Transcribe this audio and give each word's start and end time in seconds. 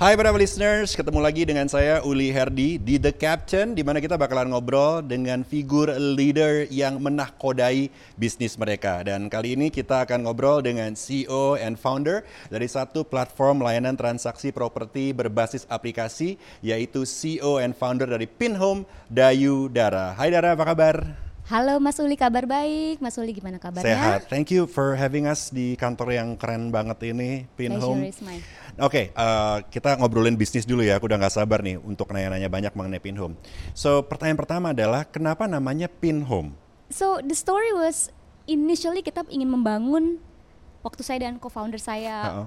Hai 0.00 0.16
para 0.16 0.32
listeners, 0.32 0.96
ketemu 0.96 1.20
lagi 1.20 1.44
dengan 1.44 1.68
saya 1.68 2.00
Uli 2.00 2.32
Herdi 2.32 2.80
di 2.80 2.96
The 2.96 3.12
Captain 3.12 3.76
di 3.76 3.84
mana 3.84 4.00
kita 4.00 4.16
bakalan 4.16 4.48
ngobrol 4.48 5.04
dengan 5.04 5.44
figur 5.44 5.92
leader 5.92 6.64
yang 6.72 7.04
menahkodai 7.04 7.92
bisnis 8.16 8.56
mereka. 8.56 9.04
Dan 9.04 9.28
kali 9.28 9.60
ini 9.60 9.68
kita 9.68 10.08
akan 10.08 10.24
ngobrol 10.24 10.64
dengan 10.64 10.96
CEO 10.96 11.60
and 11.60 11.76
founder 11.76 12.24
dari 12.48 12.64
satu 12.64 13.04
platform 13.04 13.60
layanan 13.60 13.92
transaksi 13.92 14.56
properti 14.56 15.12
berbasis 15.12 15.68
aplikasi 15.68 16.40
yaitu 16.64 17.04
CEO 17.04 17.60
and 17.60 17.76
founder 17.76 18.08
dari 18.08 18.24
Pinhome 18.24 18.88
Dayu 19.12 19.68
Dara. 19.68 20.16
Hai 20.16 20.32
Dara, 20.32 20.56
apa 20.56 20.64
kabar? 20.64 21.29
Halo 21.50 21.82
Mas 21.82 21.98
Uli, 21.98 22.14
kabar 22.14 22.46
baik. 22.46 23.02
Mas 23.02 23.18
Uli 23.18 23.34
gimana 23.34 23.58
kabarnya? 23.58 23.90
Sehat. 23.90 24.30
Thank 24.30 24.54
you 24.54 24.70
for 24.70 24.94
having 24.94 25.26
us 25.26 25.50
di 25.50 25.74
kantor 25.74 26.14
yang 26.14 26.38
keren 26.38 26.70
banget 26.70 27.10
ini, 27.10 27.50
Pinhome. 27.58 28.06
Is 28.06 28.22
mine. 28.22 28.38
Oke, 28.78 29.10
uh, 29.18 29.58
kita 29.66 29.98
ngobrolin 29.98 30.38
bisnis 30.38 30.62
dulu 30.62 30.86
ya. 30.86 31.02
Aku 31.02 31.10
udah 31.10 31.18
nggak 31.18 31.34
sabar 31.34 31.58
nih 31.66 31.74
untuk 31.82 32.14
nanya-nanya 32.14 32.46
banyak 32.46 32.70
mengenai 32.70 33.02
Pinhome. 33.02 33.34
So, 33.74 34.06
pertanyaan 34.06 34.38
pertama 34.38 34.70
adalah 34.70 35.02
kenapa 35.02 35.50
namanya 35.50 35.90
Pinhome? 35.90 36.54
So 36.86 37.18
the 37.18 37.34
story 37.34 37.74
was 37.74 38.14
initially 38.46 39.02
kita 39.02 39.26
ingin 39.26 39.50
membangun 39.50 40.22
waktu 40.86 41.02
saya 41.02 41.26
dan 41.26 41.42
co-founder 41.42 41.82
saya 41.82 42.46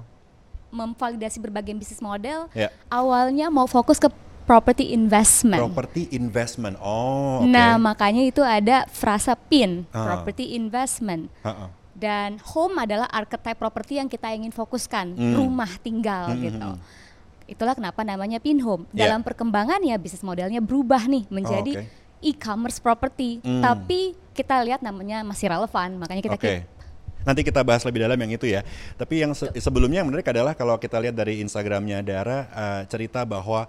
memvalidasi 0.72 1.44
berbagai 1.44 1.76
bisnis 1.76 2.00
model. 2.00 2.48
Ya. 2.56 2.72
Awalnya 2.88 3.52
mau 3.52 3.68
fokus 3.68 4.00
ke 4.00 4.08
property 4.44 4.92
investment. 4.92 5.60
Property 5.60 6.08
investment. 6.10 6.76
Oh, 6.78 7.40
oke. 7.40 7.48
Nah 7.48 7.76
makanya 7.76 8.22
itu 8.22 8.40
ada 8.40 8.84
frasa 8.88 9.34
PIN, 9.34 9.88
Ah. 9.90 10.04
property 10.14 10.52
investment. 10.52 11.32
Uh-uh. 11.40 11.68
Dan 11.94 12.36
home 12.44 12.78
adalah 12.78 13.08
archetype 13.08 13.56
properti 13.56 13.96
yang 13.96 14.06
kita 14.06 14.28
ingin 14.28 14.50
fokuskan, 14.50 15.14
Hmm. 15.14 15.34
rumah 15.34 15.70
tinggal 15.78 16.30
Hmm, 16.30 16.42
gitu. 16.42 16.70
hmm, 16.70 17.02
Itulah 17.44 17.72
kenapa 17.72 18.00
namanya 18.00 18.40
pin 18.40 18.56
home. 18.56 18.88
Ya. 18.90 19.04
Dalam 19.04 19.20
perkembangan 19.20 19.76
ya 19.80 19.94
bisnis 19.94 20.20
modelnya 20.20 20.58
berubah 20.58 21.04
nih 21.04 21.28
menjadi 21.28 21.72
Oh, 21.76 21.84
oke. 21.84 22.24
e-commerce 22.24 22.80
property. 22.80 23.36
Hmm. 23.38 23.60
Tapi 23.60 24.16
kita 24.32 24.64
lihat 24.64 24.80
namanya 24.80 25.20
masih 25.20 25.48
relevan, 25.48 25.92
makanya 25.94 26.22
kita 26.22 26.34
Oke. 26.34 26.40
keep. 26.40 26.72
Nanti 27.20 27.40
kita 27.40 27.60
bahas 27.60 27.80
lebih 27.80 28.00
dalam 28.00 28.16
yang 28.16 28.32
itu 28.32 28.44
ya. 28.44 28.60
Tapi 28.94 29.24
yang 29.24 29.32
se- 29.32 29.48
sebelumnya 29.56 30.00
yang 30.00 30.08
menarik 30.08 30.24
adalah 30.26 30.52
kalau 30.52 30.76
kita 30.76 30.96
lihat 30.98 31.12
dari 31.12 31.40
Instagramnya 31.40 32.00
Dara 32.00 32.48
uh, 32.48 32.82
cerita 32.84 33.24
bahwa 33.24 33.64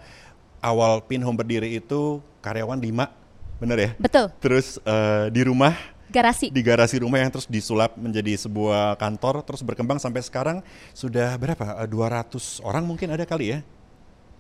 awal 0.66 1.06
Pinhome 1.06 1.38
berdiri 1.38 1.78
itu 1.78 2.18
karyawan 2.42 2.82
5, 2.82 3.62
bener 3.62 3.78
ya? 3.78 3.90
Betul, 4.02 4.34
Terus 4.42 4.82
uh, 4.82 5.30
di 5.30 5.46
rumah 5.46 5.78
garasi. 6.10 6.48
di 6.50 6.62
garasi 6.66 7.02
rumah 7.02 7.22
yang 7.22 7.30
terus 7.30 7.46
disulap 7.46 7.94
menjadi 8.00 8.40
sebuah 8.40 8.96
kantor 8.96 9.44
terus 9.46 9.62
berkembang 9.62 10.02
sampai 10.02 10.26
sekarang 10.26 10.58
sudah 10.96 11.38
berapa? 11.38 11.86
Eh, 11.86 11.90
200 11.92 12.66
orang 12.66 12.84
mungkin 12.88 13.14
ada 13.14 13.28
kali 13.28 13.54
ya? 13.54 13.60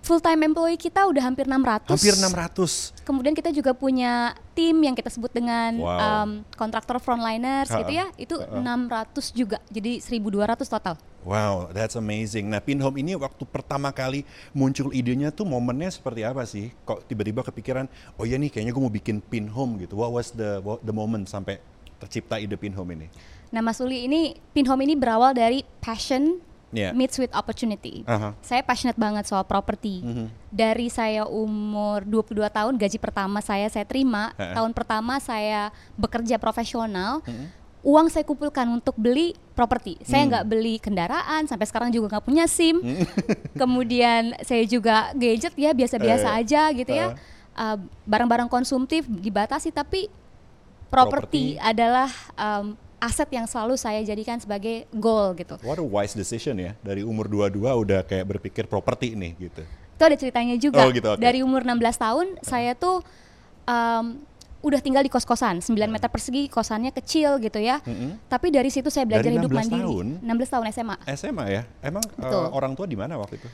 Full 0.05 0.21
time 0.21 0.45
employee 0.45 0.77
kita 0.77 1.01
udah 1.01 1.17
hampir 1.19 1.49
600. 1.49 1.89
Hampir 1.89 2.13
600. 2.13 2.93
Kemudian 3.01 3.33
kita 3.33 3.49
juga 3.49 3.73
punya 3.73 4.37
tim 4.53 4.77
yang 4.77 4.93
kita 4.93 5.09
sebut 5.09 5.33
dengan 5.33 5.73
Wow. 5.75 5.97
um, 5.97 6.29
kontraktor 6.53 7.01
frontliners 7.01 7.65
Ha-ha. 7.67 7.81
gitu 7.81 7.91
ya. 7.95 8.05
Itu 8.13 8.37
600 8.37 9.33
juga. 9.33 9.57
Jadi 9.67 9.97
1200 9.97 10.69
total. 10.69 10.93
Wow, 11.25 11.73
that's 11.73 11.97
amazing. 11.97 12.53
Nah, 12.53 12.61
Pinhome 12.61 13.01
ini 13.01 13.17
waktu 13.17 13.41
pertama 13.43 13.89
kali 13.89 14.21
muncul 14.53 14.93
idenya 14.93 15.33
tuh 15.33 15.41
momennya 15.41 15.89
seperti 15.89 16.21
apa 16.21 16.45
sih? 16.45 16.69
Kok 16.85 17.09
tiba-tiba 17.09 17.41
kepikiran, 17.41 17.89
oh 18.13 18.29
iya 18.29 18.37
nih 18.37 18.53
kayaknya 18.53 18.77
gue 18.77 18.83
mau 18.83 18.93
bikin 18.93 19.17
Pinhome 19.19 19.81
gitu. 19.81 19.97
What 19.97 20.13
was 20.13 20.29
the 20.29 20.61
what- 20.61 20.85
the 20.85 20.93
moment 20.93 21.25
sampai 21.25 21.57
tercipta 21.97 22.37
ide 22.37 22.53
Pinhome 22.53 22.93
ini? 22.93 23.07
Nah, 23.49 23.65
Mas 23.65 23.81
Uli 23.81 24.05
ini 24.05 24.37
Pinhome 24.53 24.85
ini 24.85 24.93
berawal 24.93 25.33
dari 25.33 25.65
passion 25.81 26.37
Iya. 26.69 26.91
meets 26.91 27.15
with 27.15 27.31
opportunity. 27.31 28.01
Aha. 28.03 28.33
Saya 28.39 28.59
passionate 28.59 28.95
banget 28.95 29.25
soal 29.25 29.43
properti. 29.43 30.01
Mhm. 30.01 30.27
Dari 30.49 30.87
saya 30.87 31.23
umur 31.23 32.01
22 32.01 32.47
tahun, 32.47 32.73
gaji 32.75 32.97
pertama 32.97 33.39
saya 33.39 33.67
saya 33.67 33.83
terima. 33.83 34.33
Ha-ha. 34.33 34.55
Tahun 34.55 34.71
pertama 34.71 35.17
saya 35.17 35.69
bekerja 35.95 36.35
profesional. 36.35 37.21
Mhm. 37.21 37.63
Uang 37.81 38.09
saya 38.09 38.23
kumpulkan 38.23 38.65
untuk 38.67 38.97
beli 38.97 39.37
properti. 39.53 40.01
Saya 40.01 40.25
Hmm. 40.25 40.29
nggak 40.33 40.45
beli 40.47 40.75
kendaraan, 40.77 41.45
sampai 41.45 41.63
sekarang 41.63 41.89
juga 41.89 42.09
nggak 42.11 42.25
punya 42.25 42.43
SIM. 42.43 42.81
Hmm. 42.81 43.05
Kemudian 43.61 44.33
saya 44.41 44.65
juga 44.65 45.13
gadget 45.13 45.53
ya 45.53 45.71
biasa-biasa 45.71 46.27
Eh, 46.27 46.39
aja 46.41 46.61
gitu 46.71 46.89
ya. 46.89 47.13
Uh, 47.53 47.77
Barang-barang 48.03 48.49
konsumtif 48.49 49.05
dibatasi, 49.05 49.69
tapi 49.69 50.09
properti 50.87 51.55
Properti. 51.55 51.61
adalah 51.61 52.09
um, 52.35 52.73
aset 53.05 53.29
yang 53.29 53.45
selalu 53.45 53.77
saya 53.77 54.01
jadikan 54.01 54.41
sebagai 54.41 54.89
goal 54.97 55.37
gitu. 55.37 55.61
What 55.61 55.77
a 55.77 55.85
wise 55.85 56.17
decision 56.17 56.57
ya. 56.57 56.73
Dari 56.81 57.05
umur 57.05 57.29
22 57.29 57.61
udah 57.61 58.01
kayak 58.01 58.25
berpikir 58.25 58.65
properti 58.65 59.13
nih 59.13 59.37
gitu. 59.37 59.61
Itu 59.95 60.03
ada 60.03 60.17
ceritanya 60.17 60.55
juga. 60.57 60.81
Oh, 60.81 60.89
gitu, 60.89 61.07
oke. 61.13 61.21
Dari 61.21 61.45
umur 61.45 61.61
16 61.61 61.77
tahun 62.01 62.25
saya 62.41 62.73
tuh 62.73 63.05
um, 63.69 64.19
udah 64.65 64.81
tinggal 64.81 65.05
di 65.05 65.13
kos-kosan, 65.13 65.61
9 65.61 65.77
meter 65.93 66.09
persegi, 66.09 66.49
kosannya 66.49 66.89
kecil 66.89 67.37
gitu 67.37 67.61
ya. 67.61 67.77
Mm-mm. 67.85 68.17
Tapi 68.25 68.49
dari 68.49 68.73
situ 68.73 68.89
saya 68.89 69.05
belajar 69.05 69.29
Dari 69.29 69.37
hidup 69.37 69.53
16 69.53 69.61
mandiri. 69.61 69.81
tahun? 69.85 70.07
16 70.25 70.53
tahun 70.57 70.65
SMA. 70.73 70.95
SMA 71.13 71.45
ya? 71.53 71.63
Emang 71.85 72.03
Betul. 72.17 72.45
orang 72.49 72.73
tua 72.73 72.89
di 72.89 72.97
mana 72.97 73.21
waktu 73.21 73.37
itu? 73.37 73.49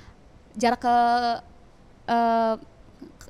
Jarak 0.56 0.80
ke 0.80 0.96
ke 2.02 2.20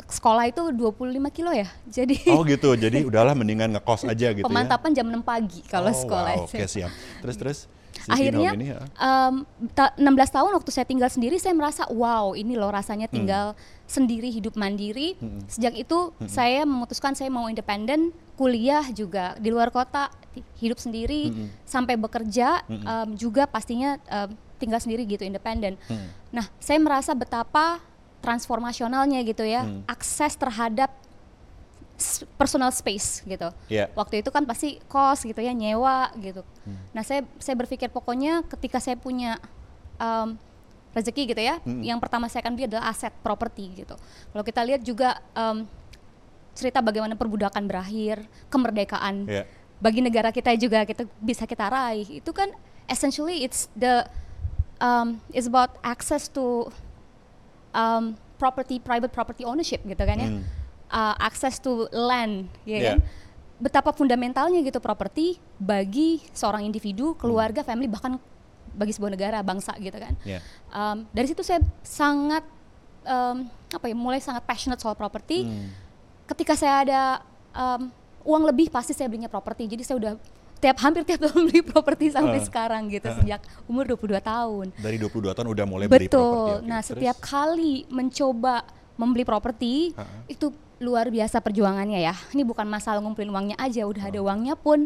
sekolah 0.08 0.46
itu 0.46 0.62
25 0.70 0.98
kilo 1.30 1.52
ya. 1.52 1.68
Jadi 1.86 2.16
Oh 2.30 2.42
gitu, 2.44 2.74
jadi 2.74 3.04
udahlah 3.04 3.34
mendingan 3.34 3.74
ngekos 3.74 4.06
aja 4.06 4.32
gitu 4.32 4.44
pemantapan 4.44 4.92
jam 4.92 5.06
6 5.06 5.22
pagi 5.22 5.62
ya? 5.62 5.70
kalau 5.70 5.90
Oh, 5.90 5.98
sekolah. 5.98 6.34
wow, 6.38 6.46
Oke 6.46 6.66
siap. 6.66 6.92
Terus 7.20 7.38
terus. 7.38 7.60
si 7.92 8.08
akhirnya 8.10 8.56
ini, 8.56 8.72
ya. 8.72 8.82
ta- 9.72 9.94
16 9.94 10.08
tahun 10.32 10.52
waktu 10.56 10.72
saya 10.72 10.88
tinggal 10.88 11.06
sendiri 11.06 11.36
saya 11.36 11.52
merasa 11.52 11.86
wow 11.86 12.34
ini 12.34 12.56
loh 12.56 12.72
rasanya 12.72 13.06
Hmm. 13.06 13.14
tinggal 13.14 13.46
sendiri 13.86 14.32
hidup 14.32 14.56
mandiri 14.56 15.20
sejak 15.46 15.76
itu 15.76 16.00
saya 16.24 16.64
memutuskan 16.64 17.14
saya 17.14 17.28
mau 17.28 17.46
independen 17.46 18.10
kuliah 18.34 18.82
juga 18.90 19.36
di 19.38 19.52
luar 19.52 19.70
kota 19.70 20.08
hidup 20.58 20.80
sendiri 20.80 21.30
Hmm. 21.30 21.48
sampai 21.62 21.94
bekerja 21.96 22.64
em, 22.66 22.82
juga 23.14 23.44
pastinya 23.44 24.00
em, 24.02 24.34
tinggal 24.56 24.80
sendiri 24.80 25.04
gitu 25.04 25.22
independen 25.22 25.76
Hmm. 25.84 26.08
nah 26.32 26.48
saya 26.58 26.80
merasa 26.80 27.12
betapa 27.12 27.84
transformasionalnya 28.22 29.20
gitu 29.22 29.44
ya 29.44 29.66
Hmm. 29.66 29.82
akses 29.86 30.34
terhadap 30.36 30.94
personal 32.34 32.74
space 32.74 33.22
gitu 33.22 33.54
Iya. 33.70 33.94
waktu 33.94 34.26
itu 34.26 34.30
kan 34.30 34.42
pasti 34.42 34.82
kos 34.86 35.22
gitu 35.22 35.38
ya 35.38 35.54
nyewa 35.54 36.10
gitu 36.18 36.42
nah 36.94 37.06
saya 37.06 37.22
saya 37.38 37.54
berpikir 37.54 37.90
pokoknya 37.90 38.42
ketika 38.48 38.82
saya 38.82 38.98
punya 38.98 39.38
um, 39.98 40.34
rezeki 40.98 41.30
gitu 41.30 41.42
ya 41.42 41.62
Hmm. 41.62 41.86
yang 41.86 42.02
pertama 42.02 42.26
saya 42.26 42.42
akan 42.42 42.58
beli 42.58 42.66
adalah 42.66 42.90
aset 42.90 43.14
properti 43.22 43.86
gitu 43.86 43.94
kalau 44.34 44.42
kita 44.42 44.66
lihat 44.66 44.82
juga 44.82 45.22
um, 45.34 45.66
cerita 46.52 46.82
bagaimana 46.82 47.14
perbudakan 47.14 47.70
berakhir 47.70 48.26
kemerdekaan 48.50 49.30
Iya. 49.30 49.46
bagi 49.78 50.02
negara 50.02 50.34
kita 50.34 50.58
juga 50.58 50.82
kita 50.84 51.06
bisa 51.22 51.46
kita 51.46 51.70
raih 51.70 52.18
itu 52.18 52.32
kan 52.34 52.50
essentially 52.90 53.46
it's 53.46 53.70
the 53.72 54.10
um, 54.82 55.22
it's 55.30 55.46
about 55.46 55.78
access 55.80 56.26
to 56.28 56.66
um, 57.72 58.04
property 58.36 58.78
private 58.78 59.10
property 59.10 59.44
ownership 59.44 59.82
gitu 59.84 60.02
kan 60.02 60.18
ya 60.18 60.30
Hmm. 60.30 60.44
Uh, 60.92 61.16
access 61.18 61.56
to 61.56 61.88
land 61.90 62.52
ya 62.62 62.76
Yeah. 62.76 62.84
kan 62.86 63.00
betapa 63.58 63.94
fundamentalnya 63.94 64.60
gitu 64.60 64.78
properti 64.78 65.38
bagi 65.56 66.20
seorang 66.32 66.66
individu 66.66 67.14
keluarga 67.16 67.62
family 67.62 67.88
bahkan 67.88 68.20
bagi 68.72 68.92
sebuah 68.92 69.14
negara 69.14 69.40
bangsa 69.40 69.72
gitu 69.78 69.96
kan 69.96 70.18
Iya. 70.24 70.40
Um, 70.68 71.08
dari 71.12 71.30
situ 71.30 71.40
saya 71.42 71.62
sangat 71.80 72.44
um, 73.04 73.48
apa 73.70 73.86
ya 73.86 73.96
mulai 73.96 74.20
sangat 74.20 74.44
passionate 74.44 74.82
soal 74.82 74.94
properti 74.94 75.48
Hmm. 75.48 75.72
ketika 76.28 76.56
saya 76.56 76.76
ada 76.84 77.02
um, 77.54 77.88
uang 78.22 78.44
lebih 78.46 78.68
pasti 78.68 78.92
saya 78.92 79.08
belinya 79.08 79.30
properti 79.30 79.66
jadi 79.66 79.82
saya 79.82 79.98
udah 79.98 80.14
tiap 80.62 80.78
hampir 80.80 81.02
tiap 81.04 81.20
tahun 81.20 81.42
beli 81.44 81.62
properti 81.64 82.06
sampai 82.08 82.38
Uh. 82.38 82.46
sekarang 82.46 82.88
gitu 82.88 83.04
Uh. 83.04 83.18
sejak 83.18 83.42
umur 83.66 83.90
22 83.90 84.22
tahun 84.22 84.66
Dari 84.76 84.96
22 84.96 85.34
tahun 85.34 85.48
udah 85.50 85.66
mulai 85.66 85.86
beli 85.86 86.06
properti. 86.06 86.14
betul 86.14 86.48
oke. 86.56 86.64
nah 86.64 86.80
Terus? 86.80 86.90
setiap 86.94 87.18
kali 87.20 87.74
mencoba 87.88 88.56
membeli 88.94 89.24
properti 89.24 89.92
Uh-uh. 89.92 90.30
itu 90.30 90.48
luar 90.80 91.08
biasa 91.08 91.38
perjuangannya 91.40 92.00
ya 92.00 92.14
ini 92.32 92.42
bukan 92.42 92.66
masalah 92.66 92.98
ngumpulin 93.00 93.30
uangnya 93.30 93.58
aja 93.58 93.84
udah 93.84 94.02
ada 94.04 94.20
uangnya 94.20 94.54
pun 94.56 94.86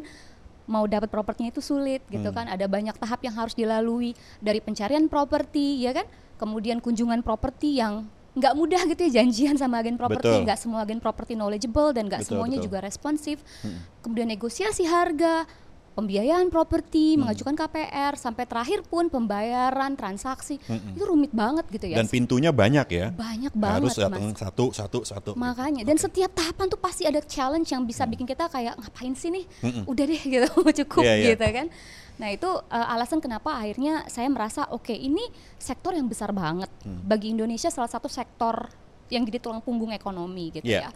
mau 0.66 0.84
dapat 0.86 1.08
propertinya 1.08 1.48
itu 1.50 1.62
sulit 1.62 2.02
gitu 2.06 2.26
Hmm. 2.26 2.36
kan 2.36 2.46
ada 2.48 2.66
banyak 2.66 2.96
tahap 2.96 3.22
yang 3.22 3.32
harus 3.34 3.54
dilalui 3.54 4.12
dari 4.40 4.58
pencarian 4.58 5.06
properti 5.06 5.80
ya 5.80 5.92
kan 5.92 6.08
kemudian 6.36 6.80
kunjungan 6.80 7.22
properti 7.22 7.78
yang 7.78 8.08
nggak 8.34 8.52
mudah 8.54 8.82
gitu 8.86 9.00
ya 9.02 9.22
janjian 9.22 9.56
sama 9.56 9.80
agen 9.80 9.96
properti 9.96 10.28
Betul. 10.28 10.44
nggak 10.44 10.58
semua 10.58 10.82
agen 10.82 11.00
properti 11.00 11.34
knowledgeable 11.34 11.92
dan 11.92 12.04
nggak 12.06 12.20
Betul, 12.22 12.36
semuanya 12.36 12.58
betul. 12.58 12.68
juga 12.68 12.78
responsif 12.82 13.38
Hmm. 13.62 13.80
kemudian 14.02 14.28
negosiasi 14.28 14.84
harga 14.84 15.48
pembiayaan 15.96 16.48
properti, 16.48 17.16
mengajukan 17.16 17.56
KPR, 17.56 18.14
sampai 18.14 18.44
terakhir 18.44 18.84
pun 18.84 19.08
pembayaran 19.08 19.96
transaksi 19.96 20.60
itu 20.92 21.02
rumit 21.02 21.32
banget 21.32 21.64
gitu 21.72 21.88
ya. 21.88 21.98
Dan 21.98 22.06
pintunya 22.06 22.52
banyak 22.52 22.88
ya. 22.88 23.06
Banyak 23.10 23.56
banget 23.56 23.80
Harus 23.82 23.96
datang 23.96 24.24
mas. 24.30 24.38
satu, 24.38 24.66
satu, 24.70 25.00
satu. 25.02 25.32
Makanya 25.34 25.82
dan 25.82 25.96
setiap 25.96 26.30
tahapan 26.30 26.68
tuh 26.68 26.78
pasti 26.78 27.04
ada 27.04 27.20
challenge 27.20 27.72
yang 27.72 27.82
bisa 27.82 28.04
bikin 28.04 28.28
kita 28.28 28.46
kayak 28.46 28.76
ngapain 28.76 29.16
sih 29.16 29.32
nih? 29.32 29.46
Udah 29.88 30.04
deh 30.04 30.22
gitu 30.36 30.48
cukup 30.84 31.02
Iya, 31.02 31.14
iya. 31.16 31.28
gitu 31.32 31.48
kan. 31.48 31.68
Nah, 32.16 32.32
itu 32.32 32.48
uh, 32.48 32.88
alasan 32.92 33.20
kenapa 33.20 33.52
akhirnya 33.52 34.08
saya 34.08 34.28
merasa 34.28 34.68
oke 34.70 34.92
ini 34.92 35.24
sektor 35.56 35.92
yang 35.92 36.08
besar 36.08 36.32
banget 36.32 36.68
Mm. 36.84 37.02
bagi 37.02 37.34
Indonesia 37.34 37.68
salah 37.68 37.90
satu 37.90 38.06
sektor 38.06 38.70
yang 39.10 39.24
jadi 39.24 39.38
tulang 39.38 39.58
punggung 39.60 39.90
ekonomi 39.90 40.54
gitu 40.54 40.66
Iya. 40.66 40.86
ya. 40.86 40.90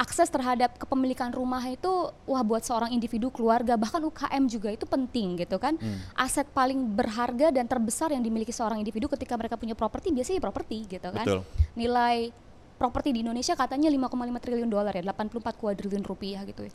Akses 0.00 0.32
terhadap 0.32 0.80
kepemilikan 0.80 1.28
rumah 1.28 1.60
itu 1.68 2.08
wah 2.24 2.40
buat 2.40 2.64
seorang 2.64 2.88
individu 2.88 3.28
keluarga 3.28 3.76
bahkan 3.76 4.00
UKM 4.00 4.48
juga 4.48 4.72
itu 4.72 4.88
penting 4.88 5.36
gitu 5.44 5.60
kan. 5.60 5.76
Hmm. 5.76 6.00
Aset 6.16 6.48
paling 6.56 6.80
berharga 6.96 7.52
dan 7.52 7.68
terbesar 7.68 8.08
yang 8.08 8.24
dimiliki 8.24 8.48
seorang 8.48 8.80
individu 8.80 9.12
ketika 9.12 9.36
mereka 9.36 9.60
punya 9.60 9.76
properti 9.76 10.08
biasanya 10.08 10.40
ya 10.40 10.44
properti 10.48 10.88
gitu 10.88 11.08
kan 11.12 11.26
Betul. 11.28 11.40
nilai 11.76 12.32
properti 12.80 13.12
di 13.12 13.20
Indonesia 13.20 13.52
katanya 13.52 13.92
5,5 13.92 14.40
triliun 14.40 14.70
dolar 14.72 14.96
ya, 14.96 15.04
84 15.04 15.60
kuadriliun 15.60 16.00
rupiah 16.00 16.40
gitu 16.48 16.64
ya. 16.64 16.72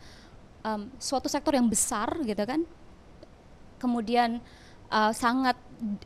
Em, 0.62 0.94
suatu 1.02 1.26
sektor 1.26 1.58
yang 1.58 1.66
besar 1.66 2.22
gitu 2.22 2.46
kan, 2.46 2.62
kemudian 3.82 4.38
uh, 4.90 5.12
sangat 5.12 5.56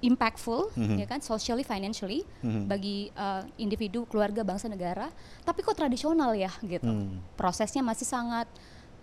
impactful 0.01 0.73
Mhm. 0.73 0.97
ya 0.97 1.05
kan, 1.05 1.21
socially, 1.21 1.61
financially 1.61 2.25
Mhm. 2.41 2.65
bagi 2.65 3.13
uh, 3.13 3.45
individu, 3.55 4.05
keluarga, 4.09 4.41
bangsa, 4.41 4.65
negara. 4.65 5.13
Tapi 5.43 5.61
kok 5.61 5.77
tradisional 5.77 6.33
ya 6.33 6.49
gitu, 6.61 6.89
Hmm. 6.89 7.21
prosesnya 7.35 7.81
masih 7.81 8.05
sangat 8.05 8.49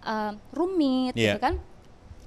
uh, 0.03 0.35
rumit 0.51 1.15
Iya. 1.15 1.35
gitu 1.35 1.41
kan. 1.43 1.55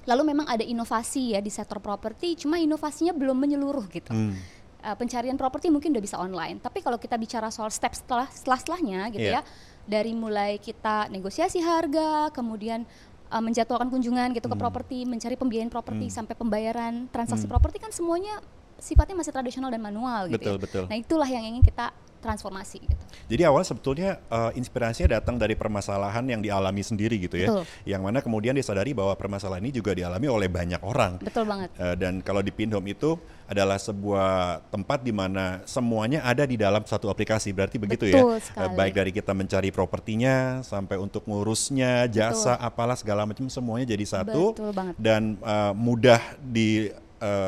Lalu 0.04 0.34
memang 0.34 0.48
ada 0.48 0.63
inovasi 0.63 1.31
ya 1.31 1.40
di 1.40 1.48
sektor 1.48 1.80
properti, 1.80 2.36
cuma 2.36 2.57
inovasinya 2.57 3.12
belum 3.12 3.36
menyeluruh 3.38 3.86
gitu 3.88 4.12
Hmm. 4.12 4.36
uh, 4.80 4.96
pencarian 4.96 5.36
properti 5.36 5.68
mungkin 5.68 5.92
udah 5.92 6.04
bisa 6.04 6.16
online. 6.16 6.60
Tapi 6.60 6.80
kalau 6.80 6.96
kita 6.96 7.16
bicara 7.16 7.48
soal 7.48 7.68
step 7.69 7.92
setelah 7.92 8.28
setelah 8.28 8.57
setelahnya 8.57 9.12
gitu 9.12 9.28
Iya. 9.28 9.40
ya, 9.40 9.48
dari 9.84 10.12
mulai 10.12 10.60
kita 10.60 11.07
negosiasi 11.07 11.60
harga, 11.60 12.31
kemudian 12.31 12.84
uh, 13.30 13.42
menjadwalkan 13.42 13.90
kunjungan 13.94 14.34
gitu 14.34 14.46
ke 14.50 14.56
Hmm. 14.58 14.64
properti, 14.66 15.06
mencari 15.06 15.38
pembiayaan 15.38 15.72
properti 15.72 16.10
Hmm. 16.10 16.16
sampai 16.22 16.36
pembayaran 16.36 17.08
transaksi 17.14 17.46
Hmm. 17.46 17.54
properti 17.56 17.78
kan 17.81 17.94
semuanya 17.94 18.42
sifatnya 18.80 19.16
masih 19.20 19.31
tradisional 19.36 19.70
dan 19.70 19.81
manual 19.84 20.28
gitu. 20.28 20.40
Betul, 20.40 20.56
ya. 20.56 20.62
betul. 20.64 20.84
Nah 20.90 20.98
itulah 20.98 21.30
yang 21.30 21.44
ingin 21.44 21.64
kita 21.64 21.92
transformasi 22.20 22.84
gitu. 22.84 22.96
Jadi 23.31 23.42
awal 23.48 23.64
sebetulnya 23.64 24.20
eh, 24.28 24.52
inspirasinya 24.60 25.20
datang 25.20 25.40
dari 25.40 25.56
permasalahan 25.56 26.28
yang 26.28 26.44
dialami 26.44 26.84
sendiri 26.84 27.16
gitu 27.16 27.40
ya. 27.40 27.48
Betul. 27.48 27.64
Yang 27.88 28.02
mana 28.04 28.20
kemudian 28.20 28.54
disadari 28.54 28.92
bahwa 28.92 29.16
permasalahan 29.16 29.64
ini 29.64 29.74
juga 29.74 29.96
dialami 29.96 30.28
oleh 30.28 30.52
banyak 30.52 30.84
orang. 30.84 31.24
Betul 31.24 31.48
banget. 31.48 31.72
Eh, 31.80 31.96
dan 31.96 32.20
kalau 32.20 32.44
di 32.44 32.52
Pinhome 32.52 32.92
itu 32.92 33.16
adalah 33.50 33.81
sebuah 33.81 34.62
tempat 34.70 35.02
di 35.02 35.10
mana 35.10 35.66
semuanya 35.66 36.22
ada 36.22 36.46
di 36.46 36.60
dalam 36.60 36.84
satu 36.86 37.10
aplikasi. 37.10 37.50
Berarti 37.56 37.82
begitu 37.82 38.12
Betul 38.12 38.38
ya. 38.38 38.44
sekali. 38.44 38.68
Eh, 38.68 38.72
baik 38.75 38.94
dari 38.94 39.12
kita 39.16 39.32
mencari 39.34 39.70
propertinya 39.72 40.62
sampai 40.62 41.00
untuk 41.00 41.25
ngurusnya, 41.25 42.06
jasa 42.12 42.60
apalah 42.60 43.00
segala 43.00 43.25
macam 43.25 43.48
semuanya 43.48 43.90
jadi 43.90 44.06
satu 44.06 44.54
Betul 44.54 44.72
banget. 44.75 44.94
dan 45.00 45.40
eh, 45.40 45.74
mudah 45.74 46.22
di 46.44 46.92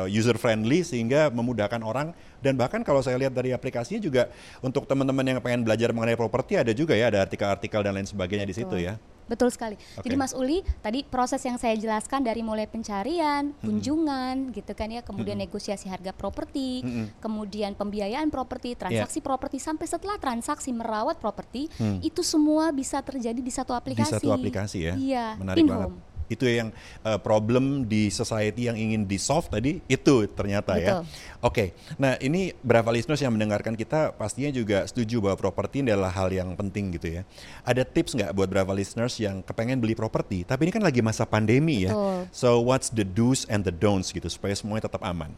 user 0.08 0.36
friendly 0.36 0.84
sehingga 0.84 1.32
memudahkan 1.32 1.80
orang 1.80 2.12
dan 2.44 2.58
bahkan 2.58 2.84
kalau 2.84 3.00
saya 3.00 3.16
lihat 3.16 3.32
dari 3.32 3.54
aplikasinya 3.54 4.02
juga 4.02 4.28
untuk 4.60 4.84
teman-teman 4.84 5.24
yang 5.24 5.38
pengen 5.40 5.64
belajar 5.64 5.94
mengenai 5.94 6.18
properti 6.18 6.58
ada 6.60 6.74
juga 6.76 6.92
ya 6.92 7.08
ada 7.08 7.24
artikel-artikel 7.24 7.80
dan 7.80 7.92
lain 7.96 8.08
sebagainya 8.08 8.44
di 8.44 8.56
situ 8.56 8.74
Betul. 8.76 8.86
ya. 8.88 8.94
Betul 9.22 9.48
sekali. 9.54 9.78
Jadi 10.02 10.12
Oke. 10.12 10.20
Mas 10.20 10.34
Uli, 10.34 10.60
tadi 10.82 11.06
proses 11.06 11.40
yang 11.46 11.56
saya 11.56 11.78
jelaskan 11.78 12.26
dari 12.26 12.42
mulai 12.44 12.66
pencarian, 12.68 13.54
kunjungan, 13.64 14.50
gitu 14.52 14.74
kan 14.76 14.90
ya, 14.90 15.00
kemudian 15.00 15.38
negosiasi 15.38 15.88
harga 15.88 16.10
properti, 16.12 16.82
Mm-mm. 16.84 17.06
kemudian 17.22 17.72
pembiayaan 17.72 18.28
properti, 18.28 18.74
transaksi 18.76 19.22
properti, 19.24 19.62
sampai 19.62 19.86
setelah 19.88 20.18
transaksi 20.18 20.74
merawat 20.74 21.16
properti, 21.22 21.70
Hmm. 21.78 22.02
itu 22.04 22.20
semua 22.20 22.74
bisa 22.74 23.00
terjadi 23.00 23.38
di 23.40 23.52
satu 23.54 23.72
aplikasi. 23.72 24.10
Di 24.10 24.14
satu 24.20 24.34
aplikasi 24.34 24.78
ya. 24.90 24.94
Iya. 24.98 25.26
Menarik 25.38 25.64
banget. 25.64 25.88
Pinhome. 25.94 26.11
Itu 26.32 26.48
yang 26.48 26.72
uh, 27.04 27.20
problem 27.20 27.84
di 27.84 28.08
society 28.08 28.66
yang 28.66 28.76
ingin 28.76 29.04
di 29.04 29.20
solve 29.20 29.48
tadi 29.52 29.78
itu 29.86 30.26
ternyata 30.32 30.80
ya. 30.80 31.04
Betul. 31.04 31.04
Oke. 31.42 31.64
Nah, 32.00 32.16
ini 32.22 32.54
berapa 32.64 32.88
listeners 32.88 33.20
yang 33.20 33.34
mendengarkan 33.34 33.76
kita 33.76 34.14
pastinya 34.16 34.50
juga 34.54 34.86
setuju 34.88 35.20
bahwa 35.20 35.36
properti 35.36 35.84
adalah 35.84 36.10
hal 36.10 36.32
yang 36.32 36.54
penting 36.56 36.94
gitu 36.96 37.20
ya. 37.20 37.22
Ada 37.66 37.84
tips 37.84 38.16
nggak 38.16 38.32
buat 38.32 38.48
berapa 38.48 38.72
listeners 38.72 39.18
yang 39.20 39.44
kepengen 39.44 39.78
beli 39.82 39.92
properti, 39.92 40.46
tapi 40.46 40.68
ini 40.68 40.72
kan 40.72 40.82
lagi 40.82 41.04
masa 41.04 41.28
pandemi 41.28 41.84
ya. 41.84 41.92
Betul. 41.92 42.18
So 42.32 42.48
what's 42.64 42.88
the 42.88 43.04
do's 43.04 43.44
and 43.50 43.66
the 43.66 43.74
don'ts 43.74 44.14
gitu 44.14 44.26
supaya 44.30 44.56
semuanya 44.56 44.88
tetap 44.88 45.04
aman? 45.04 45.34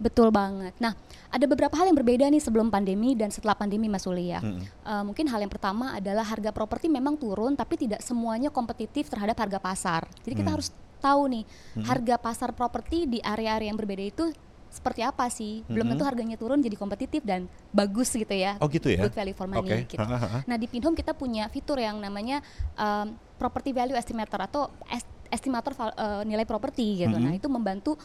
Betul 0.00 0.32
banget. 0.32 0.72
Nah, 0.80 0.96
ada 1.28 1.44
beberapa 1.44 1.76
hal 1.76 1.92
yang 1.92 1.94
berbeda 1.94 2.24
nih 2.26 2.40
sebelum 2.40 2.72
pandemi 2.72 3.12
dan 3.12 3.28
setelah 3.28 3.52
pandemi 3.52 3.84
Mas 3.84 4.08
Uli 4.08 4.32
ya. 4.32 4.40
Mm-mm. 4.40 4.64
Eh, 4.64 5.02
mungkin 5.04 5.28
hal 5.28 5.44
yang 5.44 5.52
pertama 5.52 5.92
adalah 5.92 6.24
harga 6.24 6.50
properti 6.50 6.88
memang 6.88 7.20
turun 7.20 7.52
tapi 7.52 7.76
tidak 7.76 8.00
semuanya 8.00 8.48
kompetitif 8.48 9.12
terhadap 9.12 9.36
harga 9.36 9.60
pasar. 9.60 10.08
Jadi 10.24 10.34
kita 10.34 10.48
Hmm. 10.48 10.56
harus 10.56 10.68
tahu 11.00 11.22
nih 11.28 11.44
harga 11.84 12.16
pasar 12.16 12.52
properti 12.52 13.04
di 13.04 13.18
area-area 13.20 13.68
yang 13.68 13.76
berbeda 13.76 14.00
itu 14.02 14.24
seperti 14.70 15.02
apa 15.02 15.26
sih. 15.28 15.66
Belum 15.66 15.84
tentu 15.84 16.06
harganya 16.06 16.38
turun 16.38 16.62
jadi 16.62 16.78
kompetitif 16.78 17.20
dan 17.20 17.44
bagus 17.68 18.08
gitu 18.08 18.30
ya. 18.30 18.56
Oh 18.56 18.70
gitu 18.70 18.88
ya? 18.88 19.04
Good 19.04 19.18
value 19.18 19.36
for 19.36 19.50
money 19.50 19.66
Oke. 19.66 19.84
gitu. 19.84 20.00
Nah, 20.46 20.56
di 20.56 20.64
Pinhome 20.64 20.94
kita 20.94 21.12
punya 21.12 21.50
fitur 21.50 21.76
yang 21.76 21.98
namanya 21.98 22.40
um, 22.78 23.12
property 23.36 23.74
value 23.74 23.98
estimator 23.98 24.38
atau 24.40 24.62
est- 24.88 25.08
estimator 25.26 25.74
eh, 25.74 26.22
nilai 26.22 26.46
properti 26.46 27.02
gitu. 27.02 27.16
Mhm. 27.16 27.22
Nah, 27.22 27.32
itu 27.34 27.46
membantu 27.46 27.94
uh, 27.94 27.98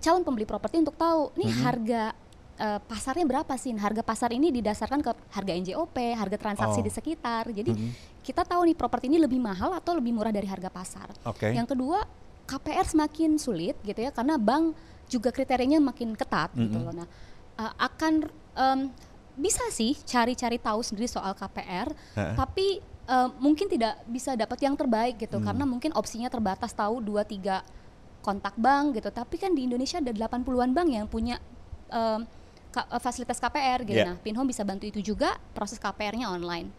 calon 0.00 0.22
pembeli 0.22 0.44
properti 0.44 0.80
untuk 0.80 0.96
tahu 0.96 1.34
nih 1.36 1.50
Mhm. 1.50 1.62
harga 1.62 2.02
eh, 2.52 2.78
pasarnya 2.84 3.24
berapa 3.26 3.54
sih? 3.58 3.72
Nah, 3.74 3.82
Harga 3.82 4.04
pasar 4.04 4.30
ini 4.30 4.52
didasarkan 4.52 5.00
ke 5.02 5.10
harga 5.34 5.52
NJOP, 5.56 5.96
harga 6.14 6.36
transaksi 6.38 6.78
Oh. 6.78 6.84
di 6.84 6.92
sekitar. 6.92 7.48
Jadi 7.50 7.72
Mhm. 7.74 7.90
kita 8.22 8.44
tahu 8.46 8.68
nih 8.70 8.76
properti 8.76 9.08
ini 9.10 9.18
lebih 9.18 9.40
mahal 9.40 9.72
atau 9.72 9.96
lebih 9.96 10.14
murah 10.14 10.30
dari 10.30 10.46
harga 10.46 10.68
pasar. 10.70 11.10
Oke. 11.26 11.50
Yang 11.50 11.74
kedua, 11.74 12.04
KPR 12.46 12.86
semakin 12.86 13.40
sulit 13.40 13.74
gitu 13.82 13.98
ya 13.98 14.12
karena 14.12 14.36
bank 14.38 14.76
juga 15.08 15.32
kriterianya 15.32 15.80
makin 15.80 16.12
ketat 16.14 16.52
gitu 16.54 16.76
Mhm. 16.76 16.84
loh. 16.86 16.94
Nah, 17.02 17.08
uh, 17.58 17.72
akan 17.82 18.30
em, 18.52 18.92
bisa 19.34 19.64
sih 19.72 19.96
cari-cari 20.04 20.60
tahu 20.60 20.84
sendiri 20.84 21.08
soal 21.08 21.32
KPR, 21.32 21.88
tapi 22.36 22.78
eh, 23.02 23.28
mungkin 23.40 23.66
tidak 23.66 23.98
bisa 24.06 24.38
dapat 24.38 24.62
yang 24.62 24.78
terbaik 24.78 25.18
gitu 25.18 25.40
Hmm. 25.40 25.44
karena 25.50 25.64
mungkin 25.66 25.90
opsinya 25.92 26.30
terbatas 26.30 26.70
tahu 26.70 27.02
2 27.02 27.26
3 27.26 27.58
kontak 28.22 28.54
bank 28.56 28.96
gitu. 28.96 29.10
Tapi 29.10 29.36
kan 29.36 29.52
di 29.52 29.66
Indonesia 29.66 29.98
ada 29.98 30.10
80-an 30.10 30.70
bank 30.70 30.88
yang 30.88 31.06
punya 31.06 31.36
ka- 32.72 32.88
eh, 32.88 33.00
fasilitas 33.02 33.36
KPR 33.36 33.84
gitu. 33.84 34.00
Yeah. 34.00 34.14
Nah, 34.14 34.16
Pinhome 34.18 34.48
bisa 34.48 34.64
bantu 34.64 34.88
itu 34.88 35.04
juga 35.04 35.36
proses 35.52 35.76
KPR-nya 35.76 36.30
online. 36.30 36.70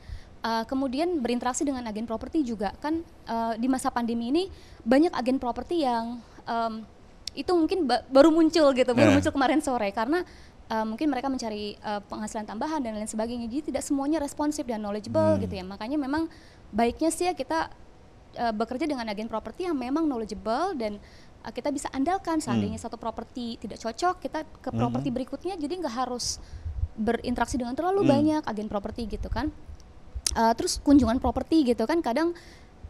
Uh, 0.43 0.67
kemudian 0.67 1.23
berinteraksi 1.23 1.63
dengan 1.63 1.87
agen 1.87 2.03
properti 2.03 2.43
juga 2.43 2.75
kan 2.83 2.99
uh, 3.31 3.55
di 3.55 3.71
masa 3.71 3.87
pandemi 3.87 4.27
ini 4.27 4.51
banyak 4.83 5.15
agen 5.15 5.39
properti 5.39 5.87
yang 5.87 6.19
um, 6.43 6.83
itu 7.31 7.47
mungkin 7.55 7.87
ba- 7.87 8.03
baru 8.11 8.27
muncul 8.27 8.75
gitu, 8.75 8.91
baru 8.91 9.07
Nah. 9.07 9.15
muncul 9.15 9.31
kemarin 9.31 9.63
sore 9.63 9.95
karena 9.95 10.19
uh, 10.67 10.83
mungkin 10.83 11.07
mereka 11.07 11.31
mencari 11.31 11.79
uh, 11.79 12.03
penghasilan 12.03 12.43
tambahan 12.43 12.83
dan 12.83 12.91
lain 12.91 13.07
sebagainya. 13.07 13.47
Jadi 13.47 13.71
tidak 13.71 13.87
semuanya 13.87 14.19
responsif 14.19 14.67
dan 14.67 14.83
knowledgeable 14.83 15.39
Hmm. 15.39 15.47
gitu 15.47 15.53
ya. 15.55 15.63
Makanya 15.63 15.95
memang 15.95 16.27
baiknya 16.75 17.07
sih 17.07 17.31
ya 17.31 17.31
kita 17.31 17.71
uh, 18.35 18.51
bekerja 18.51 18.83
dengan 18.83 19.07
agen 19.07 19.31
properti 19.31 19.63
yang 19.63 19.79
memang 19.79 20.03
knowledgeable 20.03 20.75
dan 20.75 20.99
uh, 21.43 21.51
kita 21.51 21.69
bisa 21.69 21.91
andalkan 21.91 22.39
seandainya 22.39 22.79
satu 22.79 22.95
properti 22.95 23.59
tidak 23.59 23.79
cocok, 23.79 24.15
kita 24.19 24.39
ke 24.59 24.69
Mhm. 24.71 24.79
properti 24.79 25.09
berikutnya 25.09 25.53
jadi 25.55 25.73
nggak 25.77 25.95
harus 25.99 26.39
berinteraksi 26.93 27.57
dengan 27.57 27.73
terlalu 27.73 28.05
Hmm. 28.05 28.11
banyak 28.11 28.41
agen 28.45 28.67
properti 28.67 29.05
gitu 29.07 29.27
kan. 29.27 29.51
Uh, 30.33 30.53
terus 30.55 30.79
kunjungan 30.79 31.19
properti 31.19 31.61
gitu 31.63 31.83
kan 31.83 31.99
kadang 31.99 32.33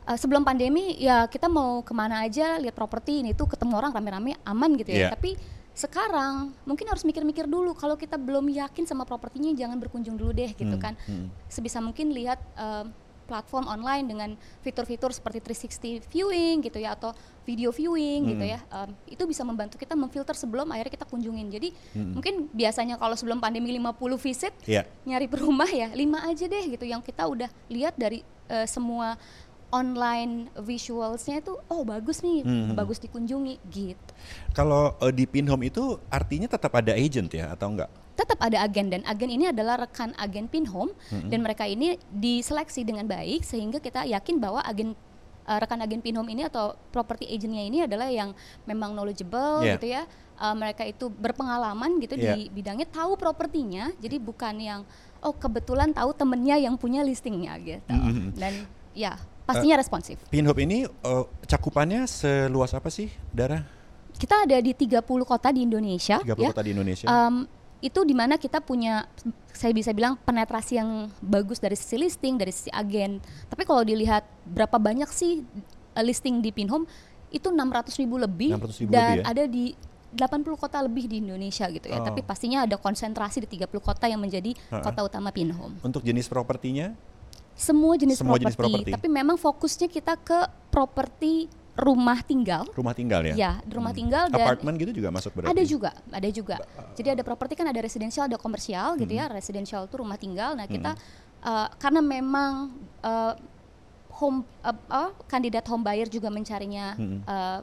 uh, 0.05 0.15
sebelum 0.15 0.43
pandemi 0.43 0.95
ya 0.95 1.25
kita 1.25 1.47
mau 1.47 1.81
ke 1.81 1.91
mana 1.91 2.23
aja 2.23 2.55
lihat 2.55 2.71
properti 2.71 3.19
ini 3.19 3.33
tuh 3.33 3.47
ketemu 3.47 3.73
orang 3.75 3.91
rame-rame 3.91 4.37
aman 4.43 4.71
gitu 4.75 4.91
ya. 4.91 5.07
Iya. 5.07 5.09
Tapi 5.11 5.35
sekarang 5.73 6.53
mungkin 6.63 6.85
harus 6.85 7.01
mikir-mikir 7.01 7.49
dulu 7.49 7.73
kalau 7.73 7.97
kita 7.97 8.13
belum 8.15 8.45
yakin 8.45 8.85
sama 8.85 9.03
propertinya 9.03 9.49
jangan 9.51 9.81
berkunjung 9.81 10.13
dulu 10.13 10.29
deh 10.29 10.53
gitu 10.53 10.77
Hmm, 10.77 10.79
kan. 10.79 10.93
hmm. 11.03 11.27
Sebisa 11.49 11.81
mungkin 11.81 12.13
lihat 12.13 12.37
uh, 12.55 12.85
platform 13.23 13.65
online 13.65 14.05
dengan 14.05 14.29
fitur-fitur 14.61 15.09
seperti 15.09 15.39
360 15.39 16.05
viewing 16.07 16.61
gitu 16.61 16.77
ya 16.77 16.93
atau 16.93 17.11
video 17.43 17.71
viewing 17.71 18.29
gitu 18.29 18.43
Hmm. 18.43 18.53
ya. 18.55 18.59
Um, 18.69 18.89
itu 19.05 19.23
bisa 19.23 19.41
membantu 19.41 19.75
kita 19.75 19.93
memfilter 19.93 20.31
sebelum 20.33 20.67
akhirnya 20.69 20.93
kita 20.93 21.07
kunjungin. 21.07 21.47
Jadi 21.49 21.69
Hmm. 21.91 22.15
mungkin 22.15 22.47
biasanya 22.49 22.95
kalau 22.95 23.13
sebelum 23.13 23.39
pandemi 23.39 23.71
50 23.71 24.15
visit 24.15 24.53
Iya. 24.63 24.83
nyari 25.03 25.27
rumah 25.27 25.67
ya 25.67 25.91
lima 25.91 26.23
aja 26.23 26.45
deh 26.45 26.63
gitu 26.69 26.83
yang 26.83 26.99
kita 26.99 27.23
udah 27.23 27.47
lihat 27.67 27.95
dari 27.95 28.21
eh, 28.45 28.67
semua 28.67 29.15
online 29.71 30.53
visualsnya 30.53 31.41
itu 31.41 31.57
oh 31.65 31.81
bagus 31.81 32.21
nih 32.21 32.45
Hmm. 32.45 32.77
bagus 32.77 33.01
dikunjungi 33.01 33.57
gitu 33.65 34.11
Kalau 34.53 34.93
eh, 35.01 35.09
di 35.09 35.25
Pinhome 35.25 35.67
itu 35.67 35.97
artinya 36.07 36.45
tetap 36.45 36.69
ada 36.71 36.93
agent 36.93 37.33
ya 37.33 37.49
atau 37.49 37.73
enggak? 37.73 37.89
Tetap 38.13 38.37
ada 38.37 38.61
agen 38.61 38.93
dan 38.93 39.01
agen 39.09 39.29
ini 39.29 39.49
adalah 39.49 39.81
rekan 39.81 40.13
agen 40.15 40.45
Pinhome 40.45 40.93
Mm-mm. 41.09 41.33
dan 41.33 41.39
mereka 41.41 41.65
ini 41.65 41.97
diseleksi 42.09 42.85
dengan 42.85 43.09
baik 43.09 43.41
sehingga 43.41 43.81
kita 43.81 44.05
yakin 44.05 44.37
bahwa 44.37 44.61
agen 44.61 44.93
uh, 45.49 45.57
rekan 45.59 45.81
agen 45.81 45.99
Pinhome 45.99 46.29
ini 46.29 46.45
atau 46.45 46.77
property 46.93 47.27
agentnya 47.27 47.63
ini 47.63 47.77
adalah 47.83 48.07
yang 48.13 48.31
memang 48.63 48.93
knowledgeable 48.93 49.65
Yeah. 49.65 49.75
gitu 49.77 49.87
ya. 49.91 50.03
Uh, 50.33 50.55
mereka 50.57 50.81
itu 50.83 51.09
berpengalaman 51.09 52.01
gitu 52.01 52.17
Yeah. 52.17 52.35
di 52.37 52.49
bidangnya, 52.49 52.89
tahu 52.89 53.17
propertinya. 53.17 53.93
Jadi 54.01 54.17
bukan 54.17 54.55
yang 54.57 54.81
oh 55.23 55.33
kebetulan 55.33 55.93
tahu 55.93 56.11
temennya 56.13 56.57
yang 56.59 56.75
punya 56.75 57.01
listingnya 57.05 57.55
gitu. 57.61 57.93
Mhm. 57.93 58.35
Dan 58.35 58.53
ya 58.93 59.15
pastinya 59.47 59.79
responsif. 59.79 60.19
Pinhop 60.27 60.57
ini 60.59 60.83
eh, 60.85 61.25
cakupannya 61.47 62.05
seluas 62.07 62.75
apa 62.75 62.91
sih, 62.91 63.07
Dara? 63.31 63.63
Kita 64.13 64.45
ada 64.45 64.57
di 64.61 64.71
30 64.77 65.01
kota 65.25 65.49
di 65.49 65.65
Indonesia 65.65 66.21
30 66.21 66.37
ya. 66.37 66.49
kota 66.53 66.61
di 66.61 66.71
Indonesia. 66.75 67.07
Um, 67.09 67.47
itu 67.83 67.99
di 68.01 68.15
mana 68.15 68.35
kita 68.35 68.57
punya 68.59 69.03
saya 69.51 69.69
bisa 69.69 69.91
bilang 69.91 70.15
penetrasi 70.17 70.79
yang 70.79 70.89
bagus 71.19 71.59
dari 71.59 71.75
sisi 71.75 71.99
listing 71.99 72.35
dari 72.35 72.49
sisi 72.49 72.71
agen 72.71 73.19
tapi 73.45 73.63
kalau 73.63 73.83
dilihat 73.83 74.23
berapa 74.45 74.77
banyak 74.77 75.09
sih 75.09 75.43
uh, 75.91 75.99
listing 76.01 76.39
di 76.39 76.49
Pinhome 76.49 76.87
itu 77.27 77.43
600 77.45 77.91
ribu 77.97 78.15
lebih 78.15 78.55
600.000 78.55 78.87
dan 78.87 79.03
lebih 79.11 79.19
ya? 79.19 79.23
ada 79.27 79.43
di 79.45 79.65
80 80.13 80.29
kota 80.55 80.77
lebih 80.79 81.05
di 81.05 81.17
Indonesia 81.19 81.65
gitu 81.67 81.85
ya 81.85 81.97
Oh. 81.97 82.05
tapi 82.05 82.21
pastinya 82.21 82.63
ada 82.63 82.77
konsentrasi 82.77 83.43
di 83.43 83.49
30 83.51 83.67
kota 83.79 84.05
yang 84.05 84.21
menjadi 84.21 84.53
Ha-ha. 84.69 84.79
kota 84.81 85.03
utama 85.03 85.29
Pinhome 85.29 85.75
Untuk 85.81 86.01
jenis 86.01 86.25
propertinya? 86.25 86.95
semua 87.53 87.93
jenis 87.93 88.17
Semua 88.17 88.37
jenis 88.37 88.55
properti 88.55 88.79
properti. 88.79 88.93
tapi 88.95 89.07
memang 89.11 89.35
fokusnya 89.35 89.85
kita 89.87 90.17
ke 90.17 90.39
properti 90.69 91.45
rumah 91.73 92.21
tinggal 92.21 92.69
Rumah 92.69 92.93
tinggal 92.93 93.21
ya? 93.25 93.33
ya 93.33 93.51
rumah 93.65 93.89
Hmm. 93.91 93.99
tinggal 94.05 94.23
dan 94.29 94.45
Apartemen 94.45 94.77
gitu 94.77 94.91
juga 94.93 95.09
masuk 95.09 95.31
berarti? 95.33 95.49
ada 95.51 95.63
juga, 95.65 95.91
ada 96.11 96.29
juga. 96.29 96.55
Jadi 96.93 97.07
ada 97.09 97.23
properti 97.25 97.53
kan 97.57 97.65
ada 97.65 97.81
residensial, 97.81 98.29
ada 98.29 98.37
komersial 98.37 98.93
gitu 98.95 99.09
Hmm. 99.09 99.25
ya. 99.25 99.25
Residensial 99.27 99.89
itu 99.89 99.95
rumah 99.97 100.15
tinggal. 100.15 100.53
Nah 100.53 100.69
kita 100.69 100.93
uh, 101.41 101.67
karena 101.75 101.99
memang 101.99 102.71
uh, 103.01 103.33
home 104.13 104.45
uh, 104.61 104.77
uh, 104.87 105.09
kandidat 105.25 105.65
home 105.65 105.81
buyer 105.81 106.05
juga 106.05 106.29
mencarinya 106.29 106.93
Hmm. 106.93 107.25
uh, 107.25 107.59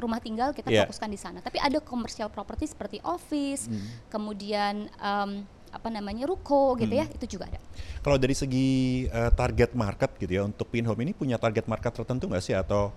rumah 0.00 0.16
tinggal, 0.16 0.56
kita 0.56 0.72
Iya. 0.72 0.88
fokuskan 0.88 1.12
di 1.12 1.20
sana. 1.20 1.44
Tapi 1.44 1.60
ada 1.60 1.76
komersial 1.76 2.32
properti 2.32 2.64
seperti 2.64 3.04
office, 3.04 3.68
Hmm. 3.68 3.84
kemudian 4.08 4.88
um, 4.96 5.44
apa 5.70 5.86
namanya 5.86 6.24
ruko 6.24 6.72
gitu 6.74 6.88
Hmm. 6.90 7.04
ya, 7.04 7.06
itu 7.12 7.36
juga 7.36 7.52
ada. 7.52 7.60
Kalau 8.00 8.16
dari 8.16 8.32
segi 8.32 8.68
eh, 9.06 9.30
target 9.30 9.76
market 9.76 10.16
gitu 10.16 10.32
ya, 10.32 10.42
untuk 10.42 10.66
Pinhome 10.66 11.04
ini 11.04 11.12
punya 11.12 11.36
target 11.36 11.68
market 11.68 11.92
tertentu 11.92 12.26
nggak 12.26 12.40
sih? 12.40 12.56
Atau 12.56 12.90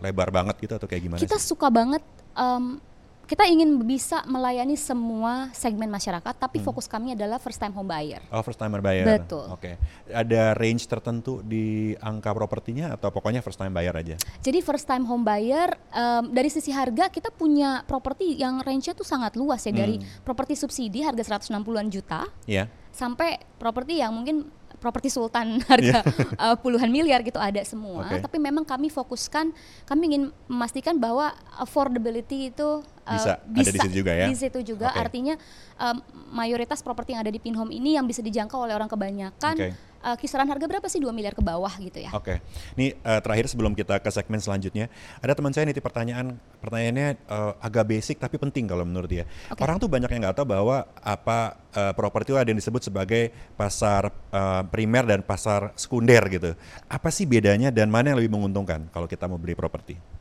lebar 0.00 0.28
banget 0.28 0.56
gitu 0.58 0.74
atau 0.74 0.84
kayak 0.84 1.02
gimana 1.02 1.20
kita 1.20 1.36
sih? 1.36 1.46
suka 1.46 1.68
banget 1.68 2.02
um, 2.32 2.80
kita 3.24 3.46
ingin 3.46 3.78
bisa 3.86 4.26
melayani 4.26 4.74
semua 4.74 5.54
segmen 5.54 5.86
masyarakat, 5.86 6.34
tapi 6.34 6.58
Hmm. 6.58 6.66
fokus 6.66 6.90
kami 6.90 7.14
adalah 7.14 7.38
first 7.38 7.62
time 7.62 7.70
home 7.70 7.86
buyer. 7.86 8.18
Oh, 8.26 8.42
first 8.42 8.58
timer 8.58 8.82
buyer. 8.82 9.06
Betul. 9.06 9.46
Oke. 9.46 9.78
Ada 10.10 10.58
range 10.58 10.90
tertentu 10.90 11.38
di 11.38 11.94
angka 11.96 12.34
propertinya 12.34 12.90
atau 12.90 13.14
pokoknya 13.14 13.38
first 13.38 13.54
time 13.54 13.70
buyer 13.70 13.94
aja? 13.94 14.18
Jadi 14.42 14.58
first 14.58 14.82
time 14.82 15.06
home 15.06 15.22
buyer 15.22 15.70
em, 15.94 16.26
dari 16.26 16.50
sisi 16.50 16.74
harga 16.74 17.06
kita 17.06 17.30
punya 17.30 17.86
properti 17.86 18.34
yang 18.34 18.66
range-nya 18.66 18.98
tuh 18.98 19.06
sangat 19.06 19.38
luas 19.38 19.62
ya 19.62 19.70
dari 19.70 19.94
Hmm. 19.94 20.26
properti 20.26 20.58
subsidi 20.58 20.98
harga 20.98 21.22
160-an 21.30 21.86
juta 21.86 22.26
Iya. 22.50 22.66
sampai 22.90 23.38
properti 23.54 24.02
yang 24.02 24.10
mungkin 24.10 24.50
properti 24.80 25.12
sultan 25.12 25.60
harga 25.70 26.00
eh, 26.34 26.56
puluhan 26.58 26.88
miliar 26.88 27.20
gitu 27.20 27.36
ada 27.36 27.60
semua. 27.62 28.08
Oke. 28.08 28.24
Tapi 28.24 28.36
memang 28.40 28.64
kami 28.64 28.88
fokuskan 28.88 29.52
kami 29.84 30.02
ingin 30.10 30.22
memastikan 30.48 30.96
bahwa 30.96 31.30
affordability 31.60 32.50
itu 32.50 32.80
eh, 33.04 33.14
Bisa, 33.14 33.36
ada 33.36 33.52
di 33.52 33.62
situ 33.68 33.88
juga 34.02 34.12
ya? 34.16 34.26
Di 34.26 34.36
situ 34.36 34.58
juga 34.64 34.88
Oke. 34.90 34.98
artinya 35.04 35.34
em, 35.76 35.96
mayoritas 36.32 36.80
properti 36.80 37.12
yang 37.12 37.22
ada 37.22 37.30
di 37.30 37.38
Pinhome 37.38 37.70
ini 37.76 38.00
yang 38.00 38.08
bisa 38.08 38.24
dijangkau 38.24 38.64
oleh 38.64 38.72
orang 38.72 38.88
kebanyakan 38.88 39.54
Oke. 39.54 39.89
Eh, 40.00 40.16
kisaran 40.16 40.48
harga 40.48 40.66
berapa 40.66 40.86
sih 40.88 41.00
2 41.00 41.12
miliar 41.12 41.36
ke 41.36 41.42
bawah 41.44 41.70
gitu 41.80 42.00
ya. 42.00 42.10
Oke, 42.16 42.40
ini 42.76 42.96
eh, 42.96 43.20
terakhir 43.20 43.46
sebelum 43.48 43.72
kita 43.76 44.00
ke 44.00 44.10
segmen 44.12 44.40
selanjutnya, 44.40 44.88
ada 45.20 45.32
teman 45.36 45.52
saya 45.52 45.68
nitip 45.68 45.84
pertanyaan, 45.84 46.36
pertanyaannya 46.60 47.08
eh, 47.16 47.52
agak 47.60 47.84
basic 47.88 48.16
tapi 48.18 48.36
penting 48.40 48.68
kalau 48.68 48.84
menurut 48.84 49.10
dia. 49.10 49.24
Oke. 49.52 49.60
Orang 49.60 49.76
tuh 49.80 49.88
banyak 49.88 50.08
yang 50.08 50.20
nggak 50.28 50.36
tahu 50.40 50.48
bahwa 50.48 50.88
apa 51.00 51.56
eh, 51.72 51.92
properti 51.96 52.32
itu 52.32 52.38
ada 52.38 52.48
yang 52.48 52.60
disebut 52.60 52.82
sebagai 52.86 53.32
pasar 53.56 54.12
eh, 54.12 54.62
primer 54.68 55.04
dan 55.08 55.20
pasar 55.24 55.72
sekunder 55.76 56.22
gitu. 56.30 56.50
Apa 56.86 57.08
sih 57.08 57.24
bedanya 57.24 57.72
dan 57.72 57.88
mana 57.88 58.12
yang 58.14 58.18
lebih 58.20 58.32
menguntungkan 58.32 58.88
kalau 58.92 59.08
kita 59.08 59.26
mau 59.26 59.40
beli 59.40 59.56
properti? 59.56 60.19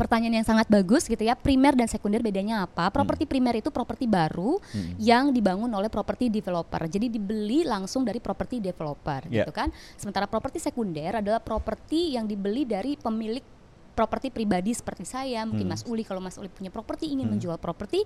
Pertanyaan 0.00 0.40
yang 0.40 0.48
sangat 0.48 0.64
bagus 0.72 1.04
gitu 1.04 1.20
ya. 1.20 1.36
Primer 1.36 1.76
dan 1.76 1.84
sekunder 1.84 2.24
bedanya 2.24 2.64
apa? 2.64 2.88
Properti 2.88 3.28
primer 3.28 3.60
itu 3.60 3.68
properti 3.68 4.08
baru 4.08 4.56
Hmm. 4.56 4.96
yang 4.96 5.24
dibangun 5.28 5.68
oleh 5.68 5.92
properti 5.92 6.32
developer. 6.32 6.88
Jadi 6.88 7.12
dibeli 7.12 7.60
langsung 7.68 8.08
dari 8.08 8.16
properti 8.16 8.64
developer 8.64 9.28
Yeah. 9.28 9.44
gitu 9.44 9.52
kan. 9.52 9.68
Sementara 10.00 10.24
properti 10.24 10.56
sekunder 10.56 11.20
adalah 11.20 11.44
properti 11.44 12.16
yang 12.16 12.24
dibeli 12.24 12.64
dari 12.64 12.96
pemilik 12.96 13.44
properti 13.90 14.32
pribadi 14.32 14.72
seperti 14.72 15.04
saya, 15.04 15.44
mungkin 15.44 15.68
Hmm. 15.68 15.76
Mas 15.76 15.84
Uli 15.84 16.08
kalau 16.08 16.24
Mas 16.24 16.40
Uli 16.40 16.48
punya 16.48 16.72
properti 16.72 17.12
ingin 17.12 17.28
Hmm. 17.28 17.36
menjual 17.36 17.60
properti. 17.60 18.00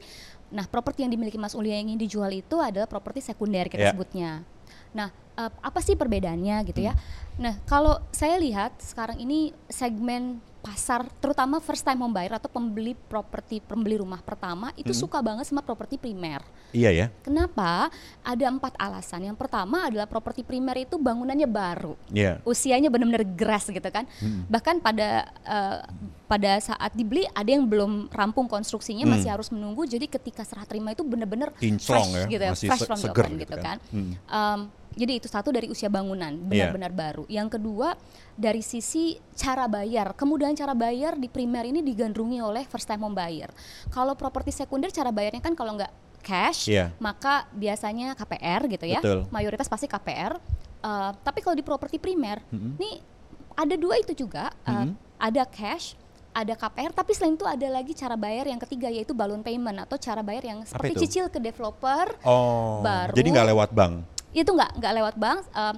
Nah, 0.50 0.66
properti 0.66 1.06
yang 1.06 1.14
dimiliki 1.14 1.38
Mas 1.38 1.54
Uli 1.54 1.70
yang 1.70 1.86
ingin 1.86 2.02
dijual 2.02 2.34
itu 2.34 2.58
adalah 2.58 2.90
properti 2.90 3.22
sekunder 3.22 3.70
kita 3.70 3.78
Yeah. 3.78 3.94
sebutnya. 3.94 4.42
Nah, 4.94 5.08
eh, 5.38 5.50
apa 5.50 5.80
sih 5.82 5.98
perbedaannya 5.98 6.56
gitu 6.70 6.80
ya? 6.84 6.94
Hmm. 6.94 7.02
Nah, 7.40 7.54
kalau 7.66 7.98
saya 8.14 8.38
lihat 8.38 8.78
sekarang 8.78 9.18
ini 9.18 9.50
segmen 9.66 10.38
pasar 10.64 11.04
terutama 11.20 11.60
first 11.60 11.84
time 11.84 12.00
home 12.00 12.16
buyer 12.16 12.32
atau 12.32 12.48
pembeli 12.48 12.96
properti 12.96 13.60
pembeli 13.60 14.00
rumah 14.00 14.24
pertama 14.24 14.72
itu 14.80 14.96
Mm-mm. 14.96 15.02
suka 15.04 15.20
banget 15.20 15.44
sama 15.44 15.60
properti 15.60 16.00
primer. 16.00 16.40
Iya 16.72 16.88
ya, 16.88 17.06
Kenapa? 17.20 17.92
Ada 18.24 18.48
empat 18.48 18.72
alasan. 18.80 19.28
Yang 19.28 19.44
pertama 19.44 19.84
adalah 19.84 20.08
properti 20.08 20.40
primer 20.40 20.80
itu 20.80 20.96
bangunannya 20.96 21.44
baru, 21.44 22.00
iya. 22.08 22.40
usianya 22.48 22.88
benar-benar 22.88 23.28
grass 23.36 23.68
gitu 23.68 23.84
kan. 23.92 24.08
Mm. 24.24 24.48
Bahkan 24.48 24.76
pada 24.80 25.28
eh, 25.44 25.78
pada 26.34 26.58
saat 26.58 26.90
dibeli 26.92 27.22
ada 27.30 27.46
yang 27.46 27.62
belum 27.62 28.10
rampung 28.10 28.50
konstruksinya 28.50 29.06
Hmm. 29.06 29.14
masih 29.14 29.30
harus 29.30 29.48
menunggu. 29.48 29.86
Jadi 29.86 30.10
ketika 30.10 30.42
serah 30.42 30.66
terima 30.66 30.90
itu 30.90 31.06
benar-benar 31.06 31.54
fresh 31.54 32.10
ya, 32.10 32.26
gitu 32.26 32.42
ya, 32.42 32.50
masih 32.50 32.66
fresh 32.66 32.82
se- 32.82 32.88
from 32.88 32.98
the 32.98 33.06
seger 33.06 33.22
oven 33.22 33.34
gitu 33.34 33.42
gitu 33.46 33.56
kan. 33.56 33.76
kan. 33.78 33.94
Hmm. 33.94 34.12
Um, 34.26 34.60
jadi 34.94 35.12
itu 35.14 35.26
satu 35.26 35.50
dari 35.50 35.66
usia 35.66 35.86
bangunan 35.86 36.34
benar-benar 36.40 36.90
baru. 36.90 37.22
Yang 37.26 37.54
kedua 37.54 37.94
dari 38.34 38.62
sisi 38.62 39.14
cara 39.32 39.66
bayar, 39.66 40.14
kemudahan 40.14 40.54
cara 40.54 40.70
bayar 40.70 41.14
di 41.14 41.26
primer 41.26 41.66
ini 41.66 41.78
digandrungi 41.80 42.38
oleh 42.40 42.62
first 42.64 42.86
time 42.86 42.98
home 43.00 43.14
buyer. 43.14 43.50
Kalau 43.88 44.14
properti 44.14 44.50
sekunder 44.50 44.90
cara 44.90 45.10
bayarnya 45.10 45.38
kan 45.40 45.54
kalau 45.54 45.74
nggak 45.74 45.90
cash, 46.18 46.66
Iya. 46.66 46.90
maka 46.98 47.46
biasanya 47.52 48.14
KPR 48.14 48.66
gitu 48.66 48.86
ya. 48.86 48.98
Betul. 48.98 49.30
Mayoritas 49.30 49.66
pasti 49.66 49.86
KPR. 49.86 50.34
Uh, 50.80 51.10
tapi 51.20 51.40
kalau 51.40 51.54
di 51.54 51.62
properti 51.62 51.96
primer, 51.96 52.42
Mm-mm. 52.48 52.74
nih 52.76 52.98
ada 53.54 53.74
dua 53.74 53.96
itu 53.96 54.14
juga, 54.16 54.50
uh, 54.62 54.82
Mhm. 54.82 54.94
ada 55.16 55.42
cash. 55.44 55.94
Ada 56.34 56.58
KPR, 56.58 56.90
tapi 56.90 57.14
selain 57.14 57.38
itu 57.38 57.46
ada 57.46 57.62
lagi 57.70 57.94
cara 57.94 58.18
bayar 58.18 58.50
yang 58.50 58.58
ketiga 58.58 58.90
yaitu 58.90 59.14
balloon 59.14 59.38
payment 59.40 59.78
atau 59.80 59.94
cara 59.94 60.18
bayar 60.18 60.42
yang 60.44 60.58
seperti 60.66 61.06
cicil 61.06 61.30
ke 61.30 61.38
developer 61.38 62.10
Oh, 62.22 62.82
Baru- 62.82 63.14
jadi 63.14 63.28
nggak 63.30 63.46
lewat 63.54 63.70
bank. 63.70 63.94
itu 64.34 64.50
nggak 64.50 64.70
nggak 64.74 64.92
lewat 64.98 65.14
bank 65.14 65.38
um, 65.48 65.74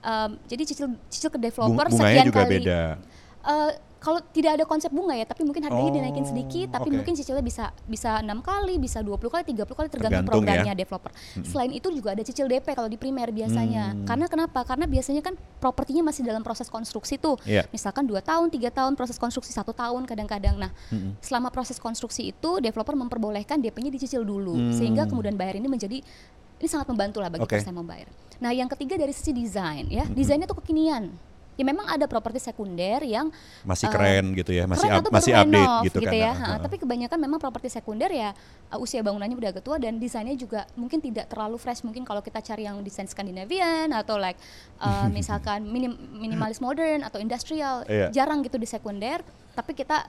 um, 0.00 0.30
jadi 0.48 0.62
cicil 0.64 0.86
cicil 1.06 1.28
ke 1.28 1.36
Bung- 1.36 1.44
developer 1.44 1.86
bunganya 1.92 2.08
sekian 2.08 2.26
juga 2.26 2.40
kali 2.40 2.54
beda. 2.56 2.80
Eh, 3.38 3.70
kalau 3.98 4.22
tidak 4.24 4.54
ada 4.54 4.64
konsep 4.64 4.88
bunga 4.88 5.12
ya 5.12 5.22
tapi 5.22 5.42
mungkin 5.42 5.62
harganya 5.62 5.84
Oh, 5.84 5.94
dinaikin 5.94 6.22
sedikit 6.22 6.70
tapi 6.70 6.88
oke. 6.88 6.96
mungkin 6.96 7.12
cicilnya 7.12 7.40
bisa 7.40 7.74
bisa 7.84 8.18
enam 8.18 8.38
kali 8.38 8.76
bisa 8.76 8.98
20 9.00 9.18
kali 9.26 9.42
30 9.44 9.66
kali 9.68 9.88
tergantung, 9.88 9.90
Tergantung 9.90 10.22
ya. 10.22 10.30
programnya 10.30 10.72
developer 10.72 11.10
selain 11.42 11.70
itu 11.70 11.90
juga 11.90 12.12
ada 12.12 12.22
cicil 12.22 12.46
DP 12.46 12.66
kalau 12.72 12.86
di 12.86 12.94
primer 12.94 13.28
biasanya 13.28 13.90
Hmm. 13.90 14.06
karena 14.06 14.26
kenapa 14.26 14.60
karena 14.62 14.84
biasanya 14.84 15.18
kan 15.20 15.32
propertinya 15.58 16.06
masih 16.06 16.22
dalam 16.22 16.40
proses 16.40 16.66
konstruksi 16.66 17.16
tuh 17.16 17.34
Iya. 17.42 17.66
misalkan 17.68 18.04
dua 18.04 18.20
tahun 18.20 18.48
tiga 18.48 18.70
tahun 18.70 18.94
proses 18.94 19.16
konstruksi 19.16 19.50
satu 19.50 19.70
tahun 19.70 20.04
kadang-kadang 20.04 20.56
nah 20.56 20.70
Mm-mm. 20.88 21.18
selama 21.18 21.48
proses 21.48 21.76
konstruksi 21.76 22.28
itu 22.28 22.50
developer 22.58 22.94
memperbolehkan 22.94 23.58
DP-nya 23.58 23.90
dicicil 23.90 24.22
dulu 24.22 24.54
Hmm. 24.54 24.72
sehingga 24.72 25.04
kemudian 25.04 25.34
bayar 25.34 25.56
ini 25.56 25.66
menjadi 25.66 25.98
ini 26.58 26.66
sangat 26.66 26.86
membantu 26.86 27.18
lah 27.18 27.30
bagi 27.30 27.46
time 27.46 27.70
home 27.72 27.86
buyer. 27.86 28.10
Nah, 28.38 28.50
yang 28.50 28.66
ketiga 28.68 28.94
dari 28.94 29.10
sisi 29.10 29.30
desain 29.30 29.86
ya, 29.86 30.02
desainnya 30.08 30.42
tuh 30.44 30.58
kekinian. 30.58 31.06
Ya 31.58 31.66
memang 31.66 31.90
ada 31.90 32.06
properti 32.06 32.38
sekunder 32.38 33.02
yang 33.02 33.34
Masih 33.66 33.90
eh, 33.90 33.92
keren 33.92 34.30
gitu 34.32 34.54
ya, 34.54 34.62
masih 34.64 34.86
keren 34.86 35.02
up- 35.02 35.10
masih 35.10 35.32
update 35.34 35.58
renov 35.58 35.82
gitu, 35.82 35.98
kan. 35.98 36.12
ya. 36.14 36.30
Ha, 36.30 36.38
heeh. 36.38 36.58
tapi 36.62 36.76
kebanyakan 36.78 37.18
memang 37.18 37.38
properti 37.38 37.66
sekunder 37.68 38.06
ya 38.08 38.30
uh, 38.70 38.78
usia 38.78 39.02
bangunannya 39.02 39.34
udah 39.34 39.50
agak 39.50 39.66
tua 39.66 39.74
dan 39.76 39.98
desainnya 39.98 40.32
juga 40.32 40.70
mungkin 40.72 41.02
tidak 41.02 41.26
terlalu 41.26 41.58
fresh. 41.58 41.82
Mungkin 41.82 42.06
kalau 42.06 42.22
kita 42.22 42.38
cari 42.38 42.62
yang 42.62 42.78
desain 42.80 43.04
Scandinavian 43.04 43.90
atau 43.90 44.14
like 44.16 44.38
uh, 44.78 45.10
misalkan 45.18 45.66
minim, 45.66 45.92
minimalis 46.14 46.62
modern 46.62 47.02
atau 47.02 47.18
industrial, 47.18 47.82
Iya. 47.84 48.14
jarang 48.14 48.40
gitu 48.40 48.54
di 48.54 48.64
sekunder. 48.64 49.18
Tapi 49.52 49.74
kita 49.74 50.06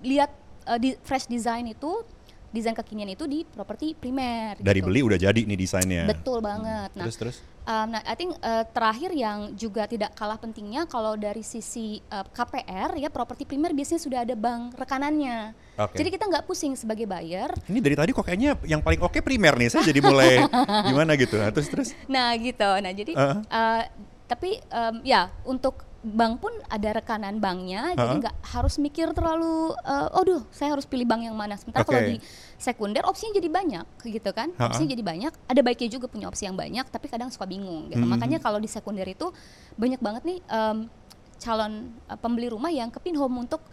lihat 0.00 0.30
uh, 0.64 0.78
di 0.78 0.94
fresh 1.00 1.26
design 1.26 1.66
itu 1.66 2.06
desain 2.54 2.78
kekinian 2.78 3.10
itu 3.10 3.26
di 3.26 3.42
properti 3.42 3.98
primer. 3.98 4.54
dari 4.62 4.78
gitu. 4.78 4.86
beli 4.86 5.00
udah 5.02 5.18
jadi 5.18 5.40
nih 5.42 5.58
desainnya. 5.58 6.06
Betul 6.06 6.38
banget. 6.38 6.94
Nah, 6.94 7.04
Terus 7.10 7.18
terus. 7.18 7.36
Um, 7.64 7.96
nah, 7.96 8.02
I 8.06 8.14
think 8.14 8.36
uh, 8.44 8.62
terakhir 8.70 9.10
yang 9.16 9.56
juga 9.58 9.88
tidak 9.88 10.14
kalah 10.14 10.38
pentingnya 10.38 10.84
kalau 10.86 11.16
dari 11.16 11.40
sisi 11.40 11.98
uh, 12.12 12.22
KPR 12.22 12.94
ya 13.00 13.08
properti 13.08 13.48
primer 13.48 13.74
biasanya 13.74 14.00
sudah 14.04 14.20
ada 14.22 14.36
bank 14.38 14.78
rekanannya. 14.78 15.56
Oke. 15.80 15.98
Jadi 15.98 16.08
kita 16.14 16.30
nggak 16.30 16.44
pusing 16.46 16.78
sebagai 16.78 17.08
buyer. 17.08 17.50
Ini 17.66 17.80
dari 17.82 17.96
tadi 17.98 18.10
kok 18.14 18.22
kayaknya 18.22 18.54
yang 18.68 18.84
paling 18.84 19.00
oke 19.02 19.18
primer 19.24 19.58
nih. 19.58 19.68
Saya 19.72 19.90
jadi 19.90 19.98
mulai 20.04 20.44
gimana 20.92 21.18
gitu. 21.18 21.40
Nah, 21.40 21.50
terus 21.50 21.68
terus. 21.72 21.88
Nah 22.06 22.36
gitu. 22.38 22.70
Nah 22.78 22.92
jadi 22.94 23.12
Uh-uh. 23.16 23.40
uh, 23.48 23.82
tapi 24.28 24.60
um, 24.70 24.94
ya 25.02 25.32
untuk 25.42 25.82
bank 26.04 26.44
pun 26.44 26.52
ada 26.68 27.00
rekanan 27.00 27.40
banknya, 27.40 27.96
jadi 27.96 28.14
nggak 28.20 28.36
harus 28.52 28.76
mikir 28.76 29.16
terlalu, 29.16 29.72
uh, 29.88 30.20
"Aduh, 30.20 30.44
saya 30.52 30.76
harus 30.76 30.84
pilih 30.84 31.08
bank 31.08 31.24
yang 31.24 31.32
mana." 31.32 31.56
Sementara 31.56 31.80
kalau 31.88 32.04
Oke. 32.04 32.10
di 32.12 32.16
sekunder 32.60 33.08
opsinya 33.08 33.40
jadi 33.40 33.48
banyak, 33.48 33.86
gitu 34.04 34.30
kan? 34.36 34.52
Ha-ha. 34.52 34.68
Opsinya 34.68 34.92
jadi 34.92 35.00
banyak. 35.00 35.32
Ada 35.48 35.60
baiknya 35.64 35.88
juga 35.96 36.06
punya 36.12 36.28
opsi 36.28 36.44
yang 36.44 36.60
banyak, 36.60 36.84
tapi 36.92 37.08
kadang 37.08 37.32
suka 37.32 37.48
bingung, 37.48 37.88
gitu. 37.88 38.04
Mhm. 38.04 38.12
Makanya 38.20 38.38
kalau 38.44 38.60
di 38.60 38.68
sekunder 38.68 39.08
itu 39.08 39.32
banyak 39.80 40.00
banget 40.04 40.22
nih 40.28 40.38
em, 40.44 40.92
calon 41.40 41.96
uh, 42.12 42.18
pembeli 42.20 42.52
rumah 42.52 42.68
yang 42.68 42.92
ke 42.92 43.00
Pinhome 43.00 43.48
untuk 43.48 43.64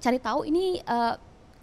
cari 0.00 0.20
tahu 0.20 0.44
ini 0.48 0.84
uh, 0.84 1.16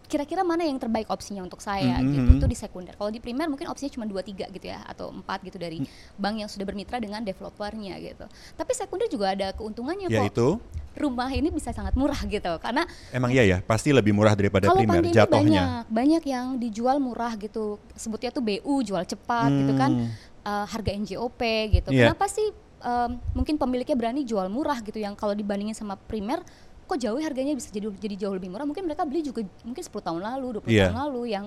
kira-kira 0.08 0.42
mana 0.42 0.64
yang 0.64 0.80
terbaik 0.80 1.12
opsinya 1.12 1.44
untuk 1.44 1.60
saya 1.60 2.00
Mhm. 2.00 2.10
gitu. 2.10 2.30
Itu 2.40 2.46
di 2.48 2.58
sekunder. 2.58 2.96
Kalau 2.96 3.12
di 3.12 3.20
primer 3.20 3.46
mungkin 3.46 3.68
opsinya 3.68 3.92
cuma 3.92 4.06
2 4.08 4.24
3 4.24 4.48
gitu 4.50 4.66
ya 4.66 4.80
atau 4.88 5.12
4 5.12 5.44
gitu 5.44 5.60
dari 5.60 5.84
bank 6.16 6.36
yang 6.40 6.50
sudah 6.50 6.64
bermitra 6.64 6.98
dengan 6.98 7.22
developernya 7.22 8.00
gitu. 8.00 8.26
Tapi 8.56 8.72
sekunder 8.72 9.08
juga 9.08 9.36
ada 9.36 9.52
keuntungannya 9.52 10.08
kok. 10.08 10.16
Yaitu 10.24 10.50
Rumah 10.98 11.30
ini 11.30 11.54
bisa 11.54 11.70
sangat 11.70 11.94
murah 11.94 12.18
gitu 12.26 12.50
karena 12.58 12.82
emang 13.14 13.30
iya 13.30 13.46
ya, 13.46 13.58
pasti 13.62 13.94
lebih 13.94 14.18
murah 14.18 14.34
daripada 14.34 14.66
kalau 14.66 14.82
primer 14.82 14.98
pandemi 14.98 15.14
jatuhnya. 15.14 15.86
banyak 15.86 15.94
banyak 15.94 16.24
yang 16.26 16.46
dijual 16.58 16.98
murah 16.98 17.38
gitu. 17.38 17.78
Sebutnya 17.94 18.34
tuh 18.34 18.42
BU 18.42 18.82
jual 18.82 19.06
cepat 19.06 19.52
gitu 19.54 19.78
kan. 19.78 19.92
Hmm. 19.94 20.10
eh, 20.42 20.66
harga 20.66 20.90
NJOP 20.96 21.42
gitu. 21.70 21.94
Iya. 21.94 22.10
Kenapa 22.10 22.26
sih 22.26 22.50
em, 22.78 23.12
mungkin 23.34 23.58
pemiliknya 23.58 23.94
berani 23.94 24.22
jual 24.24 24.48
murah 24.48 24.82
gitu 24.82 24.98
yang 24.98 25.14
kalau 25.14 25.34
dibandingin 25.34 25.74
sama 25.74 25.98
primer 25.98 26.42
kok 26.88 26.98
jauh 26.98 27.20
ya 27.20 27.28
harganya 27.28 27.54
bisa 27.54 27.68
jadi 27.70 27.92
jadi 27.92 28.16
jauh 28.26 28.34
lebih 28.34 28.50
murah. 28.50 28.64
Mungkin 28.64 28.88
mereka 28.88 29.04
beli 29.04 29.22
juga 29.22 29.44
mungkin 29.62 29.84
10 29.84 29.92
tahun 29.92 30.22
lalu, 30.24 30.64
20 30.64 30.72
Iya. 30.72 30.90
tahun 30.90 30.98
lalu 31.04 31.22
yang 31.36 31.46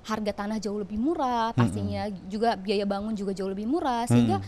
harga 0.00 0.32
tanah 0.32 0.56
jauh 0.56 0.80
lebih 0.80 0.96
murah, 0.96 1.52
pastinya 1.52 2.08
juga 2.26 2.56
biaya 2.56 2.88
bangun 2.88 3.12
juga 3.12 3.36
jauh 3.36 3.52
lebih 3.52 3.68
murah 3.68 4.08
sehingga 4.08 4.40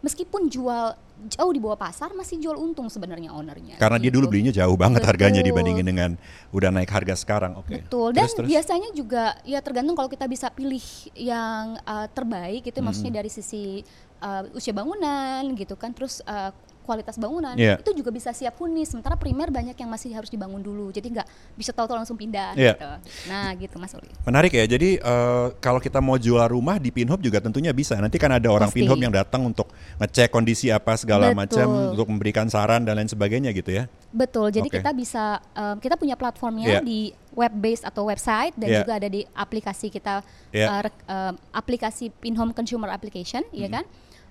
meskipun 0.00 0.48
jual 0.48 0.96
jauh 1.32 1.52
di 1.54 1.60
bawah 1.62 1.78
pasar 1.80 2.12
masih 2.12 2.36
jual 2.36 2.56
untung 2.60 2.88
sebenarnya 2.92 3.32
ownernya. 3.32 3.80
Karena 3.80 3.96
dia 3.96 4.12
gitu. 4.12 4.20
dulu 4.20 4.32
belinya 4.36 4.52
jauh 4.52 4.76
banget 4.76 5.00
harganya 5.04 5.40
Betul. 5.40 5.48
dibandingin 5.54 5.86
dengan 5.86 6.10
udah 6.52 6.68
naik 6.72 6.90
harga 6.92 7.14
sekarang. 7.16 7.56
Oke. 7.56 7.80
Betul. 7.80 8.12
Dan 8.12 8.28
Terus, 8.28 8.34
terus. 8.36 8.48
biasanya 8.48 8.88
juga 8.92 9.24
ya 9.48 9.60
tergantung 9.64 9.96
kalau 9.96 10.10
kita 10.12 10.28
bisa 10.28 10.52
pilih 10.52 10.82
yang 11.16 11.80
uh, 11.84 12.04
terbaik 12.12 12.68
itu 12.68 12.78
maksudnya 12.84 13.24
dari 13.24 13.30
sisi 13.32 13.80
uh, 14.20 14.44
usia 14.52 14.76
bangunan 14.76 15.40
gitu 15.56 15.76
kan, 15.76 15.92
terus 15.96 16.20
uh, 16.28 16.52
kualitas 16.84 17.16
bangunan 17.16 17.56
Iya. 17.56 17.80
itu 17.80 17.90
juga 17.96 18.12
bisa 18.12 18.30
siap 18.30 18.54
huni. 18.56 18.84
Sementara 18.84 19.16
primer 19.16 19.48
banyak 19.48 19.72
yang 19.72 19.88
masih 19.88 20.12
harus 20.12 20.28
dibangun 20.28 20.60
dulu, 20.60 20.92
jadi 20.92 21.08
nggak 21.08 21.26
bisa 21.56 21.72
tahu-tahu 21.72 21.96
langsung 21.98 22.14
pindah 22.14 22.52
Iya. 22.52 22.76
gitu. 22.76 22.90
Nah 23.26 23.48
gitu 23.56 23.76
Mas 23.76 23.96
Uli. 23.96 24.12
Menarik 24.22 24.52
ya. 24.52 24.64
Jadi 24.64 24.96
eh, 24.96 25.46
kalau 25.58 25.80
kita 25.80 25.98
mau 25.98 26.14
jual 26.14 26.44
rumah 26.44 26.76
di 26.76 26.92
Pinhop 26.92 27.18
juga 27.18 27.40
tentunya 27.40 27.72
bisa. 27.72 27.96
Nanti 27.96 28.20
kan 28.20 28.30
ada 28.30 28.46
orang 28.46 28.68
Pasti. 28.68 28.84
Pinhop 28.84 29.00
yang 29.00 29.10
datang 29.10 29.42
untuk 29.42 29.72
ngecek 29.98 30.28
kondisi 30.28 30.68
apa 30.68 30.94
segala 30.94 31.32
macam 31.32 31.90
untuk 31.90 32.06
memberikan 32.06 32.44
saran 32.46 32.84
dan 32.84 32.94
lain 32.94 33.08
sebagainya 33.08 33.50
gitu 33.50 33.72
ya. 33.72 33.88
Betul. 34.12 34.52
Jadi 34.52 34.68
Oke. 34.68 34.78
kita 34.78 34.90
bisa 34.92 35.24
um, 35.56 35.80
kita 35.80 35.96
punya 35.96 36.14
platformnya 36.14 36.78
Iya. 36.78 36.80
di 36.84 37.10
web 37.34 37.50
based 37.50 37.82
atau 37.82 38.06
website 38.06 38.54
dan 38.54 38.68
Iya. 38.70 38.78
juga 38.84 38.92
ada 38.94 39.08
di 39.08 39.24
aplikasi 39.26 39.90
kita 39.90 40.22
Iya. 40.52 40.66
uh, 40.68 40.80
rek- 40.84 41.04
um, 41.04 41.32
aplikasi 41.50 42.14
Pinhome 42.14 42.52
Consumer 42.52 42.86
Application, 42.88 43.42
ya 43.50 43.66
Hmm. 43.66 43.74
kan? 43.80 43.84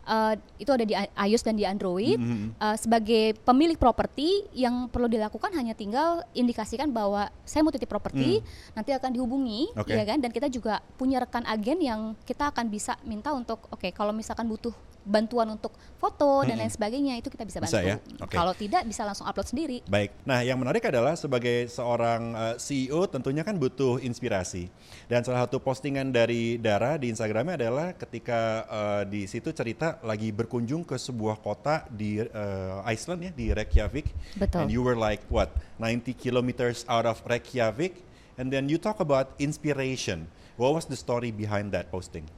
Uh, 0.04 0.36
itu 0.60 0.68
ada 0.68 0.84
di 0.84 0.94
iOS 0.96 1.44
dan 1.48 1.56
di 1.56 1.64
Android. 1.64 2.20
Mhm. 2.20 2.60
Uh, 2.60 2.76
sebagai 2.76 3.40
pemilik 3.48 3.80
properti 3.80 4.44
yang 4.52 4.92
perlu 4.92 5.08
dilakukan 5.08 5.56
hanya 5.56 5.72
tinggal 5.72 6.28
indikasikan 6.36 6.92
bahwa 6.92 7.32
saya 7.48 7.64
mau 7.64 7.72
titip 7.72 7.88
properti, 7.88 8.44
nanti 8.76 8.92
akan 8.92 9.16
dihubungi, 9.16 9.72
Hmm. 9.72 9.82
Oke. 9.84 9.96
ya 9.96 10.04
kan? 10.04 10.20
Dan 10.20 10.32
kita 10.36 10.52
juga 10.52 10.84
punya 11.00 11.24
rekan 11.24 11.48
agen 11.48 11.80
yang 11.80 12.02
kita 12.28 12.52
akan 12.52 12.68
bisa 12.68 13.00
minta 13.08 13.32
untuk, 13.32 13.64
oke, 13.72 13.90
kalau 13.96 14.12
misalkan 14.12 14.44
butuh 14.48 14.76
bantuan 15.04 15.48
untuk 15.52 15.76
foto 16.00 16.44
dan 16.44 16.60
lain 16.60 16.72
sebagainya 16.72 17.20
itu 17.20 17.28
kita 17.32 17.44
bisa 17.48 17.60
Hmm. 17.60 17.68
Bisa 17.68 17.80
bantu. 17.80 17.92
ya? 17.92 17.98
Oke. 18.24 18.34
Kalau 18.36 18.54
tidak 18.56 18.84
bisa 18.84 19.04
langsung 19.04 19.28
upload 19.28 19.48
sendiri. 19.48 19.78
Baik. 19.88 20.12
Nah, 20.24 20.44
yang 20.44 20.60
menarik 20.60 20.84
adalah 20.84 21.16
sebagai 21.16 21.68
seorang 21.68 22.22
eh, 22.34 22.56
CEO 22.60 23.08
tentunya 23.08 23.44
kan 23.44 23.56
butuh 23.56 24.00
inspirasi. 24.00 24.68
Dan 25.08 25.24
salah 25.24 25.48
satu 25.48 25.60
postingan 25.64 26.12
dari 26.12 26.60
Dara 26.60 26.96
di 26.96 27.12
Instagramnya 27.12 27.56
adalah 27.56 27.88
ketika 27.96 28.40
eh, 28.68 29.04
di 29.08 29.22
situ 29.28 29.52
cerita 29.52 30.00
lagi 30.04 30.32
berkunjung 30.32 30.84
ke 30.84 30.96
sebuah 30.96 31.40
kota 31.40 31.88
di 31.88 32.20
eh, 32.20 32.92
Iceland 32.92 33.28
ya, 33.28 33.32
di 33.32 33.52
Reykjavik. 33.52 34.08
Betul. 34.40 34.60
And 34.66 34.70
you 34.72 34.84
were 34.84 34.98
like 34.98 35.24
what, 35.28 35.52
90 35.80 36.16
kilometers 36.16 36.84
out 36.88 37.04
of 37.04 37.20
Reykjavik, 37.24 38.00
and 38.36 38.52
then 38.52 38.68
you 38.68 38.80
talk 38.80 39.00
about 39.00 39.36
inspiration. 39.40 40.28
What 40.54 40.78
was 40.78 40.86
the 40.86 40.94
story 40.96 41.34
behind 41.34 41.74
that 41.74 41.90
posting? 41.90 42.30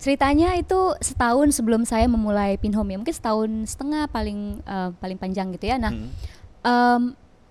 Ceritanya 0.00 0.56
itu 0.56 0.96
setahun 0.98 1.52
sebelum 1.52 1.84
saya 1.84 2.08
memulai 2.08 2.56
Pinhome 2.56 2.88
ya, 2.88 2.98
mungkin 2.98 3.12
setahun 3.12 3.50
setengah 3.68 4.08
paling 4.08 4.64
eh, 4.64 4.90
paling 4.96 5.18
panjang 5.20 5.52
gitu 5.52 5.68
ya. 5.68 5.76
Nah, 5.76 5.92
Hmm. 5.92 6.08
em, 6.62 7.02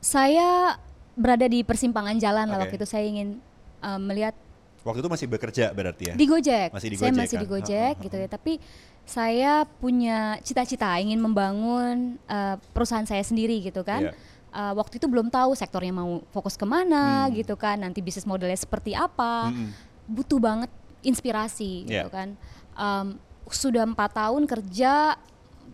saya 0.02 0.74
berada 1.14 1.46
di 1.46 1.62
persimpangan 1.62 2.18
jalan 2.18 2.50
lah 2.50 2.58
Oke. 2.58 2.64
waktu 2.66 2.76
itu 2.76 2.88
saya 2.90 3.06
ingin 3.06 3.38
em, 3.80 4.02
melihat 4.02 4.34
Waktu 4.80 5.04
itu 5.04 5.12
masih 5.12 5.28
bekerja 5.28 5.70
berarti 5.70 6.04
ya? 6.10 6.14
di 6.16 6.26
Gojek. 6.26 6.72
Masih 6.72 6.90
di 6.90 6.98
saya 6.98 7.12
Gojek 7.12 7.20
masih 7.22 7.36
kan? 7.36 7.44
di 7.44 7.48
Gojek 7.48 7.94
gitu 8.02 8.16
ya. 8.18 8.28
Tapi 8.28 8.54
saya 9.04 9.52
punya 9.68 10.18
cita-cita 10.40 10.96
ingin 10.98 11.20
membangun 11.20 12.18
eh, 12.26 12.56
perusahaan 12.74 13.04
saya 13.04 13.22
sendiri 13.22 13.60
gitu 13.62 13.84
kan. 13.84 14.10
Iya. 14.10 14.14
Eh, 14.50 14.74
waktu 14.74 14.98
itu 14.98 15.06
belum 15.06 15.30
tahu 15.30 15.54
sektornya 15.54 15.92
mau 15.92 16.24
fokus 16.32 16.56
ke 16.56 16.64
mana 16.64 17.28
Hmm. 17.28 17.36
gitu 17.36 17.54
kan. 17.54 17.78
Nanti 17.78 18.00
bisnis 18.00 18.26
modelnya 18.26 18.56
seperti 18.56 18.96
apa. 18.96 19.52
Mm-mm. 19.52 19.70
Butuh 20.10 20.40
banget 20.40 20.72
inspirasi 21.02 21.84
Iya. 21.84 22.06
gitu 22.06 22.10
kan. 22.10 22.30
Em, 22.74 23.08
sudah 23.48 23.84
empat 23.84 24.14
tahun 24.14 24.46
kerja 24.46 25.18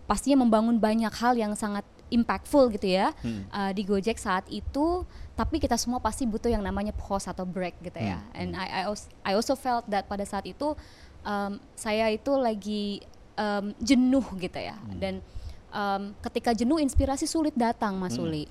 pastinya 0.05 0.39
membangun 0.39 0.77
banyak 0.77 1.11
hal 1.11 1.33
yang 1.33 1.53
sangat 1.53 1.83
impactful 2.07 2.69
gitu 2.69 2.85
ya 2.87 3.09
Hmm. 3.19 3.49
uh, 3.49 3.71
di 3.71 3.81
Gojek 3.81 4.15
saat 4.15 4.45
itu 4.47 5.01
tapi 5.33 5.57
kita 5.57 5.73
semua 5.75 5.97
pasti 5.97 6.23
butuh 6.23 6.47
yang 6.47 6.61
namanya 6.61 6.93
pause 6.93 7.25
atau 7.25 7.43
break 7.43 7.81
gitu 7.81 7.97
ya 7.97 8.21
Hmm. 8.21 8.37
and 8.37 8.49
I, 8.53 8.67
I, 8.69 8.81
also, 8.85 9.05
I 9.21 9.33
also 9.33 9.53
felt 9.53 9.83
that 9.87 10.05
pada 10.05 10.21
saat 10.21 10.45
itu 10.45 10.77
um, 11.21 11.57
saya 11.73 12.07
itu 12.07 12.29
lagi 12.31 13.01
um, 13.35 13.73
jenuh 13.81 14.23
gitu 14.37 14.55
ya 14.55 14.77
Hmm. 14.77 14.95
dan 14.95 15.13
um, 15.69 16.01
ketika 16.21 16.53
jenuh 16.53 16.77
inspirasi 16.77 17.25
sulit 17.25 17.51
datang 17.51 17.97
Mas 17.97 18.15
Hmm. 18.15 18.23
Uli 18.23 18.45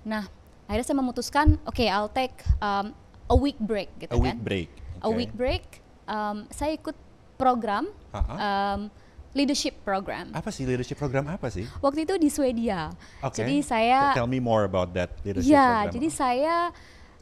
nah 0.00 0.30
akhirnya 0.64 0.86
saya 0.86 0.96
memutuskan 0.96 1.58
oke 1.62 1.82
I'll 1.82 2.08
take 2.08 2.32
um, 2.56 2.94
a 3.26 3.34
week 3.34 3.58
break 3.58 3.90
gitu 3.98 4.14
A 4.14 4.16
kan 4.16 4.38
week 4.38 4.40
break. 4.40 4.68
a 5.02 5.10
week 5.10 5.32
break 5.34 5.81
um, 6.12 6.36
saya 6.52 6.76
ikut 6.76 6.94
program 7.34 7.88
um, 8.12 8.92
leadership 9.32 9.80
program 9.80 10.28
Apa 10.30 10.52
sih 10.52 10.68
leadership 10.68 11.00
program 11.00 11.24
apa 11.26 11.48
sih? 11.48 11.64
waktu 11.80 12.04
itu 12.04 12.14
di 12.20 12.28
Swedia 12.28 12.92
Oke. 13.18 13.40
jadi 13.40 13.56
saya 13.64 14.12
Tell 14.12 14.28
me 14.28 14.38
more 14.38 14.68
about 14.68 14.92
that 14.92 15.16
leadership 15.24 15.48
Ya, 15.48 15.88
program. 15.88 15.92
jadi 15.96 16.08
saya 16.12 16.56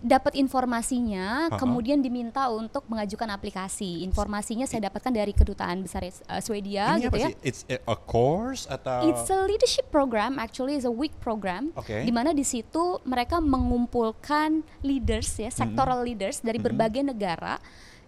dapat 0.01 0.33
informasinya, 0.33 1.53
Ha-ha. 1.53 1.61
kemudian 1.61 2.01
diminta 2.01 2.49
untuk 2.49 2.89
mengajukan 2.89 3.29
aplikasi. 3.29 4.01
Informasinya 4.01 4.65
saya 4.65 4.89
dapatkan 4.89 5.13
dari 5.13 5.37
kedutaan 5.37 5.85
besar 5.85 6.09
uh, 6.09 6.41
Swedia 6.41 6.97
Ini 6.97 7.05
gitu 7.05 7.13
apa 7.13 7.19
ya. 7.21 7.29
sih? 7.29 7.35
It's 7.45 7.63
a 7.69 7.97
course 8.01 8.65
atau 8.65 9.05
It's 9.05 9.29
a 9.29 9.45
leadership 9.45 9.93
program, 9.93 10.41
actually 10.41 10.81
is 10.81 10.89
a 10.89 10.91
week 10.91 11.13
program, 11.21 11.77
Oke. 11.77 12.01
di 12.01 12.09
mana 12.09 12.33
di 12.33 12.49
situ 12.49 12.97
mereka 13.05 13.45
mengumpulkan 13.45 14.65
leaders 14.81 15.37
ya, 15.37 15.53
sectoral 15.53 16.01
leaders 16.01 16.41
dari 16.41 16.57
berbagai 16.57 17.05
negara, 17.05 17.61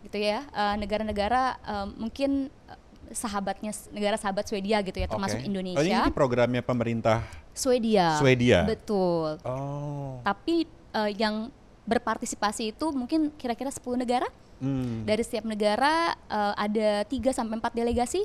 gitu 0.04 0.18
ya, 0.18 0.44
Uh, 0.52 0.76
negara-negara 0.78 1.56
um, 1.62 2.06
mungkin 2.08 2.50
uh, 2.68 2.78
sahabatnya 3.12 3.70
negara 3.92 4.16
sahabat 4.16 4.48
Swedia 4.48 4.80
gitu 4.82 4.98
ya, 4.98 5.06
termasuk 5.06 5.38
Oh, 5.38 5.44
ini 5.44 5.48
Indonesia, 5.52 5.98
di 6.08 6.12
programnya 6.14 6.62
pemerintah. 6.64 7.22
Swedia, 7.52 8.16
Swedia. 8.16 8.64
betul. 8.64 9.36
Oh. 9.44 10.20
Tapi 10.24 10.64
uh, 10.96 11.10
yang 11.12 11.52
berpartisipasi 11.84 12.72
itu 12.72 12.86
mungkin 12.94 13.34
kira-kira 13.34 13.68
10 13.68 13.82
negara. 13.98 14.28
Hmm. 14.62 15.02
Dari 15.02 15.22
setiap 15.26 15.42
negara 15.42 16.14
uh, 16.30 16.54
ada 16.54 17.02
3 17.02 17.34
sampai 17.34 17.58
4 17.58 17.80
delegasi 17.82 18.22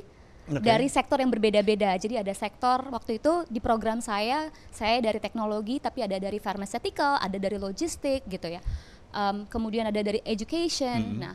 Oke. 0.48 0.62
dari 0.62 0.86
sektor 0.86 1.18
yang 1.18 1.28
berbeda-beda. 1.34 1.98
Jadi 1.98 2.14
ada 2.16 2.30
sektor 2.32 2.86
waktu 2.94 3.18
itu 3.18 3.42
di 3.50 3.58
program 3.58 3.98
saya, 3.98 4.48
saya 4.70 5.02
dari 5.02 5.18
teknologi 5.18 5.82
tapi 5.82 6.06
ada 6.06 6.16
dari 6.16 6.38
pharmaceutical, 6.38 7.18
ada 7.18 7.36
dari 7.36 7.58
logistik 7.58 8.22
gitu 8.30 8.48
ya. 8.48 8.62
Um, 9.10 9.50
kemudian 9.50 9.90
ada 9.90 9.98
dari 9.98 10.22
education. 10.22 11.18
Mm-mm. 11.18 11.20
Nah, 11.20 11.34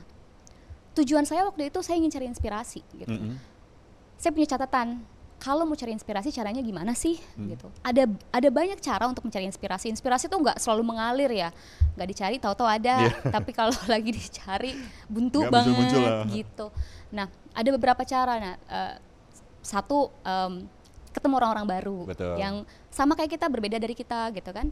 tujuan 0.93 1.23
saya 1.23 1.43
waktu 1.43 1.67
itu 1.67 1.79
saya 1.81 1.97
ingin 1.97 2.09
cari 2.09 2.25
inspirasi 2.27 2.81
gitu. 2.93 3.09
Mm-mm. 3.09 3.35
saya 4.15 4.31
punya 4.31 4.47
catatan 4.47 5.03
kalau 5.35 5.67
mau 5.67 5.75
cari 5.75 5.91
inspirasi 5.91 6.31
caranya 6.31 6.63
gimana 6.63 6.95
sih 6.95 7.19
Hmm. 7.35 7.51
gitu. 7.51 7.67
Ada 7.83 8.07
ada 8.31 8.47
banyak 8.47 8.79
cara 8.79 9.11
untuk 9.11 9.27
mencari 9.27 9.43
inspirasi. 9.43 9.91
Inspirasi 9.91 10.31
tuh 10.31 10.39
nggak 10.39 10.55
selalu 10.55 10.87
mengalir 10.87 11.27
ya. 11.27 11.49
Nggak 11.99 12.07
dicari 12.07 12.35
tahu-tahu 12.39 12.63
ada. 12.63 13.03
Iya. 13.03 13.11
tapi 13.35 13.51
kalau 13.51 13.75
lagi 13.91 14.15
dicari 14.15 14.71
buntu 15.11 15.43
Nggak 15.43 15.51
banget 15.51 16.17
gitu. 16.31 16.71
Nah 17.11 17.27
ada 17.51 17.69
beberapa 17.75 18.07
cara. 18.07 18.39
Nah 18.39 18.53
eh, 18.55 18.95
satu 19.59 20.07
em, 20.23 20.63
ketemu 21.11 21.33
orang-orang 21.35 21.67
baru 21.67 21.97
Betul. 22.07 22.39
yang 22.39 22.55
sama 22.87 23.13
kayak 23.13 23.35
kita 23.35 23.45
berbeda 23.45 23.77
dari 23.77 23.93
kita 23.93 24.31
gitu 24.31 24.49
kan 24.49 24.71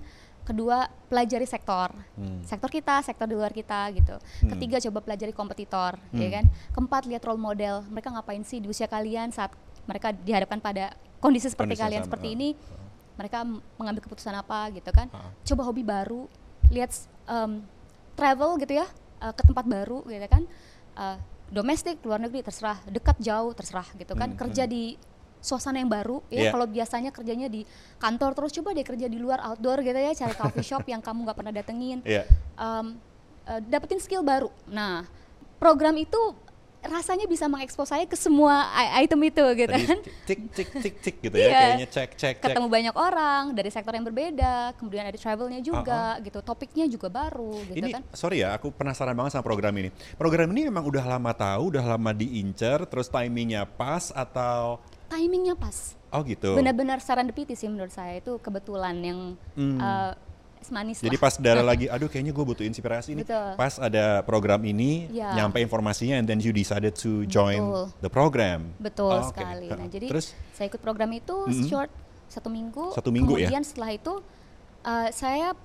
kedua 0.52 0.78
pelajari 1.08 1.44
sektor 1.44 1.90
Hmm. 2.14 2.44
sektor 2.44 2.68
kita 2.68 3.00
sektor 3.02 3.26
di 3.26 3.34
luar 3.34 3.50
kita 3.50 3.88
gitu 3.92 4.16
Hmm. 4.16 4.52
ketiga 4.52 4.78
coba 4.82 5.00
pelajari 5.02 5.32
kompetitor 5.32 5.96
ya 6.12 6.28
Hmm. 6.28 6.34
kan 6.34 6.46
keempat 6.72 7.02
lihat 7.06 7.24
role 7.24 7.40
model 7.40 7.82
mereka 7.88 8.12
ngapain 8.12 8.44
sih 8.44 8.60
di 8.60 8.68
usia 8.68 8.86
kalian 8.86 9.32
saat 9.32 9.56
mereka 9.84 10.12
dihadapkan 10.12 10.60
pada 10.60 10.94
kondisi 11.18 11.48
seperti 11.48 11.74
Kondisi 11.74 11.82
kalian 11.82 12.02
sama. 12.02 12.08
seperti 12.12 12.28
ini 12.32 12.50
mereka 13.14 13.46
mengambil 13.76 14.02
keputusan 14.02 14.34
apa 14.34 14.72
gitu 14.72 14.90
kan. 14.90 15.06
Ah. 15.12 15.30
Coba 15.44 15.62
hobi 15.64 15.84
baru, 15.84 16.26
lihat 16.68 16.90
em, 17.28 17.62
travel 18.12 18.58
gitu 18.58 18.74
ya 18.76 18.88
eh, 19.20 19.30
ke 19.30 19.44
tempat 19.44 19.62
baru 19.64 20.02
gitu 20.04 20.26
kan. 20.26 20.44
Eh, 20.96 21.18
domestik, 21.48 22.02
luar 22.02 22.18
negeri 22.18 22.42
terserah, 22.42 22.82
dekat 22.88 23.20
jauh 23.20 23.54
terserah 23.54 23.86
gitu 23.94 24.16
kan. 24.16 24.34
Hmm, 24.34 24.40
Kerja 24.40 24.66
di 24.66 24.98
suasana 25.42 25.82
yang 25.82 25.90
baru 25.90 26.22
ya. 26.30 26.48
Iya. 26.48 26.52
Kalau 26.54 26.66
biasanya 26.70 27.10
kerjanya 27.10 27.50
di 27.50 27.66
kantor 27.98 28.32
terus 28.38 28.54
coba 28.54 28.72
deh 28.72 28.86
kerja 28.86 29.10
di 29.10 29.18
luar 29.18 29.42
outdoor 29.44 29.82
gitu 29.82 29.98
ya, 29.98 30.14
cari 30.14 30.34
coffee 30.38 30.64
shop 30.64 30.86
yang 30.86 31.02
kamu 31.02 31.26
nggak 31.26 31.38
pernah 31.38 31.54
datengin 31.54 32.00
Iya. 32.06 32.24
um, 32.56 32.96
uh, 33.44 33.60
dapetin 33.66 33.98
skill 33.98 34.22
baru. 34.22 34.54
Nah, 34.70 35.04
program 35.58 35.98
itu 35.98 36.18
rasanya 36.82 37.30
bisa 37.30 37.46
mengekspos 37.46 37.94
saya 37.94 38.10
ke 38.10 38.18
semua 38.18 38.66
item 38.98 39.30
itu 39.30 39.46
gitu 39.54 39.70
Tadi 39.70 39.86
kan. 39.86 40.00
cik 40.02 40.40
cik 40.50 40.70
cik 40.82 40.96
cik 40.98 41.16
gitu 41.22 41.36
ya 41.38 41.46
Iya. 41.46 41.54
kayaknya 41.62 41.88
cek 41.94 42.10
cek 42.18 42.36
cek. 42.42 42.46
Ketemu 42.50 42.68
banyak 42.74 42.96
orang 42.98 43.44
dari 43.54 43.70
sektor 43.70 43.94
yang 43.94 44.02
berbeda, 44.02 44.74
kemudian 44.82 45.06
ada 45.06 45.14
travelnya 45.14 45.62
juga 45.62 46.18
gitu, 46.26 46.42
topiknya 46.42 46.90
juga 46.90 47.14
baru 47.14 47.54
gitu 47.70 47.78
Ini 47.78 47.90
kan. 47.94 48.02
sorry 48.18 48.42
ya, 48.42 48.58
aku 48.58 48.74
penasaran 48.74 49.14
banget 49.14 49.38
sama 49.38 49.46
program 49.46 49.78
ini. 49.78 49.94
Program 50.18 50.50
ini 50.50 50.74
emang 50.74 50.82
udah 50.82 51.06
lama 51.06 51.30
tahu, 51.38 51.70
udah 51.70 51.86
lama 51.86 52.12
diincer, 52.18 52.82
terus 52.90 53.06
timingnya 53.14 53.62
pas 53.70 54.10
atau 54.10 54.82
Timingnya 55.12 55.54
pas. 55.54 56.00
oh 56.10 56.24
gitu. 56.24 56.56
Benar-benar 56.56 57.00
serendipity 57.00 57.52
sih 57.54 57.68
menurut 57.68 57.92
saya 57.92 58.18
itu 58.18 58.36
kebetulan 58.38 58.96
yang 59.00 59.20
Hmm. 59.54 59.76
uh, 59.78 60.16
manis 60.70 61.02
Jadi 61.02 61.18
lah. 61.18 61.24
pas 61.24 61.34
darah 61.36 61.66
lagi, 61.74 61.86
aduh 61.86 62.06
kayaknya 62.06 62.32
gue 62.32 62.46
butuh 62.46 62.62
inspirasi 62.62 63.12
nih. 63.14 63.26
Betul. 63.26 63.50
Pas 63.56 63.76
ada 63.76 64.22
program 64.22 64.62
ini, 64.62 65.10
Ya. 65.10 65.34
nyampe 65.34 65.58
informasinya, 65.58 66.16
and 66.16 66.26
then 66.26 66.38
you 66.38 66.52
decided 66.52 66.94
to 66.94 67.26
join 67.26 67.60
Betul. 67.60 67.86
the 68.00 68.10
program. 68.10 68.60
Betul 68.78 69.10
Oh, 69.12 69.26
sekali. 69.26 69.68
Nah, 69.68 69.88
jadi 69.88 70.06
terus 70.08 70.32
saya 70.52 70.70
ikut 70.70 70.80
program 70.80 71.10
itu 71.12 71.34
Mm-mm. 71.34 71.66
short 71.66 71.90
satu 72.28 72.48
minggu. 72.48 72.94
Satu 72.94 73.10
minggu 73.10 73.36
ya? 73.36 73.50
Kemudian 73.50 73.64
setelah 73.64 73.92
itu 73.92 74.14
uh, 74.82 75.10
saya 75.10 75.58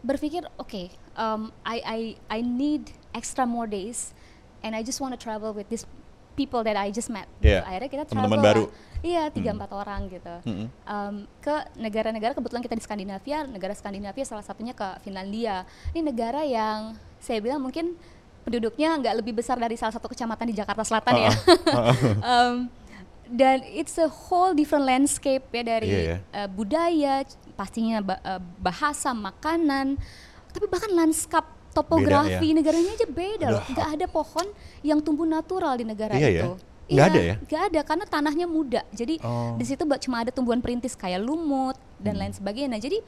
berpikir, 0.00 0.42
oke, 0.56 0.88
um, 1.14 1.54
I 1.62 1.78
I 1.78 2.00
I 2.28 2.38
need 2.40 2.90
extra 3.12 3.46
more 3.46 3.64
days, 3.64 4.10
and 4.60 4.74
I 4.74 4.82
just 4.82 4.98
want 4.98 5.14
to 5.14 5.20
travel 5.20 5.54
with 5.54 5.68
these 5.68 5.86
people 6.32 6.60
that 6.60 6.74
I 6.74 6.88
just 6.88 7.08
met. 7.08 7.28
Iya, 7.38 7.60
Akhirnya 7.62 7.90
kita 7.90 8.04
teman-teman 8.06 8.38
travel 8.38 8.48
baru. 8.48 8.64
lah. 8.66 8.90
Iya, 9.02 9.22
tiga 9.28 9.50
Hmm. 9.50 9.58
empat 9.58 9.70
orang 9.74 10.00
gitu. 10.06 10.34
Mm-mm. 10.46 10.66
Um, 10.84 11.14
ke 11.38 11.54
negara-negara 11.74 12.32
kebetulan 12.32 12.62
kita 12.62 12.74
di 12.74 12.82
Skandinavia, 12.82 13.38
negara 13.44 13.74
Skandinavia 13.74 14.22
salah 14.22 14.42
satunya 14.42 14.72
ke 14.72 14.86
Finlandia. 15.02 15.66
Ini 15.90 16.00
negara 16.00 16.40
yang 16.42 16.94
saya 17.18 17.42
bilang 17.42 17.58
mungkin 17.60 17.98
penduduknya 18.42 18.94
nggak 18.96 19.14
lebih 19.18 19.34
besar 19.34 19.54
dari 19.54 19.74
salah 19.74 19.90
satu 19.90 20.06
kecamatan 20.06 20.46
di 20.46 20.54
Jakarta 20.54 20.82
Selatan 20.82 21.14
ya. 21.18 21.30
um, 22.30 22.70
dan 23.26 23.64
it's 23.64 23.96
a 23.96 24.06
whole 24.06 24.52
different 24.52 24.84
landscape 24.84 25.46
ya 25.50 25.62
dari 25.62 25.88
Iya, 25.88 26.00
ya. 26.02 26.16
uh, 26.36 26.48
budaya, 26.48 27.14
pastinya 27.54 27.98
uh, 28.02 28.38
bahasa, 28.58 29.10
makanan, 29.10 29.98
tapi 30.50 30.66
bahkan 30.68 30.92
lanskap 30.92 31.42
topografi 31.72 32.48
ya. 32.48 32.54
negaranya 32.54 32.90
aja 32.92 33.06
beda 33.06 33.46
loh. 33.50 33.62
Nggak 33.66 33.88
ada 33.90 34.06
pohon 34.06 34.46
yang 34.80 34.98
tumbuh 35.00 35.24
natural 35.24 35.74
di 35.74 35.84
negara 35.84 36.14
Iya 36.14 36.28
ya? 36.28 36.42
itu. 36.44 36.50
Nggak 36.92 36.92
Iya, 36.98 37.04
ada 37.08 37.20
ya? 37.22 37.34
Nggak 37.40 37.62
ada 37.66 37.80
karena 37.82 38.04
tanahnya 38.04 38.46
muda. 38.46 38.80
Jadi 38.92 39.16
Oh. 39.20 39.56
di 39.56 39.64
situ 39.64 39.80
cuma 39.80 40.16
ada 40.20 40.28
tumbuhan 40.28 40.60
perintis 40.60 40.92
kayak 40.92 41.18
lumut 41.18 41.74
dan 41.96 42.14
Hmm. 42.14 42.20
lain 42.20 42.32
sebagainya. 42.32 42.68
Nah, 42.68 42.80
jadi 42.80 43.00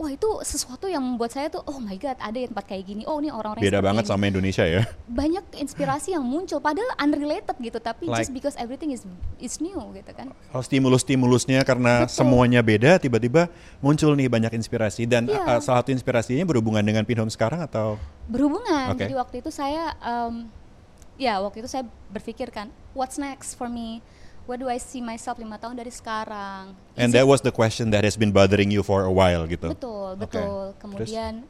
wah 0.00 0.08
itu 0.08 0.24
sesuatu 0.40 0.88
yang 0.88 1.04
membuat 1.04 1.28
saya 1.28 1.52
tuh 1.52 1.60
oh 1.68 1.76
my 1.76 1.92
god 1.94 2.16
ada 2.16 2.32
ya 2.32 2.48
tempat 2.48 2.64
kayak 2.64 2.88
gini. 2.88 3.04
Oh 3.04 3.20
ini 3.20 3.28
orang-orang 3.28 3.60
beda 3.60 3.84
banget 3.84 4.08
ini. 4.08 4.10
sama 4.10 4.24
Indonesia 4.24 4.64
ya. 4.64 4.88
banyak 5.04 5.44
inspirasi 5.60 6.16
yang 6.16 6.24
muncul 6.24 6.56
padahal 6.56 6.88
unrelated 6.96 7.52
gitu 7.60 7.76
tapi 7.76 8.08
Like- 8.08 8.24
just 8.24 8.32
because 8.32 8.56
everything 8.56 8.96
is 8.96 9.04
is 9.36 9.60
new 9.60 9.76
gitu 9.92 10.08
kan. 10.16 10.32
Kalau 10.32 10.64
stimulus-stimulusnya 10.64 11.60
karena 11.62 12.08
Betul. 12.08 12.16
semuanya 12.16 12.64
beda, 12.64 12.96
tiba-tiba 12.96 13.52
muncul 13.78 14.16
nih 14.16 14.32
banyak 14.32 14.56
inspirasi 14.56 15.04
dan 15.04 15.28
uh, 15.28 15.36
Iya. 15.36 15.60
salah 15.60 15.84
satu 15.84 15.92
inspirasinya 15.92 16.48
berhubungan 16.48 16.80
dengan 16.80 17.04
Pinhome 17.04 17.28
sekarang 17.28 17.60
atau 17.60 18.00
Berhubungan. 18.24 18.96
Oke. 18.96 19.04
Jadi 19.04 19.14
waktu 19.20 19.36
itu 19.44 19.52
saya 19.52 19.92
um, 20.00 20.48
ya 21.20 21.44
waktu 21.44 21.60
itu 21.60 21.68
saya 21.68 21.84
berpikir 22.08 22.48
kan 22.48 22.72
what's 22.96 23.20
next 23.20 23.52
for 23.52 23.68
me? 23.68 24.00
Where 24.50 24.58
do 24.58 24.66
I 24.66 24.82
see 24.82 24.98
myself 24.98 25.38
lima 25.38 25.62
tahun 25.62 25.78
dari 25.78 25.94
sekarang? 25.94 26.74
and 26.98 27.06
Is 27.06 27.14
that 27.14 27.22
it- 27.22 27.30
was 27.30 27.38
the 27.38 27.54
question 27.54 27.94
that 27.94 28.02
has 28.02 28.18
been 28.18 28.34
bothering 28.34 28.74
you 28.74 28.82
for 28.82 29.06
a 29.06 29.12
while 29.14 29.46
gitu. 29.46 29.70
Betul, 29.70 30.18
betul. 30.18 30.74
Kemudian 30.82 31.46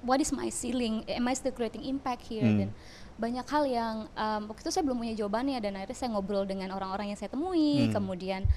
what 0.00 0.16
is 0.16 0.32
my 0.32 0.48
ceiling? 0.48 1.04
Am 1.12 1.28
I 1.28 1.36
still 1.36 1.52
creating 1.52 1.84
impact 1.84 2.24
here? 2.24 2.40
Hmm. 2.40 2.56
Dan 2.56 2.68
banyak 3.20 3.44
hal 3.44 3.64
yang 3.68 3.94
um, 4.16 4.40
waktu 4.48 4.64
itu 4.64 4.72
saya 4.72 4.80
belum 4.80 4.96
punya 4.96 5.12
jawabannya 5.12 5.60
dan 5.60 5.76
akhirnya 5.76 5.92
saya 5.92 6.08
ngobrol 6.16 6.48
dengan 6.48 6.72
orang-orang 6.72 7.12
yang 7.12 7.20
saya 7.20 7.28
temui, 7.28 7.92
Hmm. 7.92 8.00
kemudian 8.00 8.48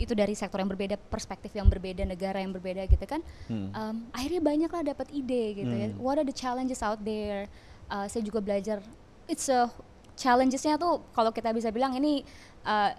itu 0.00 0.16
dari 0.16 0.32
sektor 0.32 0.56
yang 0.62 0.70
berbeda, 0.72 0.96
perspektif 0.96 1.52
yang 1.52 1.68
berbeda, 1.68 2.08
negara 2.08 2.40
yang 2.40 2.56
berbeda 2.56 2.88
gitu 2.88 3.04
kan. 3.04 3.20
Hmm. 3.44 3.68
Um, 3.76 3.96
akhirnya 4.16 4.40
banyak 4.40 4.70
lah 4.72 4.82
dapat 4.96 5.12
ide 5.12 5.60
gitu 5.60 5.74
ya. 5.76 5.92
Hmm. 5.92 6.00
What 6.00 6.16
are 6.16 6.24
the 6.24 6.32
challenges 6.32 6.80
out 6.80 7.04
there? 7.04 7.44
Uh, 7.92 8.08
saya 8.08 8.24
juga 8.24 8.40
belajar 8.40 8.80
it's 9.28 9.52
a 9.52 9.68
challengesnya 10.16 10.80
tuh 10.80 11.04
kalau 11.12 11.30
kita 11.30 11.52
bisa 11.52 11.68
bilang 11.70 11.94
ini 11.94 12.24
uh, 12.64 12.90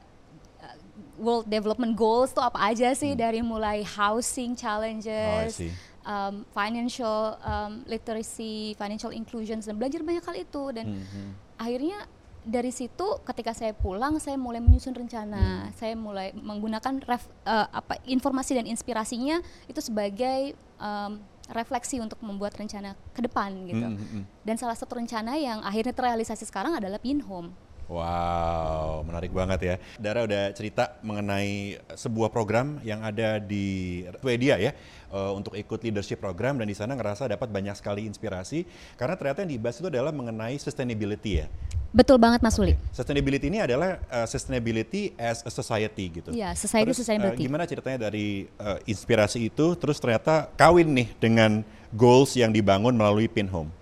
World 1.20 1.46
Development 1.46 1.94
Goals 1.94 2.32
tuh 2.32 2.42
apa 2.42 2.58
aja 2.66 2.90
sih 2.92 3.12
Hmm. 3.12 3.20
dari 3.20 3.44
mulai 3.44 3.84
housing 3.84 4.56
challenges, 4.56 5.60
see. 5.60 5.70
um, 6.02 6.48
financial 6.50 7.36
um, 7.42 7.84
literacy, 7.86 8.74
financial 8.74 9.12
inclusion 9.12 9.60
dan 9.60 9.76
belajar 9.76 10.00
banyak 10.00 10.24
hal 10.24 10.36
itu 10.36 10.64
dan 10.72 10.86
Hmm, 10.88 11.04
hmm. 11.04 11.32
akhirnya 11.56 12.08
dari 12.40 12.72
situ 12.72 13.04
ketika 13.22 13.52
saya 13.52 13.76
pulang 13.76 14.16
saya 14.18 14.34
mulai 14.34 14.58
menyusun 14.58 14.96
Hmm. 14.96 15.02
rencana, 15.04 15.44
saya 15.76 15.94
mulai 15.94 16.32
menggunakan 16.32 17.04
ref, 17.04 17.28
uh, 17.44 17.68
apa 17.70 18.00
informasi 18.04 18.56
dan 18.56 18.66
inspirasinya 18.66 19.40
itu 19.68 19.78
sebagai 19.80 20.56
um, 20.80 21.20
refleksi 21.50 21.98
untuk 21.98 22.22
membuat 22.22 22.54
rencana 22.56 22.94
ke 23.12 23.20
depan 23.20 23.50
gitu. 23.66 23.82
Hmm, 23.82 23.98
hmm, 23.98 24.10
hmm. 24.16 24.24
Dan 24.46 24.56
salah 24.56 24.78
satu 24.78 24.96
rencana 24.96 25.34
yang 25.34 25.60
akhirnya 25.60 25.92
terrealisasi 25.92 26.46
sekarang 26.46 26.78
adalah 26.78 26.98
Pin 26.98 27.20
Home. 27.26 27.52
Wow, 27.90 29.02
menarik 29.02 29.34
banget 29.34 29.60
ya. 29.66 29.76
Dara 29.98 30.22
udah 30.22 30.54
cerita 30.54 31.02
mengenai 31.02 31.82
sebuah 31.98 32.30
program 32.30 32.78
yang 32.86 33.02
ada 33.02 33.42
di 33.42 34.06
Swedia 34.22 34.62
ya 34.62 34.78
eh, 35.10 35.32
untuk 35.34 35.58
ikut 35.58 35.82
leadership 35.82 36.22
program 36.22 36.62
dan 36.62 36.70
di 36.70 36.78
sana 36.78 36.94
ngerasa 36.94 37.26
dapat 37.26 37.50
banyak 37.50 37.74
sekali 37.74 38.06
inspirasi 38.06 38.70
karena 38.94 39.18
ternyata 39.18 39.42
yang 39.42 39.58
dibahas 39.58 39.82
itu 39.82 39.90
adalah 39.90 40.14
mengenai 40.14 40.62
sustainability 40.62 41.42
ya. 41.42 41.50
Betul 41.90 42.22
banget 42.22 42.46
Mas 42.46 42.54
Uli. 42.62 42.78
Sustainability 42.94 43.50
ini 43.50 43.66
adalah 43.66 43.98
eh, 43.98 44.28
sustainability 44.30 45.18
as 45.18 45.42
a 45.42 45.50
society 45.50 46.22
gitu. 46.22 46.30
Iya, 46.30 46.54
society 46.54 46.94
Terus, 46.94 47.02
eh, 47.02 47.02
sustainability. 47.02 47.42
gimana 47.42 47.66
ceritanya 47.66 48.06
dari 48.06 48.46
eh, 48.46 48.80
inspirasi 48.86 49.50
itu 49.50 49.74
terus 49.74 49.98
ternyata 49.98 50.46
kawin 50.54 50.94
nih 50.94 51.10
dengan 51.18 51.66
goals 51.90 52.38
yang 52.38 52.54
dibangun 52.54 52.94
melalui 52.94 53.26
Pin 53.26 53.50
Home. 53.50 53.74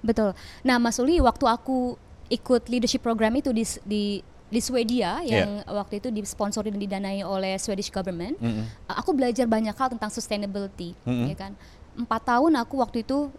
Betul. 0.00 0.32
Nah, 0.64 0.80
Mas 0.80 0.96
Uli, 0.96 1.20
waktu 1.20 1.44
aku 1.44 2.00
ikut 2.30 2.62
leadership 2.66 3.02
program 3.02 3.34
itu 3.34 3.50
di 3.50 3.62
di 3.84 4.04
di 4.46 4.58
Swedia 4.58 5.22
yang 5.22 5.62
waktu 5.64 5.98
itu 5.98 6.10
disponsori 6.10 6.70
dan 6.70 6.78
didanai 6.78 7.22
oleh 7.22 7.54
Swedish 7.56 7.86
government, 7.88 8.34
Mm-mm. 8.36 8.66
uh, 8.84 8.96
aku 8.96 9.10
belajar 9.10 9.46
banyak 9.46 9.70
hal 9.72 9.90
tentang 9.90 10.10
sustainability, 10.10 10.94
Mm-mm. 11.02 11.30
ya 11.30 11.36
kan. 11.36 11.52
Empat 11.94 12.22
tahun 12.24 12.54
aku 12.56 12.74
waktu 12.78 13.02
itu 13.02 13.30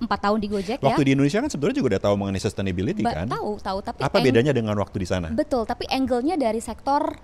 empat 0.00 0.16
tahun 0.24 0.40
di 0.40 0.48
Gojek 0.48 0.80
Waktu 0.80 1.02
ya. 1.02 1.06
di 1.06 1.12
Indonesia 1.12 1.38
kan 1.38 1.50
sebenarnya 1.52 1.76
juga 1.76 1.88
udah 1.92 2.02
tahu 2.02 2.14
mengenai 2.16 2.40
sustainability 2.40 3.04
Ba- 3.04 3.14
kan. 3.14 3.26
Tahu, 3.28 3.60
tahu, 3.60 3.78
tapi 3.84 4.00
Apa 4.00 4.16
bedanya 4.18 4.50
dengan 4.50 4.72
waktu 4.74 4.96
di 4.96 5.04
sana? 5.04 5.28
Betul, 5.28 5.68
tapi 5.68 5.84
angle-nya 5.86 6.34
dari 6.34 6.58
sektor 6.58 7.14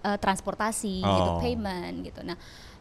uh, 0.00 0.18
transportasi 0.18 0.98
gitu, 0.98 1.30
Oh. 1.30 1.38
payment 1.38 1.94
gitu. 2.02 2.24
Nah, 2.24 2.34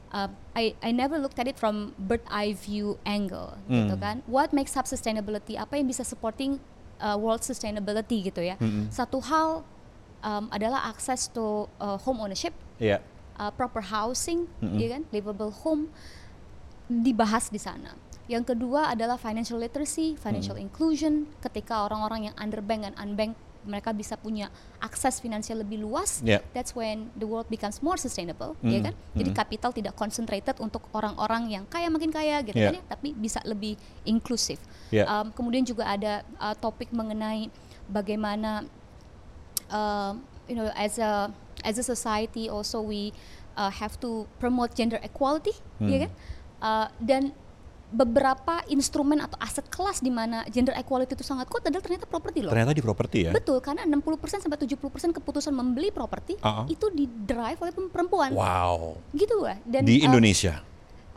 uh, 0.09 0.31
I 0.55 0.73
I 0.79 0.89
never 0.89 1.19
looked 1.19 1.35
at 1.35 1.45
it 1.45 1.59
from 1.59 1.91
bird 1.99 2.23
eye 2.27 2.55
view 2.55 2.95
angle 3.03 3.59
gitu 3.67 3.93
Hmm. 3.93 4.01
kan. 4.01 4.15
What 4.25 4.55
makes 4.55 4.73
up 4.73 4.87
sustainability? 4.87 5.53
Apa 5.53 5.75
yang 5.75 5.85
bisa 5.85 6.01
supporting 6.01 6.57
uh, 6.99 7.17
world 7.17 7.41
sustainability 7.41 8.27
gitu 8.27 8.41
ya. 8.43 8.59
Mm-mm. 8.59 8.89
Satu 8.89 9.21
hal 9.23 9.63
um, 10.21 10.45
adalah 10.49 10.89
access 10.89 11.29
to 11.29 11.65
uh, 11.77 11.97
home 12.01 12.19
ownership, 12.19 12.53
Iya. 12.77 12.99
uh, 13.37 13.49
proper 13.53 13.81
housing, 13.81 14.45
Mm-mm. 14.59 14.77
ya 14.77 14.99
kan, 14.99 15.03
livable 15.09 15.53
home 15.53 15.89
dibahas 16.89 17.47
di 17.49 17.57
sana. 17.57 17.95
Yang 18.27 18.55
kedua 18.55 18.95
adalah 18.95 19.19
financial 19.19 19.59
literacy, 19.59 20.15
financial 20.15 20.55
inclusion. 20.55 21.27
Ketika 21.43 21.83
orang-orang 21.87 22.31
yang 22.31 22.35
underbank 22.39 22.87
dan 22.87 22.95
unbank 22.95 23.35
mereka 23.63 23.91
bisa 23.91 24.15
punya 24.15 24.51
akses 24.77 25.17
finansial 25.17 25.63
lebih 25.63 25.79
luas, 25.79 26.19
Ya. 26.21 26.39
that's 26.51 26.71
when 26.71 27.07
the 27.15 27.23
world 27.23 27.47
becomes 27.47 27.79
more 27.79 27.95
sustainable, 27.95 28.55
ya 28.61 28.79
Mm, 28.79 28.85
kan? 28.91 28.93
Jadi 29.15 29.29
mm. 29.31 29.37
kapital 29.37 29.71
tidak 29.71 29.93
concentrated 29.95 30.59
untuk 30.59 30.83
orang-orang 30.91 31.49
yang 31.49 31.63
kaya 31.67 31.87
makin 31.87 32.11
kaya 32.11 32.43
gitu 32.43 32.59
Ya. 32.59 32.71
kan 32.71 32.75
ya, 32.79 32.83
tapi 32.85 33.15
bisa 33.15 33.39
lebih 33.43 33.79
inklusif. 34.03 34.59
Ya. 34.91 35.07
Um, 35.07 35.31
kemudian 35.31 35.63
juga 35.63 35.87
ada 35.87 36.21
uh, 36.37 36.53
topik 36.53 36.91
mengenai 36.91 37.47
bagaimana 37.87 38.63
um, 39.69 40.23
you 40.45 40.55
know 40.55 40.67
as 40.75 40.99
a 40.99 41.31
as 41.63 41.79
a 41.79 41.85
society 41.85 42.51
also 42.51 42.83
we 42.83 43.11
uh, 43.55 43.71
have 43.71 43.95
to 43.99 44.27
promote 44.39 44.75
gender 44.75 44.99
equality, 45.01 45.53
Hmm. 45.79 45.89
ya 45.89 45.97
kan? 46.07 46.11
Uh, 46.63 46.87
dan 46.99 47.23
beberapa 47.93 48.65
instrumen 48.65 49.21
atau 49.21 49.37
aset 49.37 49.69
kelas 49.69 50.01
di 50.01 50.09
mana 50.09 50.41
gender 50.49 50.73
equality 50.73 51.13
itu 51.13 51.21
sangat 51.21 51.45
kuat 51.45 51.61
adalah 51.69 51.85
ternyata 51.85 52.09
properti 52.09 52.41
loh. 52.41 52.49
Ternyata 52.49 52.73
di 52.73 52.81
properti 52.81 53.17
ya. 53.29 53.31
Betul, 53.31 53.61
karena 53.61 53.85
60% 53.85 54.41
sampai 54.41 54.57
70% 54.57 55.13
keputusan 55.13 55.53
membeli 55.53 55.93
properti 55.93 56.33
Uh-uh. 56.41 56.65
itu 56.65 56.89
di 56.89 57.05
drive 57.05 57.61
oleh 57.61 57.73
perempuan. 57.93 58.33
Wow. 58.33 58.97
Gitu 59.13 59.37
lah. 59.37 59.61
Dan 59.61 59.85
Di 59.85 60.01
uh, 60.01 60.09
Indonesia, 60.09 60.65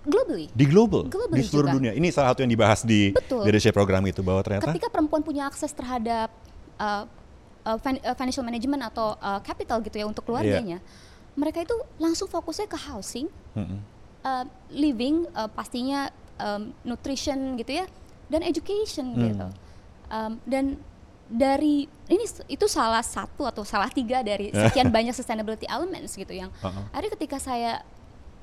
globally. 0.04 0.52
di 0.52 0.64
global, 0.68 1.08
Globally 1.08 1.40
di 1.40 1.48
seluruh 1.48 1.72
juga. 1.72 1.78
dunia. 1.80 1.92
Ini 1.96 2.08
salah 2.12 2.36
satu 2.36 2.44
yang 2.44 2.52
dibahas 2.52 2.84
di 2.84 3.10
Betul. 3.16 3.48
leadership 3.48 3.72
program 3.72 4.04
itu 4.04 4.20
bahwa 4.20 4.44
ternyata 4.44 4.68
Ketika 4.68 4.92
perempuan 4.92 5.24
punya 5.24 5.48
akses 5.48 5.72
terhadap 5.72 6.28
uh, 6.76 7.08
uh, 7.64 7.78
uh, 7.80 8.14
financial 8.20 8.44
management 8.44 8.84
atau 8.84 9.16
uh, 9.16 9.40
capital 9.40 9.80
gitu 9.80 9.96
ya 9.96 10.04
untuk 10.04 10.28
keluarganya, 10.28 10.84
mereka 11.32 11.64
itu 11.64 11.72
langsung 11.96 12.28
fokusnya 12.28 12.68
ke 12.68 12.76
housing, 12.76 13.32
Mm-mm. 13.56 13.80
uh, 14.22 14.44
living, 14.68 15.24
uh, 15.32 15.48
pastinya 15.48 16.12
um, 16.38 16.72
nutrition 16.82 17.56
gitu 17.56 17.82
ya, 17.82 17.86
dan 18.28 18.40
education 18.42 19.12
Hmm. 19.14 19.24
gitu. 19.30 19.46
Um, 20.06 20.32
dan 20.46 20.64
dari 21.26 21.90
ini 22.06 22.24
itu 22.46 22.66
salah 22.70 23.02
satu 23.02 23.42
atau 23.42 23.66
salah 23.66 23.90
tiga 23.90 24.22
dari 24.22 24.54
sekian 24.70 24.94
banyak 24.94 25.10
sustainability 25.10 25.66
elements 25.66 26.14
gitu 26.14 26.30
yang 26.30 26.54
Uh-uh. 26.62 26.86
akhirnya 26.94 27.12
ketika 27.18 27.38
saya 27.42 27.82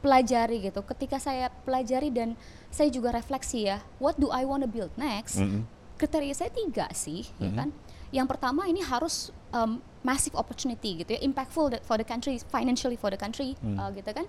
pelajari 0.03 0.67
gitu, 0.67 0.83
ketika 0.83 1.15
saya 1.15 1.47
pelajari 1.63 2.11
dan 2.11 2.35
saya 2.67 2.91
juga 2.91 3.15
refleksi 3.15 3.71
ya, 3.71 3.79
what 4.03 4.19
do 4.19 4.27
I 4.35 4.43
want 4.43 4.59
to 4.59 4.69
build 4.69 4.91
next? 4.99 5.39
Mm-mm. 5.39 5.63
kriteria 5.95 6.35
saya 6.35 6.51
tiga 6.51 6.91
sih, 6.91 7.23
ya 7.39 7.47
kan. 7.55 7.71
Yang 8.11 8.27
pertama 8.35 8.67
ini 8.67 8.83
harus 8.83 9.31
um, 9.55 9.79
massive 10.03 10.35
opportunity 10.35 10.99
gitu 10.99 11.15
ya, 11.15 11.23
impactful 11.23 11.71
for 11.87 11.95
the 11.95 12.03
country, 12.03 12.35
financially 12.51 12.99
for 12.99 13.07
the 13.07 13.15
country, 13.15 13.55
uh, 13.63 13.87
gitu 13.95 14.11
kan. 14.11 14.27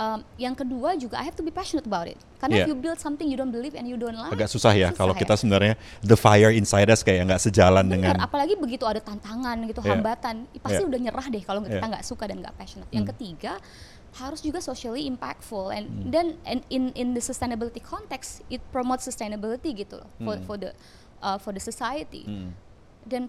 Um, 0.00 0.24
yang 0.40 0.56
kedua 0.56 0.96
juga 0.96 1.20
I 1.20 1.28
have 1.28 1.36
to 1.36 1.44
be 1.44 1.52
passionate 1.52 1.84
about 1.84 2.08
it. 2.08 2.16
Karena 2.40 2.56
Yeah. 2.56 2.64
if 2.64 2.72
you 2.72 2.76
build 2.80 2.96
something 2.96 3.28
you 3.28 3.36
don't 3.36 3.52
believe 3.52 3.76
and 3.76 3.84
you 3.84 4.00
don't 4.00 4.16
like, 4.16 4.32
agak 4.32 4.48
susah 4.48 4.72
ya 4.72 4.88
susah 4.88 4.96
kalau 4.96 5.12
ya. 5.12 5.20
kita 5.20 5.36
sebenarnya 5.36 5.74
the 6.00 6.16
fire 6.16 6.48
inside 6.48 6.88
us 6.88 7.04
kayak 7.04 7.28
nggak 7.28 7.36
sejalan 7.36 7.84
Benar, 7.84 8.16
dengan 8.16 8.24
apalagi 8.24 8.56
begitu 8.56 8.88
ada 8.88 8.96
tantangan 8.96 9.60
gitu, 9.68 9.84
Yeah. 9.84 10.00
hambatan, 10.00 10.48
pasti 10.64 10.80
Yeah. 10.80 10.88
udah 10.88 11.00
nyerah 11.04 11.26
deh 11.28 11.42
kalau 11.44 11.60
kita 11.60 11.76
Yeah. 11.76 11.90
nggak 11.92 12.04
suka 12.08 12.24
dan 12.32 12.40
nggak 12.40 12.56
passionate. 12.56 12.88
Hmm. 12.88 12.96
Yang 12.96 13.06
ketiga 13.12 13.52
harus 14.16 14.40
juga 14.40 14.64
socially 14.64 15.04
impactful 15.04 15.68
and 15.68 15.84
Hmm. 15.84 16.08
then 16.08 16.26
and 16.48 16.64
in 16.72 16.96
in 16.96 17.12
the 17.12 17.20
sustainability 17.20 17.84
context 17.84 18.40
it 18.48 18.64
promotes 18.72 19.04
sustainability 19.04 19.76
gitu 19.76 20.00
loh 20.00 20.08
for 20.24 20.34
Hmm. 20.40 20.44
for 20.48 20.56
the 20.56 20.72
uh, 21.20 21.36
for 21.36 21.52
the 21.52 21.60
society. 21.60 22.24
Hmm. 22.24 22.56
Dan 23.04 23.28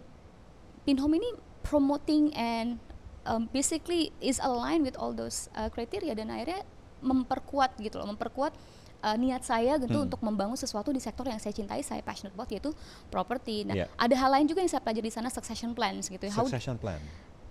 Pinhome 0.82 1.20
ini 1.20 1.30
promoting 1.62 2.34
and 2.34 2.82
um, 3.24 3.46
basically 3.50 4.10
is 4.20 4.38
aligned 4.38 4.82
with 4.82 4.96
all 4.96 5.12
those 5.12 5.50
uh, 5.54 5.68
criteria 5.68 6.14
dan 6.14 6.30
akhirnya 6.30 6.64
memperkuat 7.02 7.78
gitu 7.78 7.98
loh, 7.98 8.08
memperkuat 8.08 8.54
uh, 9.02 9.18
niat 9.18 9.42
saya 9.42 9.78
gitu 9.78 9.98
Hmm. 9.98 10.06
untuk 10.06 10.22
membangun 10.22 10.54
sesuatu 10.54 10.94
di 10.94 11.02
sektor 11.02 11.26
yang 11.26 11.42
saya 11.42 11.50
cintai, 11.52 11.82
saya 11.82 12.02
passionate 12.02 12.34
about 12.34 12.50
yaitu 12.50 12.70
property. 13.10 13.66
Nah, 13.66 13.74
Yeah. 13.76 13.90
ada 13.98 14.14
hal 14.14 14.30
lain 14.32 14.46
juga 14.46 14.62
yang 14.62 14.70
saya 14.70 14.82
pelajari 14.82 15.10
di 15.10 15.14
sana 15.14 15.30
succession 15.30 15.74
plans 15.74 16.06
gitu. 16.08 16.22
ya. 16.22 16.32
How 16.32 16.46
succession 16.46 16.78
plan. 16.78 17.02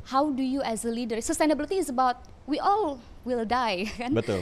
How 0.06 0.28
do 0.28 0.40
you 0.40 0.60
as 0.62 0.82
a 0.82 0.90
leader? 0.90 1.18
Sustainability 1.18 1.76
is 1.76 1.88
about 1.88 2.16
we 2.46 2.56
all 2.56 2.96
will 3.20 3.44
die 3.44 3.84
kan. 4.00 4.16
Betul. 4.16 4.40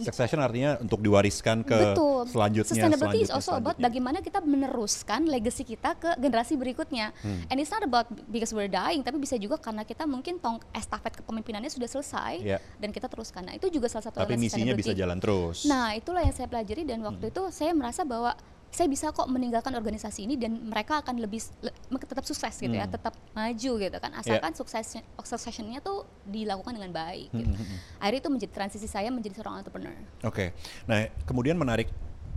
Succession 0.00 0.40
artinya 0.40 0.80
untuk 0.80 1.00
diwariskan 1.00 1.60
ke 1.60 1.76
Betul. 1.76 2.24
selanjutnya. 2.24 2.72
Sustainability 2.72 3.20
is 3.20 3.28
selanjutnya, 3.28 3.36
also 3.36 3.52
about 3.54 3.76
bagaimana 3.76 4.20
kita 4.20 4.40
meneruskan 4.40 5.28
legacy 5.28 5.60
kita 5.62 5.92
ke 5.92 6.16
generasi 6.16 6.56
berikutnya. 6.56 7.12
Hmm. 7.20 7.44
And 7.48 7.60
it's 7.60 7.68
not 7.68 7.80
about 7.80 8.08
because 8.28 8.52
we're 8.52 8.70
dying, 8.70 9.00
tapi 9.00 9.16
bisa 9.16 9.36
juga 9.36 9.56
karena 9.56 9.84
kita 9.84 10.04
mungkin 10.04 10.36
tong 10.36 10.60
estafet 10.72 11.20
kepemimpinannya 11.20 11.68
sudah 11.68 11.84
selesai 11.86 12.32
Iya. 12.40 12.58
dan 12.76 12.92
kita 12.92 13.08
teruskan. 13.08 13.44
Nah, 13.44 13.56
itu 13.56 13.68
juga 13.68 13.88
salah 13.88 14.08
satu 14.08 14.20
Tapi 14.20 14.36
misinya 14.36 14.72
bisa 14.72 14.92
jalan 14.92 15.20
terus. 15.20 15.64
Nah, 15.64 15.92
itulah 15.92 16.20
yang 16.20 16.32
saya 16.32 16.48
pelajari 16.48 16.84
dan 16.84 17.00
waktu 17.00 17.28
Hmm. 17.28 17.32
itu 17.32 17.42
saya 17.52 17.72
merasa 17.72 18.00
bahwa 18.04 18.32
saya 18.70 18.86
bisa 18.86 19.10
kok 19.10 19.26
meninggalkan 19.26 19.74
organisasi 19.74 20.30
ini 20.30 20.38
dan 20.38 20.54
mereka 20.62 21.02
akan 21.02 21.18
lebih 21.18 21.42
le- 21.60 21.74
tetap 22.06 22.22
sukses 22.22 22.54
gitu 22.54 22.70
ya, 22.70 22.86
Hmm. 22.86 22.94
tetap 22.94 23.14
maju 23.34 23.72
gitu 23.82 23.96
kan. 23.98 24.10
Asalkan 24.14 24.54
suksesnya 24.54 25.02
successionnya 25.18 25.82
tuh 25.82 26.06
dilakukan 26.22 26.78
dengan 26.78 26.94
baik. 26.94 27.34
Gitu. 27.34 27.50
Hmm, 27.50 27.58
hmm, 27.58 27.66
hmm. 27.66 27.78
Akhirnya 27.98 28.20
itu 28.22 28.30
menjadi 28.30 28.52
transisi 28.54 28.86
saya 28.86 29.10
menjadi 29.10 29.42
seorang 29.42 29.60
entrepreneur. 29.60 29.94
Oke. 30.22 30.54
Nah, 30.86 31.02
kemudian 31.26 31.58
menarik 31.58 31.90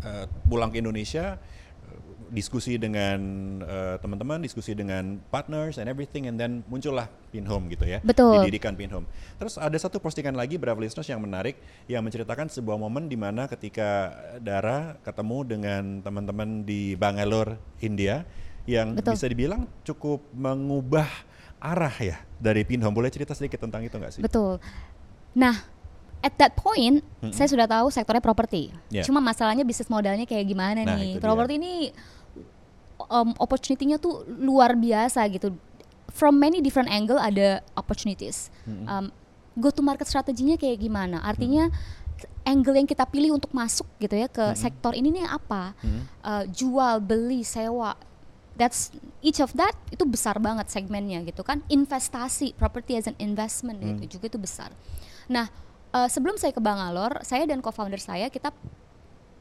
eh, 0.03 0.25
pulang 0.49 0.67
ke 0.67 0.81
Indonesia 0.81 1.37
diskusi 2.33 2.81
dengan 2.81 3.21
eh, 3.61 3.95
teman-teman, 4.01 4.41
diskusi 4.41 4.73
dengan 4.73 5.21
partners 5.29 5.77
and 5.77 5.85
everything 5.85 6.25
and 6.25 6.41
then 6.41 6.65
muncullah 6.65 7.05
Pinhome 7.29 7.69
gitu 7.69 7.85
ya. 7.85 8.01
Betul. 8.01 8.41
Didirikan 8.41 8.73
Pinhome. 8.73 9.05
Terus 9.37 9.61
ada 9.61 9.77
satu 9.77 10.01
postingan 10.01 10.33
lagi 10.33 10.57
Brave 10.57 10.81
Listeners 10.81 11.05
yang 11.05 11.21
menarik 11.21 11.61
yang 11.85 12.01
menceritakan 12.01 12.49
sebuah 12.49 12.81
momen 12.81 13.05
di 13.05 13.15
mana 13.15 13.45
ketika 13.45 14.17
Dara 14.41 14.97
ketemu 15.05 15.37
dengan 15.45 15.83
teman-teman 16.01 16.65
di 16.65 16.97
Bangalore, 16.97 17.61
India 17.85 18.25
yang 18.65 18.97
Betul. 18.97 19.13
bisa 19.13 19.29
dibilang 19.29 19.69
cukup 19.85 20.25
mengubah 20.33 21.07
arah 21.61 21.95
ya 22.01 22.17
dari 22.41 22.65
Pinhome. 22.65 22.97
Boleh 22.97 23.13
cerita 23.13 23.37
sedikit 23.37 23.61
tentang 23.61 23.85
itu 23.85 23.93
nggak 23.93 24.19
sih? 24.19 24.21
Betul. 24.25 24.57
Nah, 25.37 25.53
at 26.23 26.33
that 26.39 26.55
point 26.55 27.03
saya 27.35 27.51
sudah 27.51 27.67
tahu 27.67 27.91
sektornya 27.91 28.23
properti. 28.23 28.71
Yeah. 28.87 29.03
Cuma 29.03 29.19
masalahnya 29.19 29.67
bisnis 29.67 29.91
modalnya 29.91 30.23
kayak 30.23 30.47
gimana 30.47 30.87
Nah, 30.87 30.95
nih? 30.95 31.19
Properti 31.19 31.59
ini 31.59 31.91
um, 33.13 33.37
opportunity-nya 33.37 34.01
tuh 34.01 34.25
luar 34.25 34.73
biasa 34.73 35.29
gitu. 35.29 35.53
From 36.09 36.41
many 36.41 36.61
different 36.61 36.89
angle 36.89 37.21
ada 37.21 37.61
opportunities. 37.77 38.49
Um, 38.65 39.13
go 39.57 39.69
to 39.69 39.85
market 39.85 40.09
strateginya 40.09 40.57
kayak 40.57 40.81
gimana? 40.81 41.21
Artinya 41.21 41.69
angle 42.45 42.77
yang 42.77 42.89
kita 42.89 43.05
pilih 43.09 43.37
untuk 43.37 43.53
masuk 43.53 43.85
gitu 43.97 44.13
ya 44.17 44.29
ke 44.29 44.53
sektor 44.53 44.93
ini 44.93 45.09
nih 45.21 45.25
apa? 45.25 45.73
Hmm. 45.81 46.01
Uh, 46.21 46.43
jual, 46.49 47.01
beli, 47.01 47.41
sewa. 47.41 47.97
That's 48.53 48.93
each 49.25 49.41
of 49.41 49.49
that 49.57 49.73
itu 49.89 50.05
besar 50.05 50.37
banget 50.37 50.69
segmennya 50.69 51.25
gitu 51.25 51.41
kan. 51.41 51.65
Investasi, 51.69 52.53
property 52.53 52.93
as 52.97 53.09
an 53.09 53.17
investment 53.17 53.81
Hmm. 53.81 53.97
gitu 53.97 54.17
juga 54.21 54.29
itu 54.29 54.37
besar. 54.37 54.69
Nah, 55.25 55.49
uh, 55.97 56.05
sebelum 56.05 56.37
saya 56.37 56.53
ke 56.53 56.61
Bangalore, 56.61 57.25
saya 57.25 57.49
dan 57.49 57.65
co-founder 57.65 57.97
saya 57.97 58.29
kita 58.29 58.53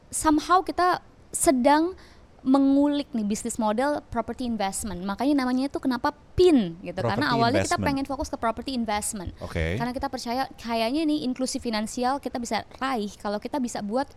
somehow 0.09 0.65
kita 0.65 1.01
sedang 1.33 1.97
mengulik 2.43 3.07
nih 3.15 3.23
bisnis 3.23 3.55
model 3.55 4.03
property 4.11 4.43
investment. 4.43 4.99
Makanya 5.01 5.43
namanya 5.43 5.71
itu 5.71 5.79
kenapa 5.79 6.11
PIN 6.35 6.75
gitu. 6.83 6.99
Karena 6.99 7.23
Property 7.23 7.33
awalnya 7.33 7.61
kita 7.63 7.79
investment. 7.79 7.87
pengen 7.87 8.05
fokus 8.05 8.27
ke 8.27 8.37
property 8.37 8.71
investment. 8.75 9.31
Oke. 9.39 9.79
Karena 9.79 9.95
kita 9.95 10.11
percaya 10.11 10.51
kayaknya 10.59 11.07
nih 11.07 11.23
inklusi 11.23 11.57
finansial 11.57 12.19
kita 12.19 12.37
bisa 12.37 12.67
raih 12.77 13.09
kalau 13.15 13.39
kita 13.39 13.63
bisa 13.63 13.79
buat 13.79 14.11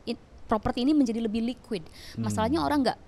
properti 0.46 0.82
ini 0.82 0.94
menjadi 0.94 1.22
lebih 1.22 1.42
liquid. 1.42 1.86
Hmm. 2.18 2.26
Masalahnya 2.26 2.62
orang 2.62 2.82
nggak 2.82 2.98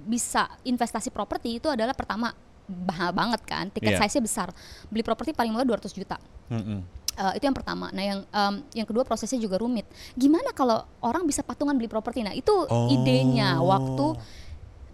bisa 0.00 0.50
investasi 0.66 1.14
properti 1.14 1.62
itu 1.62 1.70
adalah 1.70 1.94
pertama 1.94 2.34
mahal 2.70 3.10
banget 3.10 3.42
kan, 3.42 3.66
tiket 3.66 3.98
Iya. 3.98 4.06
size-nya 4.06 4.22
besar. 4.22 4.48
Beli 4.86 5.02
properti 5.02 5.34
paling 5.34 5.50
murah 5.50 5.66
200 5.66 5.90
juta. 5.90 6.18
Mm-mm. 6.50 6.82
Uh, 7.18 7.34
itu 7.36 7.44
yang 7.44 7.56
pertama. 7.56 7.90
Nah, 7.92 8.04
yang 8.06 8.20
um, 8.32 8.54
yang 8.72 8.86
kedua 8.86 9.04
prosesnya 9.04 9.36
juga 9.36 9.60
rumit. 9.60 9.84
Gimana 10.16 10.54
kalau 10.56 10.86
orang 11.04 11.26
bisa 11.26 11.44
patungan 11.44 11.76
beli 11.76 11.90
properti? 11.90 12.22
Nah, 12.24 12.32
itu 12.32 12.52
Oh. 12.70 12.88
idenya 12.88 13.60
waktu 13.60 14.16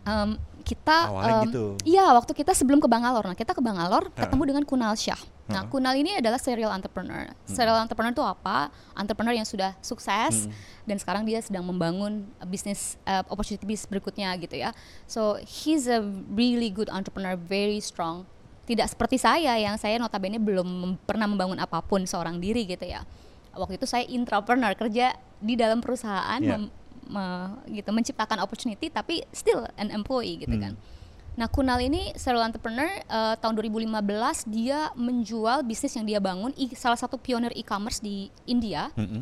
um, 0.09 0.31
kita 0.67 0.99
Awalnya 1.07 1.35
um, 1.39 1.45
gitu. 1.47 1.65
Iya, 1.87 2.11
waktu 2.11 2.33
kita 2.35 2.51
sebelum 2.51 2.83
ke 2.83 2.91
Bangalore. 2.91 3.31
Nah, 3.31 3.39
kita 3.39 3.55
ke 3.55 3.63
Bangalore 3.63 4.11
ketemu 4.11 4.43
dengan 4.43 4.65
Kunal 4.67 4.99
Shah. 4.99 5.21
Nah. 5.47 5.71
Kunal 5.71 5.95
ini 5.95 6.19
adalah 6.19 6.43
serial 6.43 6.75
entrepreneur. 6.75 7.31
Serial 7.47 7.79
entrepreneur 7.79 8.11
itu 8.11 8.25
apa? 8.27 8.75
Entrepreneur 8.99 9.31
yang 9.31 9.47
sudah 9.47 9.79
sukses 9.79 10.51
dan 10.83 10.97
sekarang 10.99 11.23
dia 11.23 11.39
sedang 11.39 11.63
membangun 11.63 12.27
uh, 12.43 12.49
bisnis 12.49 12.99
uh, 13.07 13.23
opportunity 13.31 13.63
bisnis 13.63 13.87
berikutnya 13.87 14.35
gitu 14.43 14.59
ya. 14.59 14.75
So, 15.07 15.39
he's 15.39 15.87
a 15.87 16.03
really 16.35 16.75
good 16.75 16.91
entrepreneur, 16.91 17.39
very 17.39 17.79
strong. 17.79 18.27
Tidak 18.67 18.85
seperti 18.85 19.17
saya 19.17 19.55
yang 19.57 19.75
saya 19.75 19.97
notabene 19.97 20.37
belum 20.37 20.67
mem- 20.67 20.99
pernah 21.01 21.25
membangun 21.25 21.57
apa 21.57 21.79
pun 21.81 22.03
seorang 22.03 22.37
diri 22.37 22.67
gitu 22.67 22.83
ya. 22.83 23.07
Waktu 23.53 23.79
itu 23.79 23.87
saya 23.87 24.05
intrapreneur 24.05 24.75
kerja 24.75 25.15
di 25.39 25.55
dalam 25.55 25.79
perusahaan 25.79 26.37
Yeah. 26.37 26.59
mem- 26.59 26.73
me- 27.07 27.55
gitu 27.73 27.89
menciptakan 27.89 28.39
opportunity 28.39 28.91
tapi 28.91 29.23
still 29.31 29.65
an 29.75 29.89
employee 29.89 30.37
gitu 30.37 30.53
Hmm. 30.53 30.63
kan. 30.63 30.75
Nah, 31.37 31.47
Kunal 31.47 31.79
ini 31.79 32.11
serial 32.15 32.43
entrepreneur 32.43 32.89
eh, 32.99 33.35
tahun 33.37 33.55
2015 33.55 34.03
dia 34.47 34.89
menjual 34.93 35.63
bisnis 35.63 35.93
yang 35.93 36.05
dia 36.05 36.19
bangun 36.19 36.51
i- 36.55 36.75
salah 36.75 36.97
satu 36.97 37.17
pionir 37.17 37.53
e-commerce 37.53 38.01
di 38.01 38.27
India 38.45 38.89
Mm-mm. 38.93 39.21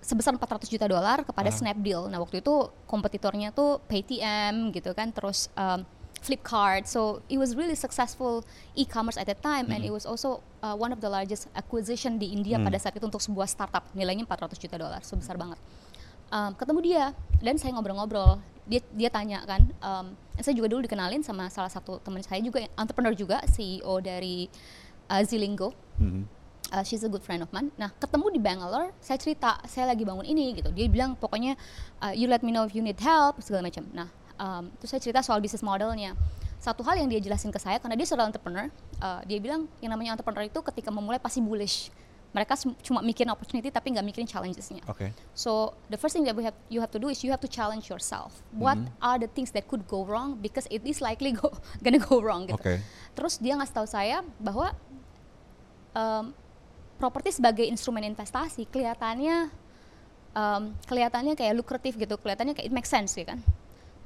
sebesar 0.00 0.32
400 0.32 0.64
juta 0.66 0.86
dolar 0.86 1.20
kepada 1.20 1.50
Ah. 1.50 1.52
Snapdeal. 1.52 2.06
Nah, 2.06 2.16
waktu 2.16 2.40
itu 2.40 2.54
kompetitornya 2.86 3.50
tuh 3.50 3.82
Paytm 3.84 4.70
gitu 4.70 4.90
kan, 4.92 5.10
terus 5.10 5.50
um, 5.52 5.82
Flipkart. 6.20 6.86
So 6.86 7.22
it 7.28 7.38
was 7.38 7.54
really 7.54 7.74
successful 7.74 8.42
e-commerce 8.74 9.16
at 9.16 9.26
that 9.26 9.40
time 9.40 9.70
and 9.70 9.82
it 9.84 9.92
was 9.92 10.04
also 10.04 10.42
uh, 10.60 10.74
one 10.74 10.90
of 10.90 10.98
the 10.98 11.08
largest 11.08 11.46
acquisition 11.54 12.18
di 12.18 12.30
India 12.30 12.58
Hmm. 12.58 12.66
pada 12.66 12.78
saat 12.78 12.94
itu 12.96 13.06
untuk 13.06 13.22
sebuah 13.22 13.46
startup 13.46 13.86
nilainya 13.94 14.26
400 14.26 14.58
juta 14.58 14.76
dolar, 14.76 15.00
so 15.02 15.14
besar 15.14 15.38
banget. 15.38 15.58
Um, 16.28 16.52
ketemu 16.58 16.80
dia 16.84 17.04
dan 17.40 17.56
saya 17.56 17.72
ngobrol-ngobrol. 17.72 18.42
Dia 18.68 18.84
dia 18.92 19.08
tanya 19.08 19.40
kan, 19.48 19.64
um, 19.80 20.06
saya 20.36 20.52
juga 20.52 20.68
dulu 20.68 20.84
dikenalin 20.84 21.24
sama 21.24 21.48
salah 21.48 21.72
satu 21.72 21.96
teman 22.04 22.20
saya 22.20 22.44
juga 22.44 22.60
entrepreneur 22.76 23.16
juga, 23.16 23.40
CEO 23.48 23.96
dari 24.02 24.46
uh, 25.08 25.22
Zilingo 25.24 25.72
Mhm. 25.98 26.36
Uh, 26.68 26.84
she's 26.84 27.00
a 27.00 27.08
good 27.08 27.24
friend 27.24 27.40
of 27.40 27.48
mine. 27.48 27.72
Nah, 27.80 27.88
ketemu 27.96 28.28
di 28.28 28.40
Bangalore, 28.44 28.92
saya 29.00 29.16
cerita, 29.16 29.56
saya 29.64 29.88
lagi 29.88 30.04
bangun 30.04 30.20
ini 30.20 30.52
gitu. 30.52 30.68
Dia 30.68 30.84
bilang 30.92 31.16
pokoknya 31.16 31.56
uh, 32.04 32.12
you 32.12 32.28
let 32.28 32.44
me 32.44 32.52
know 32.52 32.68
if 32.68 32.76
you 32.76 32.84
need 32.84 33.00
help 33.00 33.40
segala 33.40 33.64
macam. 33.64 33.88
Nah, 33.96 34.12
um, 34.38 34.70
terus 34.80 34.90
saya 34.94 35.02
cerita 35.02 35.20
soal 35.20 35.42
bisnis 35.42 35.60
modelnya. 35.60 36.14
Satu 36.58 36.82
hal 36.82 36.98
yang 36.98 37.06
dia 37.06 37.22
jelasin 37.22 37.54
ke 37.54 37.60
saya 37.62 37.78
karena 37.78 37.94
dia 37.94 38.06
seorang 38.06 38.34
entrepreneur, 38.34 38.66
uh, 38.98 39.22
dia 39.22 39.38
bilang 39.38 39.70
yang 39.78 39.94
namanya 39.94 40.18
entrepreneur 40.18 40.46
itu 40.46 40.58
ketika 40.72 40.90
memulai 40.90 41.22
pasti 41.22 41.38
bullish. 41.38 41.90
Mereka 42.28 42.60
cuma 42.84 43.00
mikirin 43.00 43.32
opportunity 43.32 43.72
tapi 43.72 43.94
nggak 43.94 44.04
mikirin 44.04 44.28
challengesnya. 44.28 44.84
Okay. 44.84 45.16
So 45.32 45.72
the 45.88 45.96
first 45.96 46.12
thing 46.12 46.28
that 46.28 46.36
we 46.36 46.44
have 46.44 46.56
you 46.68 46.82
have 46.84 46.92
to 46.92 47.00
do 47.00 47.08
is 47.08 47.24
you 47.24 47.32
have 47.32 47.40
to 47.40 47.48
challenge 47.48 47.88
yourself. 47.88 48.44
What 48.52 48.76
mm 48.76 48.84
-hmm. 48.84 49.08
are 49.08 49.16
the 49.16 49.30
things 49.32 49.48
that 49.56 49.64
could 49.64 49.88
go 49.88 50.04
wrong 50.04 50.36
because 50.42 50.68
it 50.68 50.84
is 50.84 51.00
likely 51.00 51.32
go 51.32 51.56
gonna 51.84 52.02
go 52.02 52.20
wrong 52.20 52.44
gitu. 52.50 52.60
Okay. 52.60 52.84
Terus 53.16 53.40
dia 53.40 53.56
ngasih 53.56 53.74
tahu 53.74 53.86
saya 53.88 54.20
bahwa 54.36 54.76
um, 55.96 56.36
properti 57.00 57.38
sebagai 57.38 57.64
instrumen 57.64 58.04
investasi 58.04 58.66
kelihatannya 58.68 59.48
um, 60.34 60.62
kelihatannya 60.84 61.32
kayak 61.38 61.54
lukratif 61.56 61.96
gitu, 61.96 62.14
kelihatannya 62.18 62.52
kayak 62.52 62.68
it 62.68 62.74
makes 62.74 62.90
sense 62.90 63.14
ya 63.16 63.24
kan. 63.24 63.40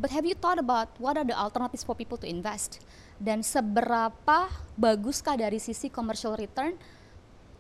But 0.03 0.11
have 0.11 0.27
you 0.27 0.35
thought 0.35 0.59
about 0.59 0.91
what 0.99 1.15
are 1.15 1.23
the 1.23 1.39
alternatives 1.39 1.87
for 1.87 1.95
people 1.95 2.19
to 2.19 2.27
invest? 2.27 2.83
Dan 3.23 3.47
seberapa 3.47 4.51
baguskah 4.75 5.39
dari 5.39 5.63
sisi 5.63 5.87
commercial 5.87 6.35
return 6.35 6.75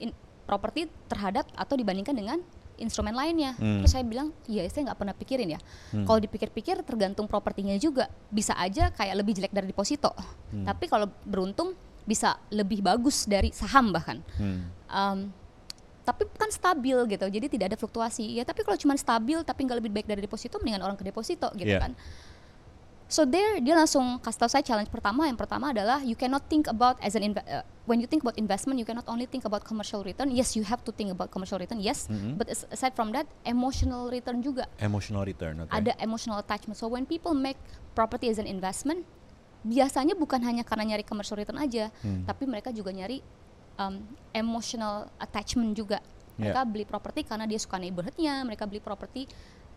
in 0.02 0.10
properti 0.42 0.90
terhadap 1.06 1.46
atau 1.54 1.78
dibandingkan 1.78 2.18
dengan 2.18 2.42
instrumen 2.82 3.14
lainnya. 3.14 3.54
Hmm. 3.54 3.78
Terus 3.86 3.94
saya 3.94 4.02
bilang, 4.02 4.34
iya 4.50 4.66
saya 4.66 4.90
nggak 4.90 4.98
pernah 4.98 5.14
pikirin 5.14 5.54
ya. 5.54 5.60
Hmm. 5.94 6.02
Kalau 6.02 6.18
dipikir-pikir 6.18 6.82
tergantung 6.82 7.30
propertinya 7.30 7.78
juga. 7.78 8.10
Bisa 8.26 8.58
aja 8.58 8.90
kayak 8.90 9.22
lebih 9.22 9.38
jelek 9.38 9.54
dari 9.54 9.70
deposito. 9.70 10.10
Hmm. 10.50 10.66
Tapi 10.66 10.90
kalau 10.90 11.06
beruntung 11.22 11.78
bisa 12.02 12.42
lebih 12.50 12.82
bagus 12.82 13.30
dari 13.30 13.54
saham 13.54 13.94
bahkan. 13.94 14.18
Hmm. 14.34 14.66
Um, 14.90 15.18
tapi 16.02 16.26
kan 16.34 16.50
stabil 16.50 16.98
gitu, 17.06 17.26
jadi 17.30 17.46
tidak 17.46 17.66
ada 17.70 17.76
fluktuasi. 17.78 18.34
Ya 18.34 18.42
tapi 18.42 18.66
kalau 18.66 18.74
cuma 18.74 18.98
stabil 18.98 19.38
tapi 19.46 19.62
nggak 19.62 19.78
lebih 19.78 19.92
baik 19.94 20.06
dari 20.10 20.18
deposito, 20.18 20.58
mendingan 20.58 20.82
orang 20.82 20.98
ke 20.98 21.06
deposito 21.06 21.46
gitu 21.54 21.70
yeah. 21.70 21.78
kan. 21.78 21.94
So 23.12 23.28
there 23.28 23.60
dia 23.60 23.76
langsung 23.76 24.16
kasih 24.24 24.40
tahu 24.40 24.50
saya 24.56 24.64
challenge 24.64 24.88
pertama. 24.88 25.28
Yang 25.28 25.44
pertama 25.44 25.68
adalah 25.68 26.00
you 26.00 26.16
cannot 26.16 26.48
think 26.48 26.64
about 26.64 26.96
as 27.04 27.12
an 27.12 27.36
uh, 27.36 27.60
when 27.84 28.00
you 28.00 28.08
think 28.08 28.24
about 28.24 28.40
investment, 28.40 28.80
you 28.80 28.88
cannot 28.88 29.04
only 29.04 29.28
think 29.28 29.44
about 29.44 29.68
commercial 29.68 30.00
return. 30.00 30.32
Yes, 30.32 30.56
you 30.56 30.64
have 30.64 30.80
to 30.88 30.96
think 30.96 31.12
about 31.12 31.28
commercial 31.28 31.60
return. 31.60 31.76
Yes, 31.84 32.08
mm 32.08 32.16
-hmm. 32.16 32.32
but 32.40 32.48
aside 32.48 32.96
from 32.96 33.12
that, 33.12 33.28
emotional 33.44 34.08
return 34.08 34.40
juga. 34.40 34.64
Emotional 34.80 35.28
return. 35.28 35.60
Okay. 35.68 35.84
Ada 35.84 35.92
emotional 36.00 36.40
attachment. 36.40 36.80
So 36.80 36.88
when 36.88 37.04
people 37.04 37.36
make 37.36 37.60
property 37.92 38.32
as 38.32 38.40
an 38.40 38.48
investment, 38.48 39.04
biasanya 39.60 40.16
bukan 40.16 40.40
hanya 40.40 40.64
karena 40.64 40.96
nyari 40.96 41.04
commercial 41.04 41.36
return 41.36 41.60
aja, 41.60 41.92
hmm. 42.00 42.24
tapi 42.24 42.48
mereka 42.48 42.72
juga 42.72 42.96
nyari 42.96 43.20
um, 43.76 44.00
emotional 44.32 45.12
attachment 45.20 45.76
juga. 45.76 46.00
Mereka 46.40 46.64
yeah. 46.64 46.72
beli 46.72 46.88
properti 46.88 47.28
karena 47.28 47.44
dia 47.44 47.60
suka 47.60 47.76
neighborhoodnya, 47.76 48.40
mereka 48.48 48.64
beli 48.64 48.80
properti 48.80 49.28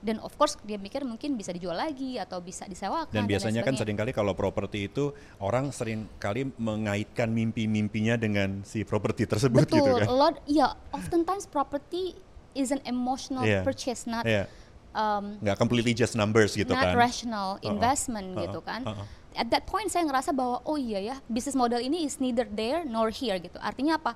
dan 0.06 0.22
of 0.22 0.38
course 0.38 0.54
dia 0.62 0.78
mikir 0.78 1.02
mungkin 1.02 1.34
bisa 1.34 1.50
dijual 1.50 1.74
lagi 1.74 2.22
atau 2.22 2.38
bisa 2.38 2.70
disewakan. 2.70 3.10
Dan 3.10 3.26
biasanya 3.26 3.66
dan 3.66 3.74
kan 3.74 3.82
sering 3.82 3.98
kali 3.98 4.14
kalau 4.14 4.38
properti 4.38 4.86
itu 4.86 5.10
orang 5.42 5.74
sering 5.74 6.06
kali 6.22 6.46
mengaitkan 6.62 7.34
mimpi-mimpinya 7.34 8.14
dengan 8.22 8.62
si 8.62 8.86
properti 8.86 9.26
tersebut 9.26 9.66
Betul, 9.66 9.82
gitu 9.82 9.92
kan. 9.98 10.06
Betul, 10.06 10.16
lot 10.22 10.36
ya 10.46 10.78
oftentimes 10.94 11.50
property 11.50 12.14
is 12.54 12.70
an 12.70 12.86
emotional 12.86 13.42
yeah. 13.42 13.66
purchase 13.66 14.06
not 14.06 14.24
yeah. 14.30 14.46
um, 14.94 15.42
nggak 15.42 15.58
completely 15.58 15.98
just 15.98 16.14
numbers 16.14 16.54
gitu 16.54 16.70
not 16.70 16.86
kan. 16.86 16.94
Not 16.94 17.02
rational 17.02 17.50
investment 17.66 18.38
uh 18.38 18.38
-uh. 18.38 18.44
gitu 18.46 18.60
kan. 18.62 18.82
Uh 18.86 18.94
-uh 18.94 19.08
at 19.36 19.52
that 19.52 19.68
point 19.68 19.92
saya 19.92 20.08
ngerasa 20.08 20.32
bahwa 20.32 20.64
oh 20.64 20.80
iya 20.80 21.04
ya 21.04 21.16
bisnis 21.28 21.54
model 21.54 21.84
ini 21.84 22.08
is 22.08 22.18
neither 22.24 22.48
there 22.48 22.88
nor 22.88 23.12
here 23.12 23.36
gitu 23.38 23.60
artinya 23.60 24.00
apa 24.00 24.16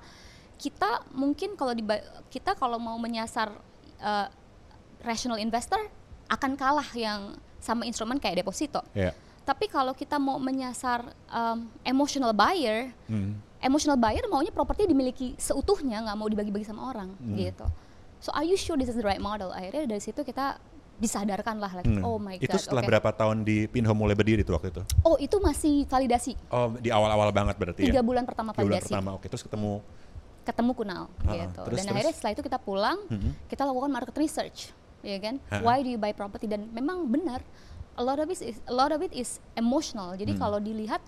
kita 0.60 1.04
mungkin 1.16 1.56
kalau 1.56 1.72
di 1.76 1.84
kita 2.32 2.56
kalau 2.56 2.80
mau 2.80 2.96
menyasar 2.96 3.52
uh, 4.00 4.26
rational 5.04 5.38
investor 5.40 5.78
akan 6.30 6.54
kalah 6.54 6.86
yang 6.94 7.34
sama 7.60 7.84
instrumen 7.84 8.16
kayak 8.16 8.44
deposito 8.44 8.80
yeah. 8.96 9.12
tapi 9.44 9.68
kalau 9.68 9.92
kita 9.92 10.16
mau 10.16 10.40
menyasar 10.40 11.04
um, 11.28 11.68
emotional 11.84 12.32
buyer 12.32 12.88
hmm. 13.10 13.36
emotional 13.60 13.98
buyer 14.00 14.24
maunya 14.30 14.52
properti 14.54 14.88
dimiliki 14.88 15.36
seutuhnya 15.36 16.00
nggak 16.06 16.16
mau 16.16 16.28
dibagi-bagi 16.30 16.64
sama 16.64 16.88
orang 16.88 17.12
hmm. 17.20 17.36
gitu 17.36 17.66
so 18.22 18.32
are 18.32 18.46
you 18.46 18.56
sure 18.56 18.78
this 18.80 18.88
is 18.88 18.96
the 18.96 19.04
right 19.04 19.20
model 19.20 19.52
akhirnya 19.52 19.84
dari 19.84 20.02
situ 20.02 20.24
kita 20.24 20.56
disadarkan 21.00 21.56
lah 21.56 21.72
like, 21.72 21.88
hmm. 21.88 22.04
oh 22.04 22.20
my 22.20 22.36
god. 22.36 22.44
Itu 22.44 22.56
setelah 22.60 22.84
okay. 22.84 22.92
berapa 22.92 23.10
tahun 23.16 23.42
di 23.42 23.64
Pinhome 23.72 24.04
mulai 24.04 24.12
berdiri 24.12 24.44
itu 24.44 24.52
waktu 24.52 24.68
itu? 24.68 24.84
Oh 25.00 25.16
itu 25.16 25.40
masih 25.40 25.88
validasi. 25.88 26.36
Oh 26.52 26.76
di 26.76 26.92
awal-awal 26.92 27.32
banget 27.32 27.56
berarti 27.56 27.88
Tiga 27.88 28.04
ya? 28.04 28.04
bulan 28.04 28.28
pertama 28.28 28.52
validasi. 28.52 28.92
Tiga 28.92 29.00
bulan 29.00 29.00
pertama, 29.00 29.10
oke 29.16 29.26
terus 29.26 29.42
ketemu? 29.42 29.72
Ketemu 30.44 30.70
Kunal 30.76 31.02
uh, 31.08 31.32
gitu. 31.32 31.60
Terus, 31.72 31.78
Dan 31.80 31.84
terus? 31.88 31.96
akhirnya 31.96 32.14
setelah 32.14 32.32
itu 32.36 32.42
kita 32.44 32.58
pulang, 32.60 32.98
hmm. 33.08 33.32
kita 33.48 33.62
lakukan 33.64 33.90
market 33.90 34.16
research, 34.20 34.76
ya 35.02 35.18
kan? 35.18 35.40
Uh. 35.48 35.62
Why 35.64 35.84
do 35.84 35.88
you 35.88 36.00
buy 36.00 36.12
property? 36.12 36.46
Dan 36.46 36.70
memang 36.72 37.08
benar, 37.08 37.40
a 37.96 38.02
lot 38.02 38.18
of 38.18 38.28
it 38.28 38.40
is, 38.40 38.58
a 38.68 38.74
lot 38.74 38.90
of 38.92 39.00
it 39.00 39.12
is 39.12 39.40
emotional. 39.56 40.16
Jadi 40.16 40.36
hmm. 40.36 40.40
kalau 40.40 40.58
dilihat 40.58 41.02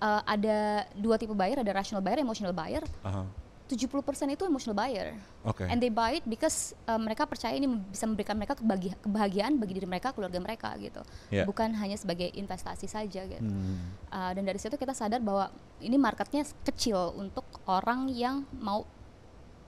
uh, 0.00 0.22
ada 0.24 0.88
dua 0.96 1.16
tipe 1.16 1.34
buyer, 1.34 1.60
ada 1.60 1.72
rational 1.72 2.00
buyer, 2.00 2.20
emotional 2.20 2.54
buyer. 2.54 2.84
Uh 3.04 3.24
-huh 3.24 3.26
70% 3.68 4.32
itu 4.32 4.42
emotional 4.48 4.72
buyer. 4.72 5.12
Okay. 5.44 5.68
And 5.68 5.76
they 5.76 5.92
buy 5.92 6.18
it 6.18 6.24
because 6.24 6.72
uh, 6.88 6.96
mereka 6.96 7.28
percaya 7.28 7.52
ini 7.52 7.68
bisa 7.68 8.08
memberikan 8.08 8.34
mereka 8.34 8.56
kebahagiaan 9.04 9.60
bagi 9.60 9.76
diri 9.76 9.84
mereka, 9.84 10.16
keluarga 10.16 10.40
mereka 10.40 10.72
gitu. 10.80 11.04
Yeah. 11.28 11.44
Bukan 11.44 11.76
hanya 11.76 12.00
sebagai 12.00 12.32
investasi 12.32 12.88
saja 12.88 13.28
gitu. 13.28 13.44
Hmm. 13.44 13.92
Uh, 14.08 14.32
dan 14.32 14.48
dari 14.48 14.56
situ 14.56 14.80
kita 14.80 14.96
sadar 14.96 15.20
bahwa 15.20 15.52
ini 15.84 16.00
marketnya 16.00 16.48
kecil 16.64 17.12
untuk 17.20 17.44
orang 17.68 18.08
yang 18.08 18.48
mau 18.56 18.88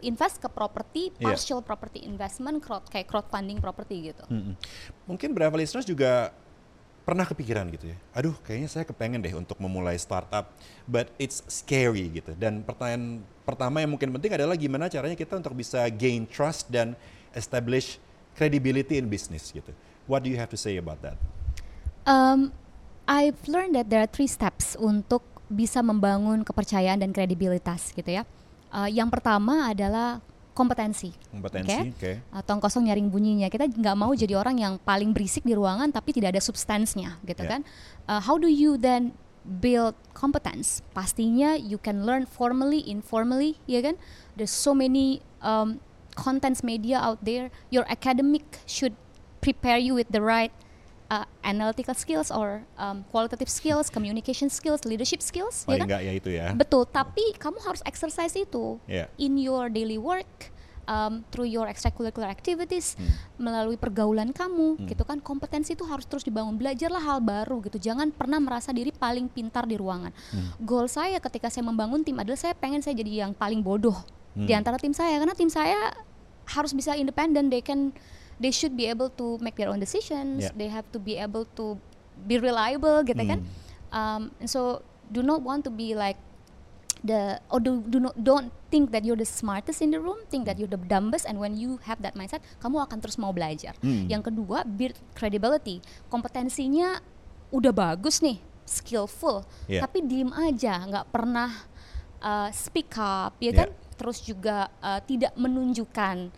invest 0.03 0.41
ke 0.41 0.49
properti, 0.49 1.13
iya. 1.17 1.33
partial 1.33 1.61
yeah. 1.61 1.67
property 1.67 2.01
investment, 2.05 2.61
crowd, 2.65 2.85
kayak 2.89 3.07
crowdfunding 3.09 3.61
properti 3.61 4.13
gitu. 4.13 4.25
Hmm. 4.27 4.57
Mungkin 5.07 5.33
berapa 5.33 5.53
listeners 5.55 5.85
juga 5.87 6.33
pernah 7.01 7.27
kepikiran 7.27 7.67
gitu 7.75 7.91
ya, 7.91 7.97
aduh 8.15 8.37
kayaknya 8.45 8.69
saya 8.71 8.85
kepengen 8.87 9.19
deh 9.19 9.35
untuk 9.35 9.59
memulai 9.59 9.99
startup, 9.99 10.53
but 10.87 11.11
it's 11.19 11.43
scary 11.51 12.07
gitu. 12.13 12.37
Dan 12.39 12.63
pertanyaan 12.63 13.25
pertama 13.43 13.83
yang 13.83 13.91
mungkin 13.91 14.15
penting 14.15 14.37
adalah 14.37 14.55
gimana 14.55 14.87
caranya 14.87 15.17
kita 15.19 15.35
untuk 15.41 15.57
bisa 15.57 15.83
gain 15.91 16.29
trust 16.29 16.71
dan 16.71 16.95
establish 17.35 17.99
credibility 18.39 19.01
in 19.01 19.11
business 19.11 19.51
gitu. 19.51 19.75
What 20.07 20.23
do 20.23 20.31
you 20.31 20.39
have 20.39 20.53
to 20.55 20.59
say 20.61 20.79
about 20.79 21.03
that? 21.03 21.19
Um, 22.07 22.55
I've 23.11 23.43
learned 23.51 23.75
that 23.75 23.91
there 23.91 24.03
are 24.03 24.11
three 24.11 24.31
steps 24.31 24.79
untuk 24.79 25.27
bisa 25.51 25.83
membangun 25.83 26.47
kepercayaan 26.47 27.03
dan 27.03 27.11
kredibilitas 27.11 27.91
gitu 27.91 28.23
ya. 28.23 28.23
Uh, 28.71 28.89
yang 28.91 29.11
pertama 29.11 29.71
adalah 29.71 30.23
kompetensi. 30.55 31.15
Kompetensi, 31.31 31.73
oke. 31.73 31.97
Okay? 31.97 32.15
Okay. 32.23 32.35
Uh, 32.35 32.43
tong 32.43 32.63
kosong 32.63 32.87
nyaring 32.87 33.11
bunyinya. 33.11 33.51
Kita 33.51 33.67
nggak 33.67 33.97
mau 33.99 34.11
jadi 34.15 34.35
orang 34.39 34.57
yang 34.59 34.75
paling 34.83 35.11
berisik 35.15 35.43
di 35.43 35.55
ruangan 35.55 35.91
tapi 35.91 36.15
tidak 36.15 36.39
ada 36.39 36.43
substansnya, 36.43 37.19
gitu 37.27 37.43
yeah. 37.47 37.59
kan? 37.59 37.61
Uh, 38.07 38.21
how 38.23 38.39
do 38.39 38.51
you 38.51 38.79
then 38.79 39.15
build 39.43 39.97
competence? 40.13 40.85
Pastinya 40.93 41.57
you 41.57 41.81
can 41.81 42.05
learn 42.05 42.29
formally, 42.29 42.85
informally, 42.85 43.57
ya 43.65 43.81
kan? 43.81 43.97
There's 44.37 44.53
so 44.53 44.77
many 44.77 45.25
um, 45.41 45.81
contents 46.15 46.61
media 46.61 47.01
out 47.01 47.25
there. 47.25 47.49
Your 47.73 47.89
academic 47.89 48.45
should 48.69 48.95
prepare 49.41 49.81
you 49.81 49.97
with 49.97 50.13
the 50.13 50.21
right 50.21 50.53
uh, 51.11 51.27
analytical 51.43 51.93
skills 51.93 52.31
or 52.31 52.63
um, 52.79 53.03
qualitative 53.11 53.51
skills, 53.51 53.91
communication 53.91 54.49
skills, 54.49 54.87
leadership 54.87 55.21
skills. 55.21 55.67
Paling 55.67 55.75
ya 55.75 55.83
kan? 55.83 55.87
enggak 55.91 56.03
ya 56.07 56.13
itu 56.15 56.31
ya. 56.31 56.47
Betul, 56.55 56.87
tapi 56.87 57.35
kamu 57.37 57.59
harus 57.67 57.83
exercise 57.85 58.33
itu 58.39 58.79
yeah. 58.87 59.11
in 59.19 59.37
your 59.37 59.69
daily 59.69 59.99
work. 59.99 60.55
Um, 60.91 61.23
through 61.31 61.47
your 61.47 61.71
extracurricular 61.71 62.27
activities, 62.27 62.99
hmm. 62.99 63.15
melalui 63.39 63.79
pergaulan 63.79 64.35
kamu, 64.35 64.75
hmm. 64.75 64.91
gitu 64.91 65.07
kan 65.07 65.23
kompetensi 65.23 65.79
itu 65.79 65.87
harus 65.87 66.03
terus 66.03 66.27
dibangun. 66.27 66.59
Belajarlah 66.59 66.99
hal 66.99 67.23
baru 67.23 67.63
gitu. 67.63 67.79
Jangan 67.79 68.11
pernah 68.11 68.43
merasa 68.43 68.75
diri 68.75 68.91
paling 68.91 69.31
pintar 69.31 69.71
di 69.71 69.79
ruangan. 69.79 70.11
Hmm. 70.11 70.51
Goal 70.67 70.91
saya 70.91 71.23
ketika 71.23 71.47
saya 71.47 71.63
membangun 71.63 72.03
tim 72.03 72.19
adalah 72.19 72.35
saya 72.35 72.59
pengen 72.59 72.83
saya 72.83 72.99
jadi 72.99 73.23
yang 73.23 73.39
paling 73.39 73.63
bodoh 73.63 74.03
hmm. 74.35 74.51
di 74.51 74.53
antara 74.57 74.83
tim 74.83 74.91
saya 74.91 75.15
karena 75.23 75.37
tim 75.39 75.47
saya 75.47 75.95
harus 76.51 76.75
bisa 76.75 76.99
independen. 76.99 77.55
They 77.55 77.63
can 77.63 77.95
they 78.41 78.51
should 78.51 78.73
be 78.73 78.89
able 78.89 79.13
to 79.21 79.37
make 79.45 79.55
their 79.61 79.69
own 79.69 79.79
decisions. 79.79 80.49
Yeah. 80.49 80.57
They 80.57 80.73
have 80.73 80.89
to 80.97 80.99
be 80.99 81.21
able 81.21 81.45
to 81.61 81.77
be 82.25 82.41
reliable, 82.41 83.05
gitu 83.05 83.21
kan? 83.21 83.29
mm. 83.29 83.33
kan? 83.37 83.41
Um, 83.93 84.23
and 84.41 84.49
so 84.49 84.81
do 85.13 85.21
not 85.21 85.45
want 85.45 85.69
to 85.69 85.71
be 85.71 85.93
like 85.93 86.17
the 87.05 87.41
or 87.49 87.61
do 87.61 87.81
do 87.89 87.99
not 88.01 88.13
don't 88.17 88.53
think 88.69 88.93
that 88.93 89.05
you're 89.05 89.19
the 89.19 89.29
smartest 89.29 89.83
in 89.83 89.91
the 89.91 90.01
room, 90.01 90.21
think 90.29 90.47
that 90.47 90.57
you're 90.57 90.71
the 90.71 90.81
dumbest, 90.81 91.27
and 91.27 91.41
when 91.41 91.57
you 91.57 91.81
have 91.85 92.01
that 92.01 92.15
mindset, 92.15 92.41
kamu 92.63 92.81
akan 92.87 92.99
terus 93.03 93.19
mau 93.21 93.33
belajar. 93.35 93.77
Mm. 93.85 94.09
Yang 94.09 94.23
kedua, 94.33 94.65
build 94.65 94.97
credibility. 95.17 95.83
Kompetensinya 96.09 97.03
udah 97.51 97.73
bagus 97.75 98.23
nih, 98.23 98.39
skillful, 98.63 99.43
yeah. 99.67 99.83
tapi 99.83 100.07
diem 100.07 100.31
aja, 100.31 100.87
nggak 100.87 101.07
pernah 101.11 101.51
uh, 102.23 102.49
speak 102.55 102.95
up, 102.95 103.35
ya 103.43 103.51
yeah. 103.51 103.55
kan? 103.65 103.69
Terus 103.99 104.23
juga 104.23 104.71
uh, 104.81 105.01
tidak 105.03 105.35
menunjukkan 105.35 106.31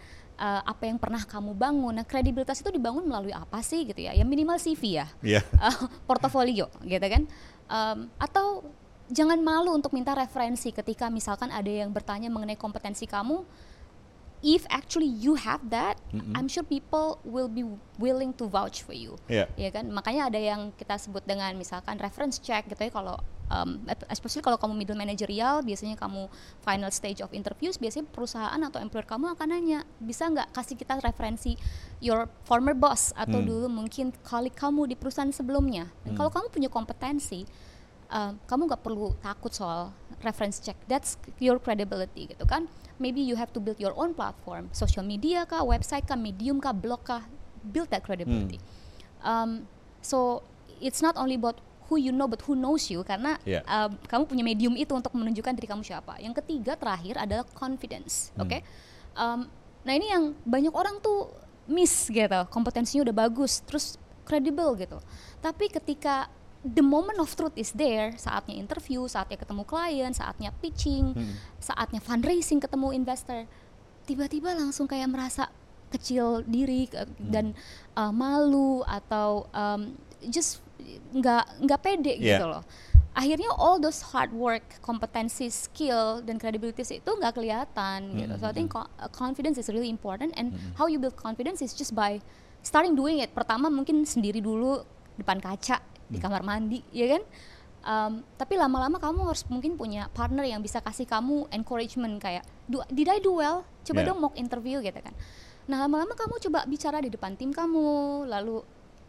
uh, 0.43 0.61
apa 0.67 0.91
yang 0.91 0.99
pernah 0.99 1.23
kamu 1.23 1.55
bangun. 1.55 1.95
Nah, 2.03 2.07
kredibilitas 2.07 2.59
itu 2.59 2.75
dibangun 2.75 3.07
melalui 3.07 3.31
apa 3.31 3.63
sih 3.63 3.87
gitu 3.87 4.03
ya? 4.03 4.11
Ya 4.11 4.27
minimal 4.27 4.59
CV 4.59 4.99
ya, 4.99 5.07
yeah. 5.23 5.47
uh, 5.63 5.87
portofolio 6.11 6.67
gitu 6.83 7.07
kan? 7.07 7.23
Um, 7.71 8.11
atau 8.19 8.67
jangan 9.07 9.39
malu 9.39 9.71
untuk 9.71 9.95
minta 9.95 10.19
referensi 10.19 10.75
ketika 10.75 11.07
misalkan 11.07 11.55
ada 11.55 11.71
yang 11.71 11.95
bertanya 11.95 12.27
mengenai 12.27 12.59
kompetensi 12.59 13.07
kamu 13.07 13.47
if 14.43 14.67
actually 14.69 15.07
you 15.07 15.39
have 15.39 15.63
that, 15.71 16.03
Mm-mm. 16.11 16.35
I'm 16.35 16.51
sure 16.51 16.67
people 16.67 17.23
will 17.23 17.49
be 17.49 17.63
willing 17.97 18.35
to 18.43 18.51
vouch 18.51 18.83
for 18.83 18.93
you. 18.93 19.15
Iya. 19.31 19.47
Ya 19.55 19.71
kan, 19.71 19.89
makanya 19.95 20.29
ada 20.29 20.41
yang 20.43 20.75
kita 20.75 20.99
sebut 20.99 21.23
dengan 21.23 21.55
misalkan 21.55 21.97
reference 22.03 22.43
check 22.43 22.67
gitu 22.67 22.83
ya 22.83 22.91
kalau 22.91 23.23
um, 23.53 23.85
especially 24.09 24.41
kalau 24.41 24.57
kamu 24.57 24.73
middle 24.73 24.97
managerial 24.97 25.61
biasanya 25.61 26.01
kamu 26.01 26.33
final 26.65 26.89
stage 26.89 27.21
of 27.21 27.29
interviews 27.37 27.77
biasanya 27.77 28.09
perusahaan 28.09 28.57
atau 28.57 28.81
employer 28.81 29.05
kamu 29.05 29.37
akan 29.37 29.47
nanya 29.53 29.85
bisa 30.01 30.25
nggak 30.33 30.49
kasih 30.57 30.81
kita 30.81 30.97
referensi 31.05 31.61
your 32.01 32.33
former 32.49 32.73
boss 32.73 33.13
atau 33.13 33.45
Hmm. 33.45 33.49
dulu 33.49 33.67
mungkin 33.69 34.17
colleague 34.25 34.57
kamu 34.57 34.89
di 34.89 34.97
perusahaan 34.97 35.29
sebelumnya. 35.31 35.93
Dan 36.03 36.17
Hmm. 36.17 36.19
Kalau 36.25 36.31
kamu 36.33 36.47
punya 36.49 36.69
kompetensi 36.73 37.45
uh, 38.09 38.33
kamu 38.49 38.73
nggak 38.73 38.83
perlu 38.83 39.13
takut 39.21 39.53
soal 39.53 39.93
reference 40.25 40.63
check. 40.63 40.79
That's 40.89 41.19
your 41.43 41.59
credibility 41.59 42.31
gitu 42.33 42.47
kan. 42.49 42.71
Maybe 43.03 43.19
you 43.19 43.35
have 43.35 43.51
to 43.57 43.59
build 43.59 43.83
your 43.83 43.97
own 43.99 44.15
platform, 44.15 44.71
social 44.71 45.03
media 45.03 45.43
kah, 45.43 45.67
website 45.67 46.07
kah, 46.07 46.15
medium 46.15 46.63
kah, 46.63 46.71
blog 46.71 47.03
kah, 47.03 47.27
build 47.67 47.91
that 47.91 48.07
credibility. 48.07 48.63
Um, 49.27 49.67
so 49.99 50.47
it's 50.79 51.03
not 51.03 51.19
only 51.19 51.35
about 51.35 51.59
who 51.85 51.97
you 51.97 52.11
know 52.11 52.25
but 52.25 52.43
who 52.43 52.53
knows 52.53 52.87
you 52.87 53.03
karena 53.03 53.37
Yeah. 53.43 53.63
um, 53.65 53.99
kamu 54.03 54.23
punya 54.25 54.43
medium 54.43 54.75
itu 54.75 54.91
untuk 54.91 55.13
menunjukkan 55.13 55.53
diri 55.53 55.67
kamu 55.67 55.83
siapa. 55.83 56.19
Yang 56.19 56.41
ketiga 56.41 56.75
terakhir 56.75 57.19
adalah 57.19 57.45
confidence, 57.49 58.31
Hmm. 58.33 58.45
oke? 58.45 58.59
Um, 59.13 59.41
nah 59.83 59.93
ini 59.93 60.09
yang 60.09 60.33
banyak 60.43 60.71
orang 60.71 60.99
tuh 60.99 61.29
miss 61.65 62.07
gitu, 62.07 62.41
kompetensinya 62.49 63.05
udah 63.05 63.17
bagus, 63.19 63.61
terus 63.63 63.99
credible 64.23 64.73
gitu. 64.77 64.99
Tapi 65.39 65.69
ketika 65.69 66.31
the 66.63 66.81
moment 66.81 67.19
of 67.19 67.29
truth 67.29 67.55
is 67.55 67.71
there, 67.73 68.15
saatnya 68.17 68.55
interview, 68.55 69.03
saatnya 69.05 69.35
ketemu 69.35 69.63
klien, 69.63 70.11
saatnya 70.11 70.55
pitching, 70.57 71.11
Hmm. 71.13 71.35
saatnya 71.59 71.99
fundraising 71.99 72.63
ketemu 72.63 72.95
investor, 72.95 73.51
tiba-tiba 74.03 74.55
langsung 74.55 74.87
kayak 74.87 75.07
merasa 75.07 75.51
kecil 75.91 76.41
diri 76.43 76.89
ke- 76.89 77.05
dan 77.21 77.53
uh, 77.93 78.09
malu 78.09 78.81
atau 78.83 79.45
um, 79.53 79.93
just 80.25 80.62
nggak 81.13 81.45
nggak 81.65 81.81
pede 81.81 82.15
Yeah. 82.19 82.39
gitu 82.39 82.47
loh. 82.49 82.63
Akhirnya 83.13 83.53
all 83.61 83.77
those 83.77 84.01
hard 84.17 84.33
work, 84.33 84.81
kompetensi, 84.81 85.53
skill 85.53 86.25
dan 86.25 86.41
credibility 86.41 86.81
itu 86.81 87.11
nggak 87.13 87.37
kelihatan 87.37 88.17
gitu. 88.17 88.35
So 88.41 88.49
I 88.49 88.55
think 88.57 88.73
uh, 88.73 88.89
confidence 89.13 89.61
is 89.61 89.69
really 89.69 89.93
important 89.93 90.33
and 90.41 90.57
how 90.81 90.89
you 90.89 90.97
build 90.97 91.13
confidence 91.21 91.61
is 91.61 91.77
just 91.77 91.93
by 91.93 92.25
starting 92.65 92.97
doing 92.97 93.21
it. 93.21 93.29
Pertama 93.37 93.69
mungkin 93.69 94.09
sendiri 94.09 94.41
dulu 94.41 94.81
depan 95.21 95.45
kaca 95.45 95.85
di 96.09 96.17
kamar 96.17 96.41
mandi, 96.41 96.81
ya 96.89 97.21
kan? 97.21 97.23
Um, 97.83 98.13
tapi 98.39 98.57
lama-lama 98.57 98.97
kamu 98.97 99.27
harus 99.29 99.43
mungkin 99.51 99.75
punya 99.77 100.07
partner 100.15 100.47
yang 100.47 100.63
bisa 100.65 100.79
kasih 100.81 101.05
kamu 101.05 101.51
encouragement 101.53 102.17
kayak, 102.17 102.47
"Do- 102.65 102.87
did 102.89 103.11
I 103.11 103.19
do 103.21 103.37
well? 103.37 103.67
Coba 103.85 104.07
Yeah. 104.07 104.15
dong 104.15 104.23
mock 104.25 104.35
interview 104.39 104.81
gitu 104.81 105.03
kan. 105.03 105.13
Nah 105.67 105.85
lama-lama 105.85 106.15
kamu 106.17 106.41
coba 106.49 106.65
bicara 106.65 107.03
di 107.03 107.11
depan 107.11 107.37
tim 107.37 107.53
kamu, 107.53 108.25
lalu 108.25 108.63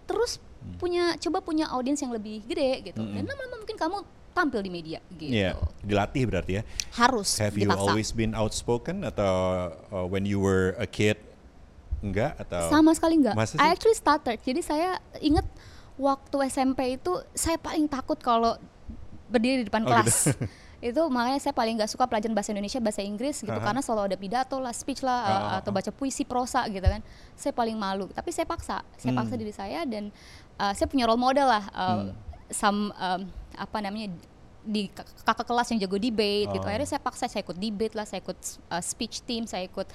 terus 0.04 0.38
punya 0.80 1.20
coba 1.20 1.44
punya 1.44 1.68
audiens 1.70 2.00
yang 2.00 2.12
lebih 2.12 2.44
gede 2.48 2.92
gitu. 2.92 3.02
Dan 3.04 3.28
lama-lama 3.28 3.60
mungkin 3.60 3.76
kamu 3.76 3.98
tampil 4.34 4.66
di 4.66 4.72
media 4.72 5.00
gitu. 5.14 5.30
Iya, 5.30 5.54
dilatih 5.84 6.24
berarti 6.26 6.52
ya. 6.58 6.64
Harus 6.96 7.38
Have 7.38 7.54
you 7.54 7.70
dipaksa. 7.70 7.84
always 7.86 8.10
been 8.10 8.34
outspoken 8.34 9.04
atau 9.04 9.34
uh, 9.92 10.06
when 10.08 10.26
you 10.26 10.40
were 10.40 10.74
a 10.80 10.88
kid 10.88 11.20
enggak 12.02 12.36
atau 12.40 12.68
Sama 12.68 12.92
sekali 12.96 13.20
enggak. 13.22 13.36
I 13.60 13.72
actually 13.72 13.96
started. 13.96 14.40
Jadi 14.42 14.60
saya 14.60 14.98
ingat 15.20 15.46
waktu 15.96 16.36
SMP 16.50 16.98
itu 16.98 17.12
saya 17.38 17.56
paling 17.62 17.86
takut 17.86 18.18
kalau 18.18 18.58
berdiri 19.30 19.64
di 19.64 19.66
depan 19.70 19.86
Oh, 19.86 19.90
kelas. 19.94 20.34
itu 20.84 21.00
makanya 21.08 21.40
saya 21.40 21.56
paling 21.56 21.80
nggak 21.80 21.88
suka 21.88 22.04
pelajaran 22.12 22.36
bahasa 22.36 22.52
Indonesia, 22.52 22.84
bahasa 22.84 23.00
Inggris 23.00 23.40
gitu 23.40 23.56
Aha. 23.56 23.64
karena 23.64 23.80
selalu 23.80 24.12
ada 24.12 24.18
pidato 24.20 24.60
lah, 24.60 24.76
speech 24.76 25.00
lah 25.00 25.20
Ah, 25.24 25.32
uh, 25.32 25.40
ah, 25.40 25.58
atau 25.64 25.72
ah. 25.72 25.76
baca 25.80 25.92
puisi, 25.96 26.28
prosa 26.28 26.68
gitu 26.68 26.84
kan. 26.84 27.00
Saya 27.40 27.56
paling 27.56 27.80
malu. 27.80 28.12
Tapi 28.12 28.36
saya 28.36 28.44
paksa. 28.44 28.84
Saya 29.00 29.16
paksa 29.16 29.40
Hmm. 29.40 29.42
diri 29.48 29.54
saya 29.56 29.88
dan 29.88 30.12
uh, 30.60 30.76
saya 30.76 30.92
punya 30.92 31.08
role 31.08 31.22
model 31.22 31.48
lah. 31.48 31.64
Uh, 31.72 31.88
Hmm. 31.88 32.12
some 32.52 32.92
um, 33.00 33.22
apa 33.56 33.78
namanya 33.80 34.12
di 34.64 34.92
kak- 34.92 35.24
kakak 35.24 35.48
kelas 35.48 35.68
yang 35.72 35.80
jago 35.88 35.96
debate 35.96 36.52
gitu. 36.52 36.64
Oh. 36.64 36.68
Akhirnya 36.68 36.90
saya 36.92 37.00
paksa 37.00 37.32
saya 37.32 37.48
ikut 37.48 37.56
debate 37.56 37.96
lah, 37.96 38.04
saya 38.04 38.20
ikut 38.20 38.40
uh, 38.68 38.84
speech 38.84 39.24
team, 39.24 39.48
saya 39.48 39.64
ikut 39.64 39.88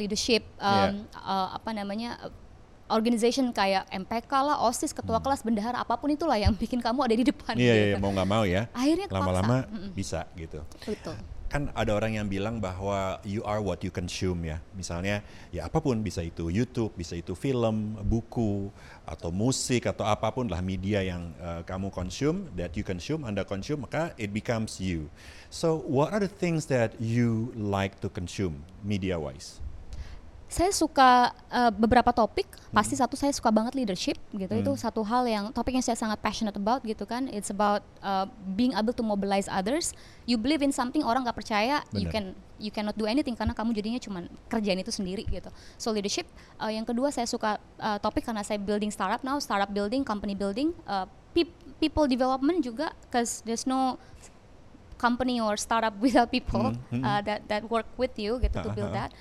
leadership 0.00 0.48
Yeah. 0.56 0.96
um, 0.96 1.04
uh, 1.20 1.48
apa 1.60 1.76
namanya 1.76 2.16
organization 2.92 3.50
kayak 3.50 3.88
MPK 3.90 4.32
lah, 4.32 4.60
OSIS, 4.68 4.92
ketua 4.92 5.18
kelas, 5.18 5.42
bendahara, 5.42 5.80
apa 5.80 5.96
pun 5.96 6.12
itulah 6.12 6.36
yang 6.36 6.52
bikin 6.52 6.78
kamu 6.78 7.00
ada 7.02 7.14
di 7.16 7.24
depan 7.26 7.54
Hmm. 7.56 7.64
Iya, 7.64 7.74
iya, 7.74 7.86
gitu. 7.96 8.02
mau 8.04 8.10
nggak 8.12 8.28
mau 8.28 8.44
ya. 8.46 8.62
Akhirnya. 8.72 9.06
Lama-lama 9.10 9.56
Mm-mm. 9.66 9.90
bisa 9.92 10.28
gitu. 10.36 10.60
Betul. 10.84 11.16
Kan 11.52 11.68
ada 11.76 11.92
orang 11.92 12.16
yang 12.16 12.32
bilang 12.32 12.64
bahwa 12.64 13.20
you 13.28 13.44
are 13.44 13.60
what 13.60 13.84
you 13.84 13.92
consume 13.92 14.40
ya. 14.48 14.56
Misalnya 14.72 15.20
ya 15.52 15.68
apa 15.68 15.84
pun 15.84 16.00
bisa 16.00 16.24
itu 16.24 16.48
YouTube, 16.48 16.96
bisa 16.96 17.12
itu 17.12 17.36
film, 17.36 18.00
buku 18.08 18.72
atau 19.04 19.28
musik 19.28 19.84
atau 19.84 20.08
apa 20.08 20.32
pun 20.32 20.48
lah 20.48 20.64
media 20.64 21.04
yang 21.04 21.28
uh, 21.36 21.60
kamu 21.60 21.92
consume, 21.92 22.48
that 22.56 22.72
you 22.72 22.80
consume, 22.80 23.28
Anda 23.28 23.44
consume, 23.44 23.84
maka 23.84 24.16
it 24.16 24.32
becomes 24.32 24.80
you. 24.80 25.12
So 25.52 25.84
what 25.84 26.16
are 26.16 26.24
the 26.24 26.32
things 26.32 26.72
that 26.72 26.96
you 26.96 27.52
like 27.52 28.00
to 28.00 28.08
consume 28.08 28.64
media 28.80 29.20
wise? 29.20 29.60
Saya 30.52 30.68
suka 30.68 31.32
uh, 31.48 31.72
beberapa 31.72 32.12
topik, 32.12 32.44
Hmm. 32.72 32.80
pasti 32.80 32.96
satu 32.96 33.16
saya 33.16 33.32
suka 33.32 33.48
banget 33.48 33.72
leadership 33.72 34.16
gitu. 34.32 34.52
Itu 34.52 34.72
satu 34.76 35.00
hal 35.04 35.24
yang 35.24 35.48
topik 35.52 35.72
yang 35.72 35.84
saya 35.84 35.96
sangat 35.96 36.20
passionate 36.20 36.56
about 36.56 36.80
gitu 36.84 37.04
kan. 37.04 37.24
It's 37.28 37.48
about 37.48 37.80
uh, 38.00 38.24
being 38.52 38.72
able 38.72 38.92
to 38.92 39.04
mobilize 39.04 39.48
others. 39.48 39.92
You 40.24 40.36
believe 40.36 40.60
in 40.60 40.72
something 40.72 41.00
orang 41.00 41.24
nggak 41.24 41.36
percaya, 41.36 41.80
you 41.92 42.08
Benar. 42.08 42.12
can 42.12 42.24
you 42.56 42.72
cannot 42.72 42.96
do 42.96 43.04
anything 43.04 43.32
karena 43.32 43.52
kamu 43.52 43.76
jadinya 43.76 44.00
cuman 44.00 44.28
kerjain 44.48 44.76
itu 44.76 44.92
sendiri 44.92 45.24
gitu. 45.28 45.48
So 45.76 45.92
leadership. 45.92 46.24
Uh, 46.56 46.72
yang 46.72 46.84
kedua 46.84 47.12
saya 47.12 47.28
suka 47.28 47.56
uh, 47.76 47.96
topik 48.00 48.24
karena 48.24 48.40
saya 48.40 48.56
building 48.56 48.88
startup 48.88 49.20
now, 49.20 49.36
startup 49.36 49.68
building, 49.68 50.00
company 50.04 50.32
building, 50.32 50.72
uh, 50.84 51.04
peop- 51.32 51.76
people 51.76 52.04
development 52.04 52.60
juga, 52.60 52.92
cause 53.08 53.40
there's 53.44 53.64
no 53.64 53.96
company 54.96 55.44
or 55.44 55.60
startup 55.60 55.92
without 56.04 56.32
people 56.32 56.72
Hmm, 56.88 57.00
hmm. 57.00 57.04
uh, 57.04 57.20
that 57.20 57.44
that 57.52 57.62
work 57.68 57.88
with 58.00 58.16
you 58.16 58.40
gitu 58.40 58.64
to 58.64 58.72
build 58.72 58.92
that. 58.96 59.12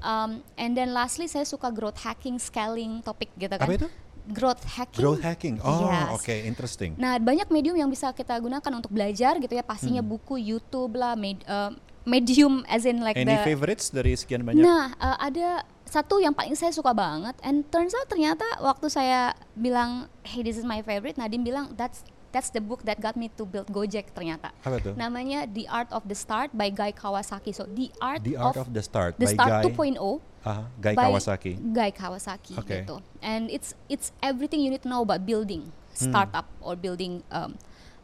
Um, 0.00 0.30
and 0.54 0.72
then 0.72 0.90
lastly 0.90 1.24
saya 1.24 1.44
suka 1.44 1.68
growth 1.68 2.00
hacking, 2.00 2.36
scaling 2.36 3.00
topik 3.00 3.28
gitu 3.36 3.52
kan. 3.52 3.64
Apa 3.64 3.76
itu? 3.76 3.88
Growth 4.30 4.62
hacking. 4.64 5.00
Growth 5.00 5.22
hacking. 5.22 5.56
Oh, 5.60 5.84
Yes. 5.84 6.12
oke, 6.14 6.34
interesting. 6.44 6.94
Nah, 6.94 7.16
banyak 7.16 7.48
medium 7.48 7.74
yang 7.74 7.90
bisa 7.90 8.12
kita 8.12 8.36
gunakan 8.36 8.72
untuk 8.72 8.88
belajar 8.88 9.36
gitu 9.36 9.50
ya. 9.50 9.64
Pastinya 9.64 10.00
Hmm. 10.00 10.12
buku, 10.12 10.36
YouTube 10.36 10.94
lah, 10.94 11.16
med- 11.16 11.42
uh, 11.44 11.72
medium 12.02 12.62
as 12.64 12.84
in 12.84 13.00
like 13.00 13.16
Any 13.16 13.28
the 13.28 13.42
favorites 13.42 13.90
dari 13.90 14.14
sekian 14.14 14.42
banyak? 14.42 14.62
Nah, 14.62 14.94
uh, 14.96 15.18
ada 15.18 15.64
satu 15.84 16.16
yang 16.16 16.30
paling 16.30 16.54
saya 16.54 16.70
suka 16.70 16.94
banget 16.94 17.34
and 17.42 17.66
turns 17.68 17.90
out 17.92 18.06
ternyata 18.06 18.44
waktu 18.60 18.86
saya 18.86 19.34
bilang, 19.52 20.06
"Hey, 20.22 20.40
this 20.40 20.54
is 20.54 20.64
my 20.64 20.80
favorite." 20.80 21.18
Nadim 21.18 21.42
bilang, 21.42 21.74
"That's 21.74 22.06
that's 22.30 22.50
the 22.50 22.58
book 22.58 22.82
that 22.82 22.98
got 22.98 23.14
me 23.14 23.30
to 23.34 23.44
build 23.44 23.68
Gojek." 23.68 24.10
ternyata. 24.10 24.50
Apa 24.62 24.78
tuh? 24.78 24.94
Namanya 24.94 25.46
The 25.46 25.66
Art 25.66 25.90
of 25.90 26.06
the 26.06 26.14
Start 26.14 26.50
by 26.52 26.70
Guy 26.70 26.90
Kawasaki. 26.90 27.50
So, 27.50 27.66
The 27.66 27.90
Art, 27.98 28.22
The 28.22 28.38
Art 28.38 28.56
of, 28.56 28.70
the 28.70 28.82
Start 28.82 29.18
the 29.18 29.26
by 29.28 29.34
Start 29.34 29.50
Guy, 29.50 29.64
2.0 29.68 29.98
Aha, 30.40 30.62
Guy 30.80 30.94
by 30.96 31.04
Kawasaki. 31.06 31.52
Guy 31.72 31.90
Kawasaki 31.90 32.54
Okay. 32.58 32.82
gitu. 32.82 32.98
And 33.20 33.50
it's 33.50 33.74
it's 33.86 34.10
everything 34.24 34.62
you 34.62 34.70
need 34.70 34.82
to 34.82 34.90
know 34.90 35.02
about 35.02 35.22
building 35.22 35.70
Hmm. 36.00 36.08
startup 36.08 36.46
or 36.64 36.78
building 36.78 37.20
um, 37.28 37.58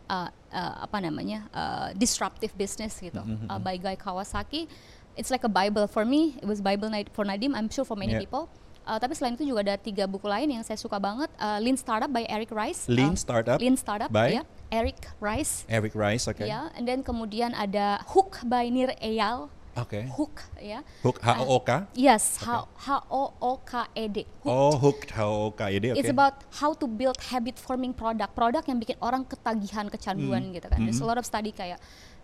uh, 0.07 0.29
uh, 0.51 0.85
apa 0.85 1.01
namanya 1.01 1.47
uh, 1.55 1.89
disruptive 1.97 2.53
business 2.53 2.99
gitu. 2.99 3.23
Mhm, 3.23 3.47
Uh, 3.49 3.57
by 3.57 3.79
Guy 3.79 3.97
Kawasaki, 3.97 4.69
it's 5.15 5.31
like 5.31 5.47
a 5.47 5.49
bible 5.49 5.89
for 5.89 6.05
me. 6.05 6.37
It 6.37 6.45
was 6.45 6.61
bible 6.61 6.91
for 7.15 7.25
Nadim. 7.25 7.55
I'm 7.55 7.71
sure 7.71 7.87
for 7.87 7.97
many 7.97 8.13
Yeah. 8.13 8.21
people. 8.21 8.51
Uh, 8.87 8.97
tapi 8.97 9.13
selain 9.13 9.35
itu 9.35 9.43
juga 9.43 9.67
ada 9.67 9.75
tiga 9.75 10.07
buku 10.07 10.25
lain 10.25 10.47
yang 10.49 10.63
saya 10.63 10.79
suka 10.79 10.95
banget. 10.97 11.27
Uh, 11.35 11.59
Lean 11.59 11.75
Startup 11.75 12.07
by 12.07 12.23
Eric 12.31 12.55
Rice. 12.55 12.87
Lean 12.87 13.13
Uh, 13.13 13.19
Startup 13.19 13.59
Lean 13.59 13.75
Startup 13.75 14.07
by? 14.07 14.39
ya. 14.39 14.43
Eric 14.71 15.11
Rice. 15.19 15.67
Eric 15.67 15.95
Rice, 15.95 16.27
oke. 16.27 16.43
Ya, 16.43 16.71
and 16.75 16.87
then 16.87 17.03
kemudian 17.03 17.51
ada 17.51 17.99
Hook 18.07 18.39
by 18.47 18.71
Nir 18.71 18.95
Eyal. 18.99 19.51
Oke. 19.77 20.09
Hook 20.09 20.41
ya. 20.57 20.81
Hook 21.05 21.21
H 21.21 21.37
O 21.37 21.45
O 21.53 21.57
K. 21.61 21.85
Yes. 21.93 22.41
H 22.41 22.65
O 23.13 23.23
O 23.37 23.51
K 23.61 23.85
E 23.93 24.09
D. 24.09 24.25
Hook 24.41 24.49
Oh, 24.49 24.73
hooked 24.73 25.13
H 25.13 25.21
O 25.21 25.29
O 25.47 25.51
K 25.53 25.69
Y 25.69 25.77
D. 25.77 25.87
Oke. 25.93 26.01
It's 26.01 26.09
about 26.09 26.47
how 26.57 26.73
to 26.73 26.89
build 26.89 27.21
habit 27.29 27.61
forming 27.61 27.93
product, 27.93 28.33
produk 28.33 28.65
yang 28.65 28.81
bikin 28.81 28.97
orang 29.05 29.29
ketagihan, 29.29 29.93
kecanduan 29.93 30.55
gitu 30.57 30.65
kan. 30.67 30.81
There's 30.81 30.99
a 30.99 31.05
Mhm. 31.05 31.11
lot 31.13 31.19
of 31.21 31.27
study 31.29 31.53
kayak 31.53 31.77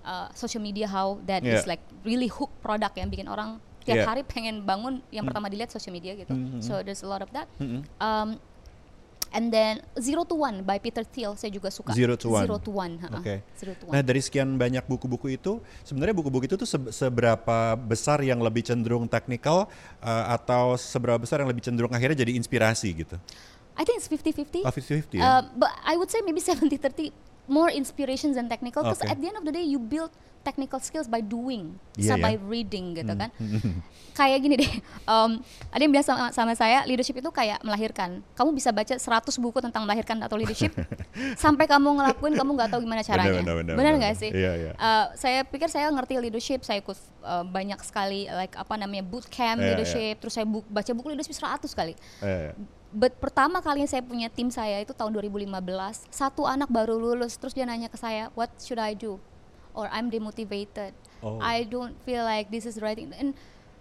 uh, 0.03 0.33
social 0.33 0.59
media 0.59 0.89
how 0.89 1.21
that 1.29 1.45
Yeah. 1.45 1.61
is 1.61 1.69
like 1.69 1.85
really 2.03 2.27
hook 2.27 2.51
product 2.59 2.97
yang 2.97 3.07
bikin 3.07 3.29
orang 3.29 3.61
tiap 3.83 3.97
Yeah. 3.99 4.09
hari 4.09 4.23
pengen 4.23 4.63
bangun 4.63 5.03
yang 5.11 5.23
pertama 5.23 5.47
dilihat 5.47 5.69
social 5.69 5.91
media 5.91 6.15
gitu. 6.15 6.31
Mhm. 6.31 6.63
So 6.63 6.81
there's 6.81 7.03
a 7.03 7.09
lot 7.09 7.21
of 7.21 7.31
that. 7.31 7.51
Mhm. 7.59 7.83
Um, 7.99 8.29
and 9.31 9.49
then 9.49 9.81
Zero 9.97 10.23
to 10.23 10.37
One 10.37 10.61
by 10.61 10.77
Peter 10.77 11.03
Thiel 11.03 11.33
saya 11.35 11.49
juga 11.49 11.73
suka. 11.73 11.91
Zero 11.93 12.15
to 12.15 12.29
One. 12.29 12.45
Zero 12.45 12.57
to 12.61 12.71
One. 12.71 12.95
Oke. 13.17 13.41
Zero 13.57 13.73
to 13.75 13.85
One. 13.89 13.93
Nah 13.97 14.03
dari 14.05 14.21
sekian 14.21 14.55
banyak 14.55 14.85
buku-buku 14.85 15.35
itu, 15.35 15.57
sebenarnya 15.83 16.13
buku-buku 16.13 16.45
itu 16.47 16.57
tuh 16.57 16.69
se- 16.69 16.93
seberapa 16.93 17.57
besar 17.77 18.21
yang 18.21 18.39
lebih 18.39 18.61
cenderung 18.63 19.09
teknikal 19.09 19.67
uh, 20.01 20.25
atau 20.31 20.77
seberapa 20.77 21.17
besar 21.17 21.41
yang 21.41 21.49
lebih 21.49 21.65
cenderung 21.65 21.91
akhirnya 21.91 22.23
jadi 22.23 22.37
inspirasi 22.37 22.93
gitu? 22.93 23.17
I 23.73 23.89
think 23.89 23.97
it's 23.97 24.09
50-50. 24.09 24.69
Oh, 24.69 24.71
50-50 24.71 25.17
ya? 25.17 25.25
Uh, 25.25 25.43
but 25.57 25.73
I 25.81 25.97
would 25.97 26.13
say 26.13 26.21
maybe 26.21 26.45
70-30 26.45 27.32
more 27.53 27.69
inspirations 27.71 28.35
than 28.35 28.49
technical 28.49 28.81
because 28.83 28.97
Okay. 28.99 29.13
at 29.13 29.21
the 29.21 29.29
end 29.29 29.37
of 29.37 29.45
the 29.45 29.53
day 29.53 29.61
you 29.63 29.77
build 29.77 30.09
technical 30.43 30.81
skills 30.81 31.07
by 31.07 31.21
doing 31.21 31.79
so 31.97 32.13
ya. 32.13 32.19
by 32.19 32.35
reading 32.43 32.97
gitu 32.97 33.15
kan 33.15 33.31
kayak 34.19 34.43
gini 34.43 34.59
deh 34.59 34.73
um, 35.05 35.39
ada 35.71 35.79
yang 35.79 35.89
bilang 35.89 36.03
sama, 36.03 36.29
sama 36.31 36.53
saya 36.53 36.83
leadership 36.83 37.15
itu 37.15 37.31
kayak 37.31 37.63
melahirkan 37.63 38.21
kamu 38.35 38.51
bisa 38.53 38.69
baca 38.69 38.91
100 38.93 39.07
buku 39.39 39.59
tentang 39.61 39.87
melahirkan 39.87 40.19
atau 40.19 40.35
leadership 40.35 40.75
sampai 41.39 41.65
kamu 41.65 41.95
ngelakuin 41.95 42.35
kamu 42.35 42.51
nggak 42.53 42.71
tahu 42.71 42.83
gimana 42.83 43.01
caranya 43.01 43.39
Benar, 43.39 43.55
benar, 43.55 43.55
benar 43.55 43.77
benar, 43.79 43.93
nggak 44.03 44.13
benar. 44.13 44.23
sih 44.27 44.31
Iya, 44.35 44.53
iya. 44.59 44.73
Uh, 44.75 45.07
saya 45.15 45.41
pikir 45.45 45.69
saya 45.69 45.87
ngerti 45.89 46.19
leadership 46.19 46.61
saya 46.61 46.83
ikut 46.83 46.99
uh, 47.23 47.47
banyak 47.47 47.79
sekali 47.81 48.27
like 48.29 48.53
apa 48.53 48.75
namanya 48.75 49.07
bootcamp 49.07 49.57
iya. 49.57 49.73
leadership 49.73 50.19
terus 50.19 50.35
saya 50.35 50.45
bu- 50.45 50.67
baca 50.67 50.91
buku 50.91 51.07
leadership 51.09 51.39
100 51.39 51.71
kali 51.71 51.95
Eh, 52.19 52.51
But 52.93 53.17
pertama 53.17 53.59
kali 53.59 53.85
saya 53.85 54.01
punya 54.01 54.29
tim 54.29 54.49
saya 54.49 54.77
itu 54.79 54.93
tahun 54.93 55.17
2015 55.17 55.49
satu 56.09 56.45
anak 56.45 56.69
baru 56.69 56.95
lulus 56.95 57.35
terus 57.35 57.53
dia 57.53 57.65
nanya 57.65 57.89
ke 57.89 57.97
saya 57.97 58.29
what 58.33 58.53
should 58.59 58.77
I 58.77 58.93
do 58.93 59.17
or 59.73 59.89
I'm 59.89 60.09
demotivated 60.09 60.93
Oh. 61.19 61.39
I 61.39 61.63
don't 61.63 61.95
feel 62.03 62.21
like 62.21 62.51
this 62.51 62.67
is 62.67 62.77
right 62.77 62.99
and 62.99 63.33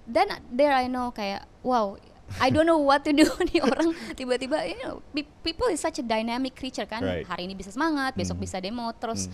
then 0.06 0.30
there 0.48 0.72
I 0.72 0.86
know 0.86 1.10
kayak 1.10 1.44
wow 1.60 1.98
I 2.38 2.48
don't 2.48 2.64
know 2.64 2.78
what 2.78 3.02
to 3.04 3.12
do 3.12 3.26
nih 3.50 3.60
orang 3.60 3.92
tiba-tiba 4.14 4.62
you 4.64 4.78
know 4.80 5.02
pe- 5.10 5.28
people 5.42 5.68
is 5.68 5.82
such 5.82 5.98
a 5.98 6.06
dynamic 6.06 6.54
creature 6.54 6.86
kan 6.86 7.02
Right. 7.02 7.26
hari 7.26 7.44
ini 7.44 7.58
bisa 7.58 7.74
semangat 7.74 8.14
besok 8.14 8.38
Hmm. 8.38 8.46
bisa 8.46 8.62
demo 8.62 8.88
terus 8.94 9.26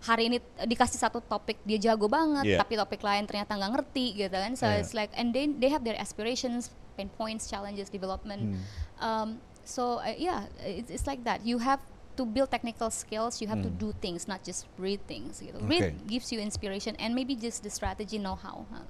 hari 0.00 0.30
ini 0.30 0.38
dikasih 0.62 0.96
satu 0.96 1.18
topik 1.20 1.58
dia 1.60 1.76
jago 1.82 2.06
banget 2.06 2.46
Yeah. 2.48 2.62
tapi 2.62 2.78
topik 2.78 3.02
lain 3.02 3.26
ternyata 3.26 3.52
nggak 3.52 3.72
ngerti 3.74 4.06
gitu 4.16 4.32
kan 4.32 4.54
so 4.54 4.64
Yeah. 4.64 4.78
it's 4.78 4.94
like 4.94 5.10
and 5.12 5.34
they 5.34 5.50
they 5.50 5.68
have 5.68 5.82
their 5.82 5.98
aspirations 5.98 6.70
pain 6.94 7.10
points 7.10 7.44
challenges 7.44 7.90
development 7.90 8.54
Hmm. 8.54 8.62
Um, 9.00 9.40
so 9.64 9.98
uh, 10.00 10.14
yeah 10.16 10.46
it's, 10.62 10.90
it's 10.90 11.06
like 11.06 11.22
that 11.24 11.44
you 11.44 11.58
have 11.58 11.80
to 12.16 12.24
build 12.24 12.48
technical 12.48 12.88
skills 12.88 13.44
you 13.44 13.48
have 13.48 13.60
to 13.60 13.68
do 13.68 13.92
things 14.00 14.24
not 14.24 14.40
just 14.40 14.64
read 14.80 15.00
things 15.04 15.44
gitu. 15.44 15.60
Hmm. 15.60 15.68
Okay. 15.68 15.92
read 15.92 15.94
gives 16.08 16.32
you 16.32 16.40
inspiration 16.40 16.96
and 16.96 17.12
maybe 17.12 17.36
just 17.36 17.60
the 17.60 17.68
strategy 17.68 18.16
know 18.16 18.34
how 18.36 18.64
huh? 18.72 18.84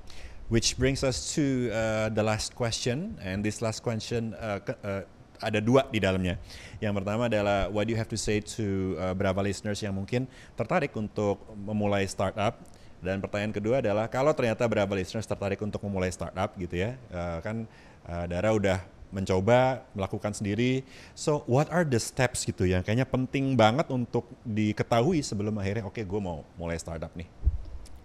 Which 0.46 0.78
brings 0.78 1.02
us 1.02 1.34
to 1.34 1.74
uh, 1.74 2.06
the 2.14 2.22
last 2.22 2.54
question, 2.54 3.18
and 3.18 3.42
this 3.42 3.58
last 3.58 3.82
question 3.82 4.30
uh, 4.38 4.62
uh, 4.62 5.02
ada 5.42 5.58
dua 5.58 5.90
di 5.90 5.98
dalamnya. 5.98 6.38
Yang 6.78 7.02
pertama 7.02 7.26
adalah 7.26 7.66
what 7.66 7.90
do 7.90 7.90
you 7.90 7.98
have 7.98 8.06
to 8.06 8.14
say 8.14 8.38
to 8.54 8.94
uh, 8.94 9.10
Brava 9.10 9.42
listeners 9.42 9.82
yang 9.82 9.98
mungkin 9.98 10.30
tertarik 10.54 10.94
untuk 10.94 11.42
memulai 11.50 12.06
startup. 12.06 12.62
Dan 13.02 13.18
pertanyaan 13.18 13.58
kedua 13.58 13.82
adalah 13.82 14.06
kalau 14.06 14.30
ternyata 14.38 14.70
Brava 14.70 14.94
listeners 14.94 15.26
tertarik 15.26 15.58
untuk 15.66 15.82
memulai 15.82 16.14
startup 16.14 16.54
gitu 16.54 16.78
ya, 16.78 16.94
uh, 17.10 17.42
kan 17.42 17.66
uh, 18.06 18.24
Dara 18.30 18.54
udah 18.54 18.86
mencoba 19.16 19.88
melakukan 19.96 20.36
sendiri. 20.36 20.84
So 21.16 21.40
what 21.48 21.72
are 21.72 21.88
the 21.88 21.96
steps 21.96 22.44
gitu 22.44 22.68
yang 22.68 22.84
kayaknya 22.84 23.08
penting 23.08 23.56
banget 23.56 23.88
untuk 23.88 24.28
diketahui 24.44 25.24
sebelum 25.24 25.56
akhirnya 25.56 25.88
oke 25.88 26.04
gue 26.04 26.20
mau 26.20 26.44
mulai 26.60 26.76
startup 26.76 27.16
nih. 27.16 27.24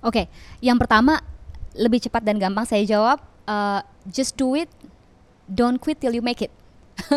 Oke, 0.02 0.32
yang 0.64 0.80
pertama 0.80 1.20
lebih 1.76 2.02
cepat 2.08 2.24
dan 2.24 2.40
gampang 2.40 2.66
saya 2.66 2.88
jawab 2.88 3.22
uh, 3.46 3.84
just 4.08 4.40
do 4.40 4.56
it, 4.56 4.72
don't 5.46 5.78
quit 5.78 6.00
till 6.00 6.16
you 6.16 6.24
make 6.24 6.40
it. 6.40 6.54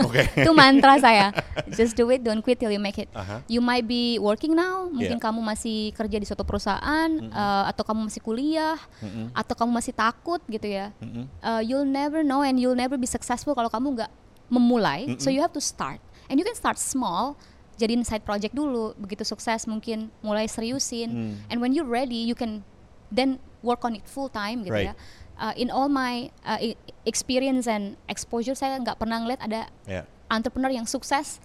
Oke. 0.02 0.22
itu 0.42 0.50
mantra 0.50 0.98
saya. 0.98 1.30
Just 1.70 1.94
do 1.94 2.10
it, 2.10 2.20
don't 2.20 2.42
quit 2.42 2.58
till 2.58 2.70
you 2.70 2.82
make 2.82 2.98
it. 2.98 3.06
Aha. 3.14 3.46
You 3.46 3.62
might 3.62 3.84
be 3.84 4.18
working 4.18 4.52
now, 4.52 4.90
mungkin 4.90 5.18
Yeah. 5.18 5.22
kamu 5.22 5.38
masih 5.38 5.94
kerja 5.94 6.16
di 6.18 6.26
suatu 6.26 6.42
perusahaan, 6.42 7.10
uh, 7.30 7.64
atau 7.70 7.86
kamu 7.86 8.10
masih 8.10 8.18
kuliah, 8.18 8.78
Mm-mm. 8.98 9.30
atau 9.30 9.54
kamu 9.54 9.70
masih 9.70 9.92
takut 9.92 10.42
gitu 10.46 10.66
ya. 10.66 10.90
Mm-mm. 10.98 11.30
Uh, 11.38 11.62
you'll 11.62 11.86
never 11.86 12.20
know 12.20 12.42
and 12.42 12.58
you'll 12.58 12.76
never 12.76 12.98
be 12.98 13.06
successful 13.06 13.54
kalau 13.54 13.70
kamu 13.70 13.94
nggak 13.94 14.10
memulai. 14.50 15.14
So 15.18 15.30
you 15.30 15.40
have 15.40 15.54
to 15.54 15.62
start, 15.62 16.02
and 16.26 16.36
you 16.36 16.44
can 16.44 16.54
start 16.54 16.76
small. 16.76 17.38
Jadiin 17.74 18.06
side 18.06 18.22
project 18.22 18.54
dulu, 18.54 18.94
begitu 18.94 19.26
sukses 19.26 19.66
mungkin 19.66 20.06
mulai 20.22 20.46
seriusin. 20.46 21.10
Hmm. 21.10 21.34
And 21.50 21.58
when 21.58 21.74
you're 21.74 21.88
ready, 21.88 22.22
you 22.22 22.38
can 22.38 22.62
then 23.10 23.42
work 23.66 23.82
on 23.82 23.98
it 23.98 24.06
full 24.06 24.30
time 24.30 24.62
gitu 24.62 24.70
Right. 24.70 24.92
ya. 24.92 24.94
Uh, 25.34 25.50
in 25.54 25.66
all 25.66 25.86
my 25.86 26.30
uh, 26.42 26.58
e- 26.58 26.78
experience 27.02 27.66
and 27.66 27.98
exposure, 28.06 28.54
saya 28.54 28.78
nggak 28.78 28.96
pernah 28.96 29.18
ngeliat 29.18 29.42
ada 29.42 29.66
Ya. 29.82 30.06
entrepreneur 30.26 30.70
yang 30.70 30.86
sukses 30.86 31.42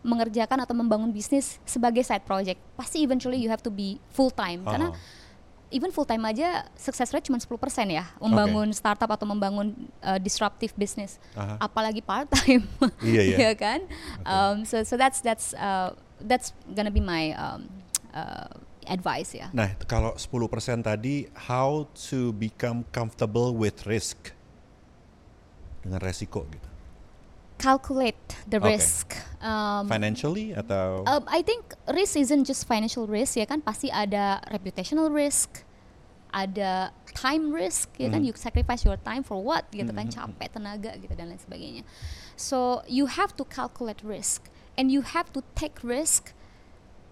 mengerjakan 0.00 0.60
atau 0.60 0.72
membangun 0.72 1.08
bisnis 1.08 1.60
sebagai 1.62 2.00
side 2.00 2.24
project. 2.24 2.60
Pasti 2.72 3.00
eventually 3.00 3.36
you 3.36 3.48
have 3.48 3.60
to 3.60 3.68
be 3.68 4.00
full 4.08 4.28
time 4.28 4.64
karena 4.64 4.92
Oh. 4.92 4.96
even 5.70 5.88
full 5.88 6.04
time 6.04 6.24
aja 6.24 6.66
success 6.74 7.12
rate 7.12 7.22
cuma 7.22 7.38
10% 7.38 7.46
ya 7.86 8.08
membangun 8.18 8.72
startup 8.72 9.06
atau 9.06 9.22
membangun 9.24 9.72
uh, 10.00 10.16
disruptive 10.16 10.72
business. 10.74 11.20
Aha. 11.32 11.60
Apalagi 11.60 12.00
part 12.00 12.26
time. 12.32 12.64
Iya, 13.00 13.22
iya. 13.36 13.50
kan? 13.60 13.84
Um, 14.24 14.64
so 14.64 14.80
so 14.82 14.96
that's 14.96 15.20
that's 15.20 15.52
uh, 15.54 15.92
that's 16.24 16.52
gonna 16.72 16.90
be 16.90 17.00
my 17.00 17.36
um, 17.36 17.68
uh, 18.10 18.50
advice 18.90 19.30
ya. 19.32 19.48
Nah, 19.54 19.78
kalau 19.86 20.18
10% 20.18 20.82
tadi 20.82 21.30
how 21.46 21.86
to 22.10 22.34
become 22.34 22.82
comfortable 22.90 23.54
with 23.54 23.86
risk. 23.86 24.34
Dengan 25.80 26.02
resiko 26.02 26.44
gitu. 26.50 26.68
Calculate 27.60 28.18
the 28.48 28.58
Okay. 28.58 28.76
risk. 28.76 29.16
Um, 29.40 29.86
Financially 29.88 30.52
atau 30.52 31.04
Um, 31.06 31.24
I 31.28 31.40
think 31.40 31.72
risk 31.92 32.16
isn't 32.18 32.44
just 32.44 32.66
financial 32.66 33.06
risk 33.08 33.36
ya 33.38 33.46
kan 33.48 33.64
pasti 33.64 33.88
ada 33.88 34.40
reputational 34.52 35.08
risk, 35.08 35.64
ada 36.32 36.92
time 37.16 37.52
risk 37.52 37.92
ya 37.96 38.08
kan 38.08 38.20
Mhm. 38.20 38.28
you 38.28 38.32
sacrifice 38.36 38.84
your 38.84 38.96
time 39.00 39.20
for 39.24 39.40
what 39.40 39.68
gitu 39.72 39.88
kan 39.92 40.08
Mhm. 40.08 40.12
capek 40.12 40.48
tenaga 40.52 40.92
gitu 41.00 41.12
dan 41.16 41.32
lain 41.32 41.40
sebagainya. 41.40 41.82
So 42.36 42.80
you 42.88 43.08
have 43.08 43.36
to 43.36 43.44
calculate 43.44 44.00
risk 44.04 44.48
and 44.76 44.88
you 44.88 45.04
have 45.04 45.28
to 45.36 45.44
take 45.52 45.84
risk 45.84 46.32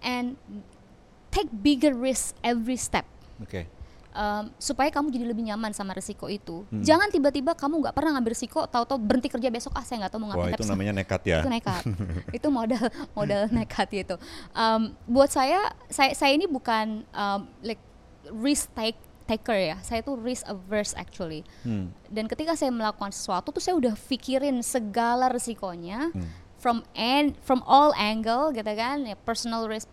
and 0.01 0.41
take 1.29 1.49
bigger 1.53 1.93
risk 1.93 2.35
every 2.41 2.75
step. 2.75 3.05
Oke. 3.39 3.69
Um, 4.11 4.51
supaya 4.59 4.89
kamu 4.89 5.09
jadi 5.09 5.27
lebih 5.27 5.47
nyaman 5.47 5.71
sama 5.71 5.93
risiko 5.93 6.27
itu. 6.27 6.67
Hmm. 6.67 6.83
Jangan 6.83 7.07
tiba-tiba 7.09 7.55
kamu 7.55 7.79
nggak 7.79 7.95
pernah 7.95 8.19
ngambil 8.19 8.35
risiko, 8.35 8.67
tahu-tahu 8.67 8.99
berhenti 8.99 9.29
kerja 9.29 9.47
besok 9.47 9.71
ah 9.73 9.83
saya 9.83 10.03
nggak 10.03 10.11
tahu 10.11 10.21
mau 10.21 10.29
Wah, 10.29 10.35
ngapain. 10.43 10.53
itu 10.53 10.61
tapi 10.61 10.73
namanya 10.73 10.93
nekat 10.97 11.23
ya. 11.23 11.39
itu 11.39 11.49
nekat 11.49 11.83
itu 12.41 12.49
modal 12.49 12.85
modal 13.15 13.43
nekat 13.55 13.89
itu 13.95 14.17
um, 14.53 14.91
buat 15.07 15.31
saya 15.31 15.61
saya 15.87 16.13
saya 16.13 16.35
ini 16.35 16.45
bukan 16.45 17.07
um, 17.09 17.41
like 17.61 17.79
risk 18.33 18.73
take 18.73 18.99
taker 19.25 19.55
ya 19.55 19.77
saya 19.81 20.01
tuh 20.01 20.17
risk 20.17 20.43
averse 20.45 20.97
actually 20.97 21.45
Hmm. 21.61 21.93
dan 22.09 22.27
ketika 22.27 22.57
saya 22.57 22.73
melakukan 22.73 23.13
sesuatu 23.13 23.53
tuh 23.53 23.61
saya 23.61 23.77
udah 23.77 23.95
pikirin 23.95 24.59
segala 24.61 25.29
resikonya 25.29 26.11
Hmm. 26.11 26.27
from 26.57 26.77
and 26.93 27.39
from 27.39 27.63
all 27.63 27.95
angle 27.95 28.51
gitu 28.51 28.73
kan 28.73 29.05
ya 29.05 29.15
personal 29.15 29.69
risk 29.69 29.87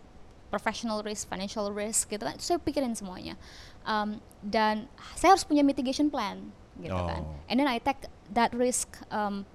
professional 0.46 1.00
risk 1.00 1.26
financial 1.26 1.70
risk 1.70 2.06
gitu 2.06 2.22
kan 2.22 2.34
itu 2.34 2.44
saya 2.44 2.58
pikirin 2.58 2.92
semuanya 2.92 3.34
Um, 3.82 4.18
dan 4.42 4.90
saya 5.14 5.30
harus 5.30 5.46
punya 5.46 5.62
mitigation 5.62 6.06
plan 6.06 6.42
gitu 6.76 6.90
kan 6.90 7.22
Oh. 7.22 7.38
and 7.46 7.54
then 7.54 7.66
I 7.66 7.78
take 7.78 8.02
that 8.30 8.50
risk 8.50 8.90
um, 9.08 9.46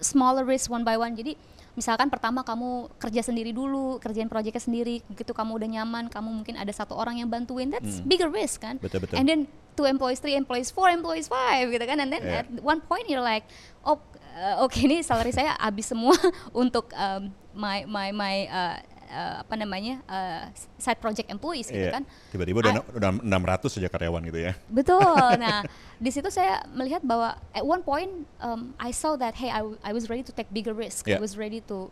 smaller 0.00 0.42
risk 0.42 0.66
one 0.66 0.82
by 0.82 0.96
one 0.96 1.14
jadi 1.14 1.38
misalkan 1.72 2.10
pertama 2.10 2.42
kamu 2.42 2.90
kerja 2.98 3.22
sendiri 3.22 3.54
dulu 3.54 3.96
kerjain 3.98 4.26
proyeknya 4.26 4.58
sendiri 4.58 5.06
begitu 5.06 5.30
kamu 5.30 5.54
udah 5.54 5.68
nyaman 5.70 6.10
kamu 6.10 6.42
mungkin 6.42 6.58
ada 6.58 6.74
satu 6.74 6.98
orang 6.98 7.22
yang 7.22 7.30
bantuin 7.30 7.70
that's 7.70 8.02
Hmm. 8.02 8.10
bigger 8.10 8.26
risk 8.26 8.58
kan 8.60 8.76
Betul, 8.76 9.06
betul. 9.06 9.14
and 9.14 9.24
then 9.24 9.40
two 9.72 9.86
employees 9.86 10.18
three 10.18 10.34
employees 10.34 10.68
four 10.68 10.90
employees 10.90 11.30
five 11.30 11.70
gitu 11.70 11.84
kan 11.86 12.02
and 12.02 12.10
then 12.10 12.20
Yeah. 12.20 12.42
at 12.42 12.50
one 12.58 12.82
point 12.82 13.06
you're 13.06 13.22
like 13.22 13.46
oh 13.80 14.02
uh, 14.34 14.66
oke 14.66 14.74
ini 14.82 15.00
salary 15.00 15.30
saya 15.30 15.54
habis 15.56 15.86
semua 15.86 16.18
untuk 16.52 16.90
um, 16.92 17.30
my 17.54 17.86
my 17.86 18.10
my 18.10 18.34
uh, 18.50 18.76
uh, 19.10 19.42
apa 19.42 19.54
namanya 19.54 19.98
uh, 20.06 20.48
side 20.78 20.96
project 20.96 21.28
employees 21.28 21.66
gitu 21.66 21.82
Iya. 21.82 22.00
kan 22.00 22.02
Tiba-tiba 22.30 22.62
udah, 22.62 22.72
udah 22.94 23.10
600 23.20 23.66
saja 23.68 23.88
karyawan 23.90 24.22
gitu 24.24 24.40
ya. 24.40 24.52
Betul. 24.66 25.02
Nah, 25.42 25.66
di 25.96 26.10
situ 26.10 26.30
saya 26.30 26.62
melihat 26.70 27.02
bahwa 27.02 27.34
at 27.50 27.60
one 27.60 27.82
point 27.82 28.12
um, 28.38 28.72
I 28.78 28.90
saw 28.90 29.16
that 29.16 29.34
hey 29.34 29.50
I, 29.50 29.60
I 29.82 29.92
was 29.92 30.06
ready 30.06 30.22
to 30.22 30.32
take 30.32 30.48
bigger 30.48 30.72
risk. 30.72 31.04
Yeah. 31.04 31.18
I 31.18 31.20
was 31.20 31.34
ready 31.34 31.60
to 31.66 31.90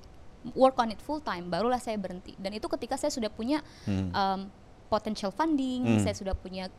work 0.55 0.79
on 0.79 0.89
it 0.89 1.03
full 1.03 1.19
time. 1.19 1.51
Barulah 1.51 1.83
saya 1.83 1.99
berhenti. 1.99 2.39
Dan 2.39 2.55
itu 2.55 2.71
ketika 2.71 2.95
saya 2.95 3.11
sudah 3.11 3.29
punya 3.29 3.61
Hmm. 3.85 4.09
um, 4.13 4.41
potential 4.89 5.29
funding, 5.29 5.85
Hmm. 5.85 6.01
saya 6.01 6.15
sudah 6.15 6.33
punya 6.33 6.71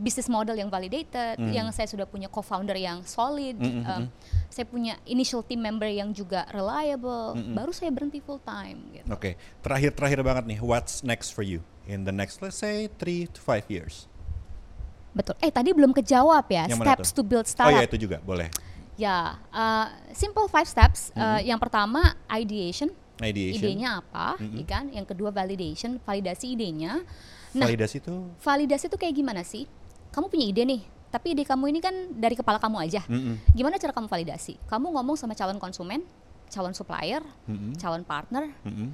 business 0.00 0.26
model 0.26 0.56
yang 0.56 0.66
validated, 0.66 1.36
Hmm. 1.36 1.52
yang 1.52 1.68
saya 1.70 1.84
sudah 1.84 2.04
punya 2.04 2.26
co-founder 2.26 2.74
yang 2.74 3.04
solid, 3.04 3.54
Hmm, 3.54 3.84
hmm, 3.84 3.86
um, 3.86 4.04
saya 4.48 4.64
punya 4.64 4.96
initial 5.04 5.44
team 5.44 5.60
member 5.60 5.86
yang 5.86 6.10
juga 6.10 6.48
reliable, 6.50 7.36
Hmm, 7.36 7.52
hmm. 7.52 7.54
baru 7.54 7.70
saya 7.70 7.92
berhenti 7.92 8.18
full 8.18 8.40
time. 8.40 8.80
Gitu. 8.90 9.06
Oke, 9.06 9.36
terakhir-terakhir 9.60 10.20
banget 10.24 10.44
nih, 10.48 10.58
what's 10.58 11.04
next 11.04 11.30
for 11.30 11.44
you 11.44 11.60
in 11.84 12.02
the 12.02 12.12
next 12.12 12.40
let's 12.40 12.56
say 12.56 12.88
3 12.96 13.28
to 13.28 13.38
5 13.38 13.68
years? 13.68 14.08
Betul. 15.10 15.34
Eh 15.38 15.50
tadi 15.50 15.74
belum 15.74 15.90
kejawab 15.92 16.46
ya. 16.48 16.64
Yang 16.70 16.80
Steps 16.80 17.10
to 17.12 17.22
build 17.22 17.44
Oh 17.44 17.50
startup. 17.50 17.76
ya 17.76 17.84
itu 17.84 17.96
juga 17.98 18.22
boleh. 18.22 18.46
Ya, 18.94 19.40
uh, 19.50 19.86
simple 20.12 20.44
five 20.46 20.68
steps. 20.68 21.08
Uh, 21.12 21.40
Mhm. 21.40 21.50
Yang 21.50 21.60
pertama 21.60 22.00
ideation, 22.28 22.92
Ideation. 23.18 23.58
idenya 23.64 24.04
apa, 24.04 24.36
Mhm. 24.38 24.56
ya 24.60 24.64
kan? 24.64 24.84
Yang 24.92 25.06
kedua 25.10 25.32
validation, 25.32 25.98
validasi 26.00 26.52
idenya. 26.54 27.00
Nah, 27.50 27.66
Validasi 27.66 27.98
itu 27.98 28.14
validasi 28.38 28.86
itu 28.86 28.94
kayak 28.94 29.14
gimana 29.16 29.42
sih? 29.42 29.66
Kamu 30.10 30.26
punya 30.30 30.46
ide 30.46 30.62
nih, 30.66 30.82
tapi 31.10 31.34
ide 31.34 31.42
kamu 31.46 31.70
ini 31.70 31.80
kan 31.82 31.94
dari 32.14 32.34
kepala 32.34 32.58
kamu 32.58 32.76
aja. 32.82 33.02
Mm-mm. 33.06 33.38
Gimana 33.54 33.78
cara 33.78 33.94
kamu 33.94 34.06
validasi? 34.06 34.58
Kamu 34.66 34.94
ngomong 34.94 35.18
sama 35.18 35.34
calon 35.34 35.58
konsumen, 35.58 36.02
calon 36.50 36.74
supplier, 36.74 37.22
Mm-mm. 37.46 37.78
calon 37.78 38.02
partner, 38.02 38.50
Mm-mm. 38.66 38.90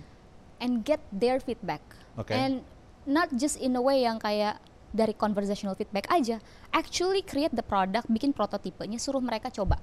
and 0.60 0.84
get 0.84 1.00
their 1.12 1.40
feedback. 1.40 1.80
Oke. 2.16 2.32
And 2.32 2.64
not 3.08 3.32
just 3.36 3.60
in 3.60 3.76
a 3.76 3.82
way 3.82 4.04
yang 4.04 4.20
kayak 4.20 4.60
dari 4.96 5.12
conversational 5.12 5.76
feedback 5.76 6.08
aja. 6.08 6.40
Actually 6.72 7.20
create 7.20 7.52
the 7.52 7.64
product, 7.64 8.08
bikin 8.08 8.32
prototipenya, 8.32 8.96
suruh 8.96 9.20
mereka 9.20 9.52
coba. 9.52 9.76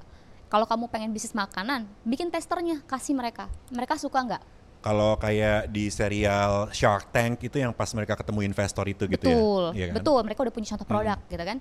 Kalau 0.49 0.65
kamu 0.69 0.85
pengen 0.89 1.09
bisnis 1.13 1.33
makanan, 1.33 1.89
bikin 2.05 2.29
testernya, 2.29 2.81
kasih 2.85 3.17
mereka. 3.17 3.49
Mereka 3.73 3.97
suka 3.97 4.21
nggak? 4.21 4.43
Kalau 4.83 5.15
kayak 5.15 5.71
di 5.71 5.87
serial 5.87 6.67
Shark 6.75 7.15
Tank 7.15 7.39
itu 7.39 7.55
yang 7.55 7.71
pas 7.71 7.87
mereka 7.95 8.19
ketemu 8.19 8.43
investor 8.43 8.83
itu 8.83 9.07
gitu 9.07 9.31
betul, 9.31 9.63
ya. 9.71 9.79
Iya 9.79 9.85
kan? 9.89 9.95
betul. 9.95 10.19
Mereka 10.27 10.39
udah 10.43 10.53
punya 10.53 10.67
contoh 10.75 10.87
produk, 10.87 11.19
gitu 11.31 11.43
kan. 11.47 11.57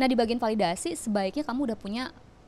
Nah 0.00 0.06
di 0.08 0.16
bagian 0.16 0.40
validasi 0.40 0.96
sebaiknya 0.96 1.44
kamu 1.44 1.60
udah 1.68 1.76
punya 1.76 2.04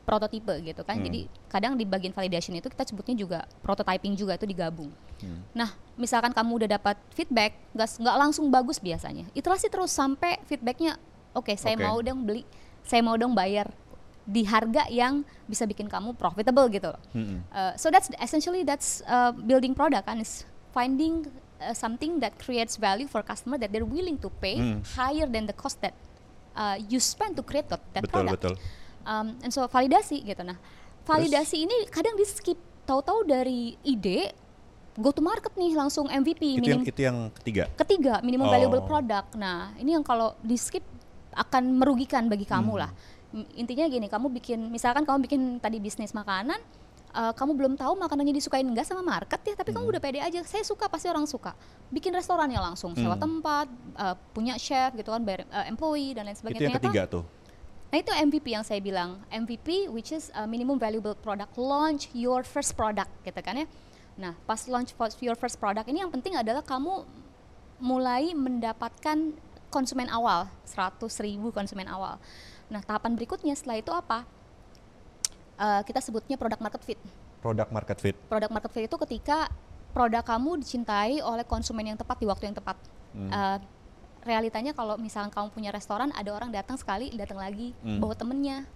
prototipe 0.08 0.54
gitu 0.62 0.86
kan. 0.86 0.96
Hmm. 0.96 1.04
Jadi 1.04 1.20
kadang 1.50 1.76
di 1.76 1.84
bagian 1.84 2.14
validation 2.16 2.56
itu 2.56 2.70
kita 2.70 2.86
sebutnya 2.86 3.12
juga 3.18 3.38
prototyping 3.60 4.16
juga 4.16 4.40
itu 4.40 4.46
digabung. 4.48 4.88
Hmm. 5.20 5.44
Nah 5.52 5.74
misalkan 6.00 6.32
kamu 6.32 6.64
udah 6.64 6.68
dapat 6.80 6.96
feedback, 7.12 7.58
nggak 7.76 8.00
nggak 8.00 8.16
langsung 8.16 8.48
bagus 8.48 8.80
biasanya. 8.80 9.28
Iterasi 9.36 9.68
terus 9.68 9.92
sampai 9.92 10.40
feedbacknya, 10.48 10.96
oke 11.36 11.52
saya 11.58 11.76
Oke. 11.76 11.84
mau 11.84 11.98
dong 12.00 12.24
beli, 12.24 12.46
saya 12.86 13.02
mau 13.02 13.18
dong 13.20 13.34
bayar 13.36 13.68
di 14.26 14.42
harga 14.42 14.90
yang 14.90 15.22
bisa 15.46 15.62
bikin 15.62 15.86
kamu 15.86 16.12
profitable 16.12 16.66
gitu 16.68 16.90
loh. 16.90 17.00
Mm-mm. 17.12 17.46
Uh, 17.48 17.72
so 17.74 17.88
that's 17.88 18.10
essentially 18.16 18.60
that's 18.60 19.00
uh, 19.06 19.30
building 19.32 19.70
product 19.70 20.02
kan 20.04 20.18
is 20.18 20.42
finding 20.70 21.30
uh, 21.56 21.70
something 21.72 22.18
that 22.18 22.34
creates 22.36 22.74
value 22.76 23.06
for 23.06 23.22
customer 23.22 23.54
that 23.54 23.70
they're 23.70 23.86
willing 23.86 24.18
to 24.18 24.28
pay 24.36 24.58
Hmm. 24.58 24.82
higher 24.92 25.24
than 25.24 25.46
the 25.46 25.54
cost 25.54 25.78
that 25.78 25.94
uh, 26.52 26.74
you 26.82 26.98
spend 26.98 27.32
to 27.32 27.42
create 27.42 27.68
that, 27.68 27.78
that 27.92 28.02
Betul, 28.02 28.26
product. 28.26 28.34
betul. 28.36 28.54
Um, 29.02 29.38
and 29.40 29.48
so 29.48 29.62
validasi 29.64 30.20
gitu 30.20 30.42
nah. 30.42 30.58
Validasi 31.02 31.62
ini 31.62 31.86
kadang 31.86 32.18
di 32.18 32.26
skip 32.26 32.58
tahu-tahu 32.82 33.22
dari 33.24 33.78
ide 33.80 34.34
go 34.92 35.10
to 35.10 35.22
market 35.22 35.54
nih 35.54 35.70
langsung 35.72 36.08
MVP 36.08 36.58
Itu 36.58 36.66
yang 36.66 36.82
minim 36.82 36.82
itu 36.82 37.00
yang 37.00 37.18
ketiga. 37.32 37.70
ketiga 37.76 38.18
minimum 38.20 38.48
Oh. 38.48 38.50
valuable 38.50 38.82
product. 38.82 39.36
Nah, 39.36 39.70
ini 39.76 39.94
yang 39.94 40.02
kalau 40.02 40.34
di 40.40 40.56
skip 40.56 40.82
akan 41.30 41.78
merugikan 41.78 42.26
bagi 42.26 42.42
kamu 42.42 42.72
Hmm. 42.72 42.82
lah. 42.82 42.90
Intinya 43.54 43.84
gini, 43.84 44.06
kamu 44.06 44.32
bikin 44.32 44.58
misalkan 44.68 45.04
kamu 45.04 45.18
bikin 45.24 45.40
tadi 45.58 45.76
bisnis 45.76 46.10
makanan, 46.10 46.56
eh, 47.12 47.32
kamu 47.32 47.52
belum 47.52 47.72
tahu 47.74 47.96
makanannya 47.96 48.32
disukain 48.32 48.64
enggak 48.64 48.84
sama 48.84 49.00
market 49.00 49.40
ya, 49.42 49.54
tapi 49.54 49.70
kamu 49.70 49.92
udah 49.92 50.00
pede 50.00 50.18
aja. 50.18 50.40
Saya 50.42 50.62
suka 50.62 50.86
pasti 50.86 51.06
orang 51.06 51.24
suka. 51.24 51.52
Bikin 51.88 52.10
restorannya 52.10 52.56
langsung, 52.56 52.92
sewa 52.92 53.14
Hmm. 53.14 53.22
tempat, 53.22 53.66
eh, 53.96 54.16
punya 54.32 54.56
chef 54.56 54.94
gitu 54.94 55.10
kan, 55.10 55.20
bayar 55.20 55.44
eh, 55.44 55.68
employee 55.68 56.12
dan 56.12 56.24
lain 56.24 56.34
sebagainya. 56.34 56.56
Itu 56.56 56.64
yang 56.64 56.76
Ternyata- 56.78 56.92
ketiga 56.92 57.04
tuh. 57.12 57.24
Nah 57.86 58.02
itu 58.02 58.10
MVP 58.10 58.50
yang 58.50 58.66
saya 58.66 58.82
bilang 58.82 59.22
MVP 59.30 59.86
which 59.86 60.10
is 60.10 60.34
uh, 60.34 60.42
minimum 60.42 60.74
valuable 60.74 61.14
product 61.14 61.54
launch 61.54 62.10
your 62.12 62.42
first 62.42 62.74
product 62.74 63.08
gitu 63.22 63.38
kan 63.38 63.62
ya. 63.62 63.66
Nah 64.18 64.34
pas 64.42 64.58
launch 64.66 64.90
your 65.22 65.38
first 65.38 65.56
product 65.56 65.86
ini 65.86 66.02
yang 66.02 66.10
penting 66.10 66.34
adalah 66.34 66.60
kamu 66.60 67.06
mulai 67.78 68.34
mendapatkan 68.34 69.38
konsumen 69.68 70.08
awal 70.08 70.50
100 70.66 70.98
ribu 71.22 71.54
konsumen 71.54 71.86
awal. 71.86 72.18
Nah 72.68 72.80
tahapan 72.82 73.14
berikutnya 73.14 73.54
setelah 73.54 73.78
itu 73.78 73.92
apa? 73.92 74.26
Uh, 75.56 75.80
kita 75.88 76.04
sebutnya 76.04 76.36
product 76.36 76.60
market 76.60 76.82
fit. 76.84 77.00
Product 77.40 77.70
market 77.72 77.98
fit. 77.98 78.16
Product 78.28 78.52
market 78.52 78.70
fit 78.74 78.84
itu 78.84 78.96
ketika 79.08 79.48
produk 79.96 80.20
kamu 80.20 80.60
dicintai 80.60 81.24
oleh 81.24 81.44
konsumen 81.48 81.88
yang 81.88 81.96
tepat 81.96 82.20
di 82.20 82.26
waktu 82.28 82.52
yang 82.52 82.56
tepat. 82.56 82.76
Hmm. 83.16 83.30
Uh, 83.32 83.58
realitanya 84.26 84.74
kalau 84.74 84.98
misalnya 84.98 85.30
kamu 85.30 85.48
punya 85.54 85.70
restoran 85.70 86.10
ada 86.12 86.28
orang 86.34 86.50
datang 86.50 86.74
sekali 86.74 87.14
datang 87.14 87.38
lagi 87.38 87.70
Hmm. 87.80 88.02
bawa 88.02 88.12
temennya 88.18 88.66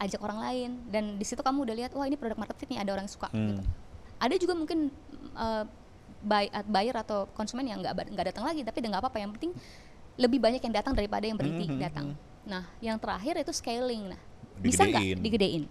ajak 0.00 0.20
orang 0.24 0.40
lain 0.40 0.70
dan 0.88 1.04
di 1.20 1.24
situ 1.24 1.44
kamu 1.44 1.68
udah 1.68 1.76
lihat 1.76 1.90
wah 1.92 2.08
ini 2.08 2.16
produk 2.16 2.40
market 2.40 2.56
fit 2.56 2.68
nih 2.72 2.80
ada 2.80 2.96
orang 2.96 3.04
yang 3.04 3.12
suka 3.12 3.28
Hmm. 3.28 3.52
gitu 3.52 3.62
ada 4.16 4.34
juga 4.40 4.56
mungkin 4.56 4.88
uh, 5.36 5.68
buy- 6.24 6.48
buyer 6.64 6.96
atau 6.96 7.28
konsumen 7.36 7.68
yang 7.68 7.84
nggak 7.84 8.08
nggak 8.08 8.26
datang 8.32 8.44
lagi 8.48 8.64
tapi 8.64 8.80
nggak 8.80 9.04
apa-apa 9.04 9.20
yang 9.20 9.30
penting 9.36 9.52
lebih 10.16 10.40
banyak 10.40 10.64
yang 10.64 10.74
datang 10.74 10.96
daripada 10.96 11.28
yang 11.28 11.36
berhenti 11.36 11.68
Hmm, 11.68 11.76
hmm, 11.76 11.84
datang 11.84 12.06
hmm. 12.16 12.20
Nah 12.46 12.62
yang 12.78 12.96
terakhir 12.96 13.36
itu 13.36 13.50
scaling 13.50 14.08
nah 14.08 14.20
bisa 14.56 14.86
nggak 14.86 15.20
Digedein. 15.20 15.66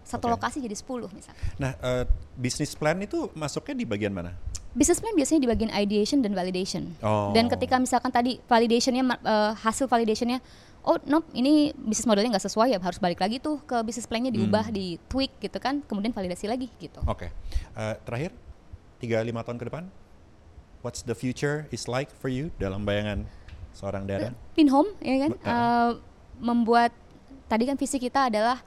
satu 0.00 0.30
Oke. 0.30 0.38
lokasi 0.38 0.62
jadi 0.62 0.72
10 0.72 1.10
misalnya 1.10 1.42
Nah, 1.58 1.72
eh, 1.76 2.04
bisnis 2.32 2.72
plan 2.72 2.94
itu 2.96 3.26
masuknya 3.34 3.74
di 3.74 3.84
bagian 3.84 4.14
mana? 4.14 4.32
Business 4.70 5.00
plan 5.00 5.12
biasanya 5.12 5.40
di 5.40 5.48
bagian 5.48 5.72
ideation 5.72 6.20
dan 6.20 6.30
validation. 6.30 6.92
Oh. 7.00 7.32
Dan 7.32 7.48
ketika 7.48 7.76
misalkan 7.76 8.08
tadi 8.08 8.38
validationnya 8.44 9.02
eh, 9.02 9.52
hasil 9.56 9.84
validationnya, 9.84 10.38
oh 10.82 11.00
no 11.02 11.24
ini 11.32 11.72
bisnis 11.74 12.04
modelnya 12.04 12.36
nggak 12.36 12.44
sesuai 12.44 12.70
ya 12.70 12.78
harus 12.78 13.00
balik 13.00 13.18
lagi 13.18 13.36
tuh 13.36 13.58
ke 13.64 13.80
bisnis 13.82 14.04
plannya 14.04 14.28
diubah, 14.28 14.68
Hmm. 14.68 14.76
di 14.76 15.00
tweak 15.08 15.40
gitu 15.40 15.56
kan, 15.58 15.80
kemudian 15.82 16.12
validasi 16.12 16.44
lagi 16.46 16.68
gitu. 16.76 17.00
Oke. 17.04 17.32
Eh, 17.72 17.94
terakhir, 18.04 18.30
3-5 19.00 19.40
tahun 19.42 19.56
ke 19.56 19.64
depan, 19.64 19.84
what's 20.80 21.00
the 21.02 21.16
future 21.16 21.64
is 21.68 21.84
like 21.84 22.12
for 22.12 22.28
you 22.28 22.52
dalam 22.56 22.84
bayangan 22.84 23.24
seorang 23.76 24.08
Dara? 24.08 24.32
Pin 24.56 24.72
home 24.72 24.96
ya 25.04 25.28
kan, 25.28 25.32
uh. 25.44 25.90
membuat 26.40 26.96
tadi 27.46 27.68
kan 27.68 27.76
visi 27.76 28.00
kita 28.00 28.32
adalah 28.32 28.58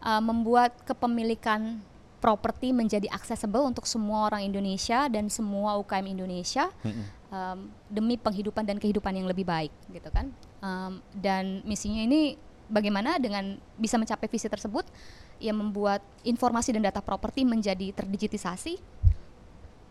eh, 0.00 0.22
membuat 0.24 0.72
kepemilikan 0.88 1.78
properti 2.18 2.72
menjadi 2.72 3.04
accessible 3.12 3.60
untuk 3.68 3.84
semua 3.84 4.32
orang 4.32 4.48
Indonesia 4.48 5.06
dan 5.12 5.28
semua 5.28 5.76
UKM 5.76 6.08
Indonesia. 6.08 6.72
Mm-mm. 6.80 7.04
um, 7.28 7.58
demi 7.92 8.16
penghidupan 8.16 8.64
dan 8.64 8.80
kehidupan 8.80 9.12
yang 9.12 9.28
lebih 9.28 9.44
baik 9.44 9.70
gitu 9.92 10.08
kan 10.08 10.32
Um, 10.64 11.04
dan 11.12 11.60
misinya 11.68 12.00
ini 12.00 12.40
bagaimana 12.72 13.20
dengan 13.20 13.60
bisa 13.76 14.00
mencapai 14.00 14.32
visi 14.32 14.48
tersebut 14.48 14.88
ya 15.36 15.52
membuat 15.52 16.00
informasi 16.24 16.72
dan 16.72 16.88
data 16.88 17.04
properti 17.04 17.44
menjadi 17.44 17.92
terdigitisasi 17.92 18.80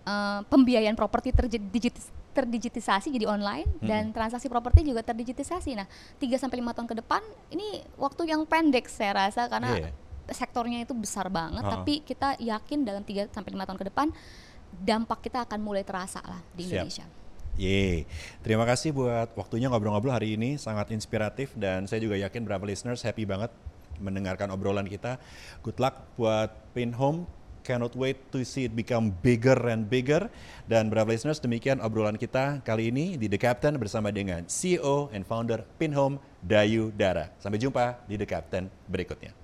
Uh, 0.04 0.44
pembiayaan 0.52 1.00
properti 1.00 1.32
terdigit- 1.32 2.12
terdigitisasi 2.36 3.08
jadi 3.08 3.24
online 3.24 3.64
dan 3.80 4.12
transaksi 4.12 4.52
properti 4.52 4.84
juga 4.84 5.00
terdigitisasi. 5.00 5.80
Nah, 5.80 5.88
3 6.20 6.36
sampai 6.36 6.60
5 6.60 6.76
tahun 6.76 6.92
ke 6.92 6.96
depan 7.00 7.24
ini 7.50 7.80
waktu 7.96 8.28
yang 8.28 8.44
pendek 8.44 8.92
saya 8.92 9.16
rasa 9.16 9.48
karena 9.48 9.80
Iya. 9.80 9.90
sektornya 10.28 10.84
itu 10.84 10.92
besar 10.92 11.32
banget 11.32 11.64
Ha-ha. 11.64 11.80
tapi 11.80 12.04
kita 12.04 12.36
yakin 12.36 12.84
dalam 12.84 13.08
3 13.08 13.32
sampai 13.32 13.56
5 13.56 13.64
tahun 13.64 13.80
ke 13.80 13.88
depan 13.88 14.08
dampak 14.74 15.24
kita 15.24 15.48
akan 15.48 15.60
mulai 15.64 15.88
terasa 15.88 16.20
lah 16.26 16.44
di 16.52 16.68
Siap. 16.68 16.84
Indonesia. 16.84 17.06
Yeay. 17.56 18.04
Terima 18.42 18.66
kasih 18.66 18.92
buat 18.92 19.32
waktunya 19.38 19.70
ngobrol-ngobrol 19.70 20.12
hari 20.12 20.36
ini 20.36 20.58
sangat 20.58 20.92
inspiratif 20.92 21.54
dan 21.54 21.86
saya 21.86 22.02
juga 22.02 22.18
yakin 22.18 22.44
beberapa 22.44 22.66
listeners 22.66 23.06
happy 23.06 23.24
banget 23.24 23.54
mendengarkan 24.02 24.50
obrolan 24.50 24.84
kita. 24.84 25.22
Good 25.62 25.78
luck 25.78 26.12
buat 26.18 26.50
Pin 26.74 26.98
Home. 26.98 27.24
Cannot 27.64 27.96
wait 27.96 28.20
to 28.36 28.44
see 28.44 28.68
it 28.68 28.76
become 28.76 29.16
bigger 29.24 29.56
and 29.72 29.88
bigger. 29.88 30.28
Dan 30.68 30.92
beberapa 30.92 31.16
listeners 31.16 31.40
demikian 31.40 31.80
obrolan 31.80 32.20
kita 32.20 32.60
kali 32.62 32.92
ini 32.92 33.16
di 33.16 33.32
The 33.32 33.40
Captain 33.40 33.80
bersama 33.80 34.12
dengan 34.12 34.44
CEO 34.52 35.08
and 35.16 35.24
founder 35.24 35.64
Pin 35.80 35.96
Home 35.96 36.20
Dayu 36.44 36.92
Dara. 36.92 37.32
Sampai 37.40 37.64
jumpa 37.64 38.04
di 38.04 38.20
The 38.20 38.28
Captain 38.28 38.68
berikutnya. 38.92 39.43